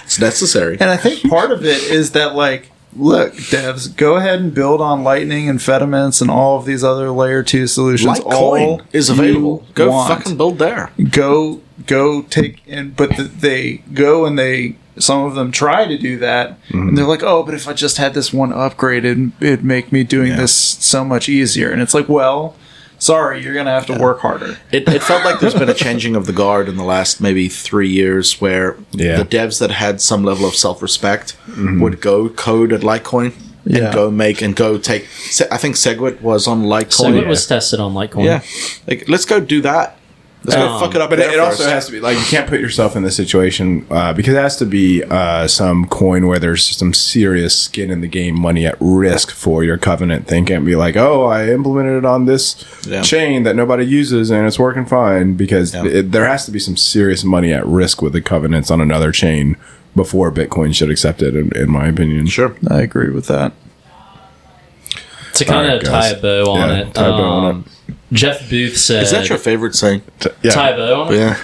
[0.04, 0.76] it's necessary.
[0.78, 4.80] And I think part of it is that, like, look, devs, go ahead and build
[4.80, 8.20] on Lightning and Fedimints and all of these other layer two solutions.
[8.20, 9.64] all Litecoin is available.
[9.74, 10.08] Go want.
[10.08, 10.90] fucking build there.
[11.10, 15.98] go go take and but th they go and they some of them try to
[15.98, 16.88] do that mm-hmm.
[16.88, 19.90] and they're like oh but if i just had this one upgrade it'd, it'd make
[19.90, 20.36] me doing Yeah.
[20.36, 22.54] this so much easier and it's like well
[22.98, 26.16] sorry you're gonna have to work harder It, it felt like there's been a changing
[26.16, 29.16] of the guard in the last maybe three years where Yeah.
[29.16, 31.80] the devs that had some level of self respect mm-hmm.
[31.82, 33.32] would go code at Litecoin
[33.64, 33.86] Yeah.
[33.86, 35.06] and go make and go take.
[35.08, 37.16] Se- I think Segwit was on So Litecoin.
[37.22, 38.24] it was tested on Litecoin.
[38.24, 38.42] yeah.
[38.86, 39.96] Like, let's go do that.
[40.44, 41.08] Let's go Um, fuck it up.
[41.10, 43.86] But it, it also has to be like you can't put yourself in this situation
[43.90, 48.00] uh, because it has to be uh, some coin where there's some serious skin in
[48.02, 50.44] the game, money at risk for your covenant thing.
[50.44, 53.00] Can't be like, oh, I implemented it on this Yeah.
[53.02, 55.86] chain that nobody uses and it's working fine because Yeah.
[55.86, 59.12] it, there has to be some serious money at risk with the covenants on another
[59.12, 59.56] chain
[59.96, 61.34] before Bitcoin should accept it.
[61.36, 62.54] In, in my opinion, Sure.
[62.68, 63.52] i agree with that
[65.34, 67.64] To kind Alright, of tie a bow on Yeah, it, tie a bow on um,
[68.14, 70.02] Jeff Booth said, Is that your favorite saying?
[70.20, 70.50] T- yeah.
[70.52, 71.18] tie a bow on it?
[71.18, 71.36] Yeah.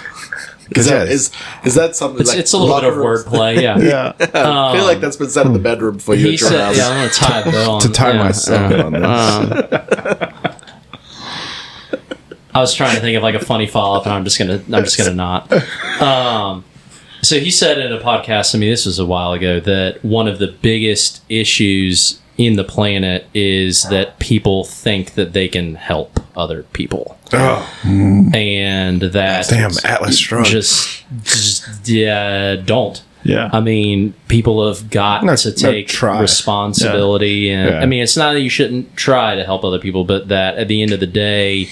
[0.73, 1.31] Is that, is,
[1.65, 3.77] is that something It's, like it's a little bit of wordplay, yeah.
[3.79, 6.61] yeah I feel like that's been said in the bedroom for you He at said,
[6.61, 6.77] house.
[6.77, 8.83] "Yeah, I'm gonna tie a bow on to tie yeah, myself yeah.
[8.83, 10.61] on this.
[12.53, 14.61] I was trying to think of like a funny follow up, and I'm just gonna
[14.71, 15.51] I'm just gonna not.
[16.01, 16.63] Um,
[17.21, 20.27] so he said in a podcast to me, this was a while ago, that one
[20.27, 26.19] of the biggest issues in the planet is that people think that they can help
[26.35, 27.69] other people, oh,
[28.33, 30.47] and that damn, Atlas Shrugged.
[30.47, 33.03] just, just yeah, don't.
[33.23, 36.19] yeah I mean, people have got No, to no, take try.
[36.19, 37.79] responsibility, and Yeah.
[37.81, 40.67] I mean, it's not that you shouldn't try to help other people, but that at
[40.67, 41.69] the end of the day,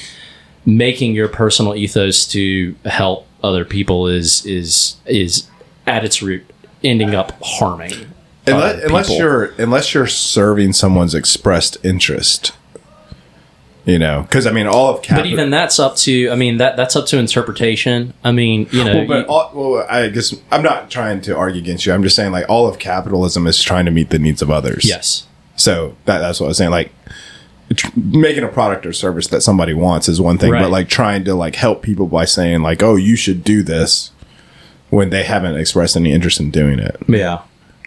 [0.65, 5.47] making your personal ethos to help other people is is is
[5.87, 6.43] at its root
[6.83, 7.93] ending up harming.
[8.53, 12.53] Unless, other unless you're unless you're serving someone's expressed interest
[13.85, 16.29] you know because i mean all of But even that's up to.
[16.29, 18.13] I mean that that's up to interpretation.
[18.23, 21.35] I mean, you know, well, but you- all, well i guess i'm not trying to
[21.35, 24.19] argue against you i'm just saying like all of capitalism is trying to meet the
[24.19, 26.91] needs of others yes, so that, that's what i was saying like
[27.75, 30.61] tr- making a product or service that somebody wants is one thing Right.
[30.61, 34.11] but like trying to like help people by saying like oh you should do this
[34.89, 37.41] when they haven't expressed any interest in doing it Yeah.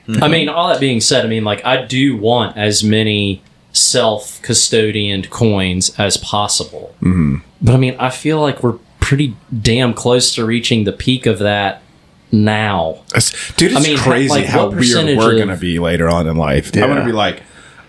[0.08, 3.42] I mean, all that being said, I mean, like, I do want as many
[3.72, 6.94] self custodianed coins as possible.
[7.00, 7.36] Mm-hmm.
[7.60, 11.38] But I mean, I feel like we're pretty damn close to reaching the peak of
[11.40, 11.82] that
[12.30, 13.02] now.
[13.14, 16.26] It's- dude, it's I mean, crazy like, how weird we're going to be later on
[16.26, 16.74] in life.
[16.74, 17.42] I'm going to be like,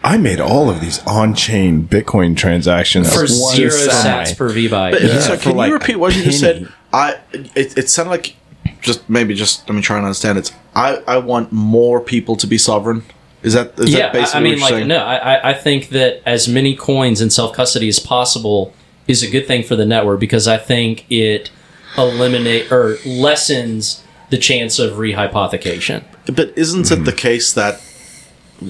[0.03, 4.27] I made all of these on-chain Bitcoin transactions For one zero side.
[4.27, 4.91] sats per V byte.
[4.91, 6.67] But Yeah, so can like you repeat what you just said?
[6.91, 8.35] I it, it sounded like
[8.83, 10.53] just maybe just let me try and understand it.
[10.75, 13.03] I I want more people to be sovereign.
[13.41, 14.87] Is that is yeah, that I, basically I mean, what you're like, saying?
[14.87, 18.73] no, I, I- I think that as many coins in self custody as possible
[19.07, 21.51] is a good thing for the network because I think it
[21.97, 26.03] eliminate or lessens the chance of rehypothecation.
[26.25, 27.03] But isn't it mm-hmm.
[27.03, 27.81] the case that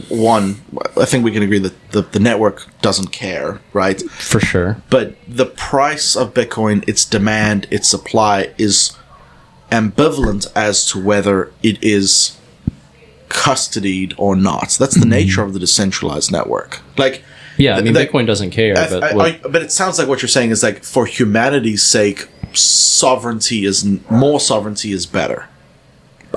[0.10, 0.62] one?
[0.98, 4.02] I think we can agree that the, the network doesn't care, right?
[4.02, 4.82] For sure.
[4.90, 8.98] But the price of Bitcoin, its demand, its supply is
[9.74, 12.38] ambivalent as to whether it is
[13.30, 14.78] custodied or not.
[14.80, 15.10] That's the hmm.
[15.10, 16.82] nature of the decentralized network.
[16.98, 17.24] Like,
[17.58, 20.08] Yeah, I mean, That- Bitcoin doesn't care, I- but I- I- but it sounds like
[20.08, 25.46] what you're saying is like for humanity's sake, sovereignty is more sovereignty is better.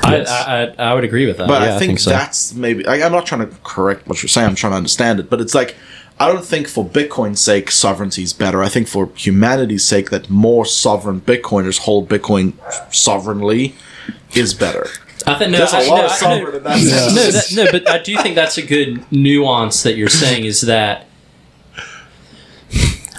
[0.03, 1.49] I, I, I, I would agree with that.
[1.49, 2.11] But yeah, I think, so.
[2.11, 2.87] that's maybe.
[2.87, 4.47] I, I'm not trying to correct what you're saying.
[4.47, 5.31] I'm trying to understand it.
[5.31, 5.75] But it's like
[6.19, 8.63] I don't think for Bitcoin's sake sovereignty is better.
[8.63, 12.55] I think for humanity's sake that more sovereign Bitcoiners hold Bitcoin
[12.95, 13.75] sovereignly
[14.35, 14.87] is better.
[15.27, 17.15] I think no, There's a I, lot no, of sovereign no, in that sense.
[17.15, 20.63] no, that, no, but I do think that's a good nuance that you're saying is
[20.63, 21.07] that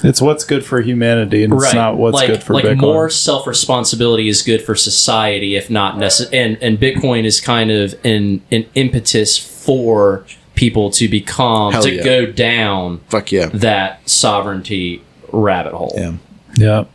[0.03, 2.81] It's what's good for humanity, and it's not what's like good for like Bitcoin.
[2.81, 6.37] more self responsibility is good for society, if not necessary.
[6.37, 10.25] And and Bitcoin is kind of an an impetus for
[10.57, 12.03] people to become Hell to yeah.
[12.03, 13.45] go down Fuck yeah.
[13.47, 15.01] that sovereignty
[15.31, 15.93] rabbit hole.
[15.95, 16.17] Yeah.
[16.55, 16.85] yeah.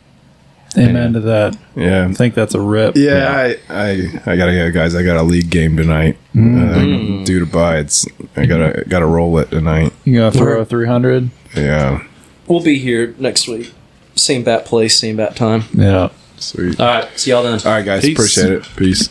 [0.75, 1.55] Amen to that.
[1.75, 2.07] Yeah.
[2.09, 2.95] I think that's a rip.
[2.95, 3.91] Yeah, I, I
[4.25, 4.95] I gotta go, guys.
[4.95, 6.17] I got a league game tonight.
[6.35, 9.93] Uh, due to buy, it's I gotta gotta roll it tonight.
[10.03, 11.29] You gonna throw a three hundred?
[11.55, 12.03] Yeah,
[12.47, 13.71] We'll be here next week.
[14.15, 15.63] Same bat place, same bat time.
[15.73, 16.09] Yeah.
[16.37, 16.79] sweet.
[16.79, 17.59] All right, see y'all then.
[17.65, 18.01] All right, guys.
[18.01, 18.17] Peace.
[18.17, 18.69] Appreciate it.
[18.75, 19.09] Peace.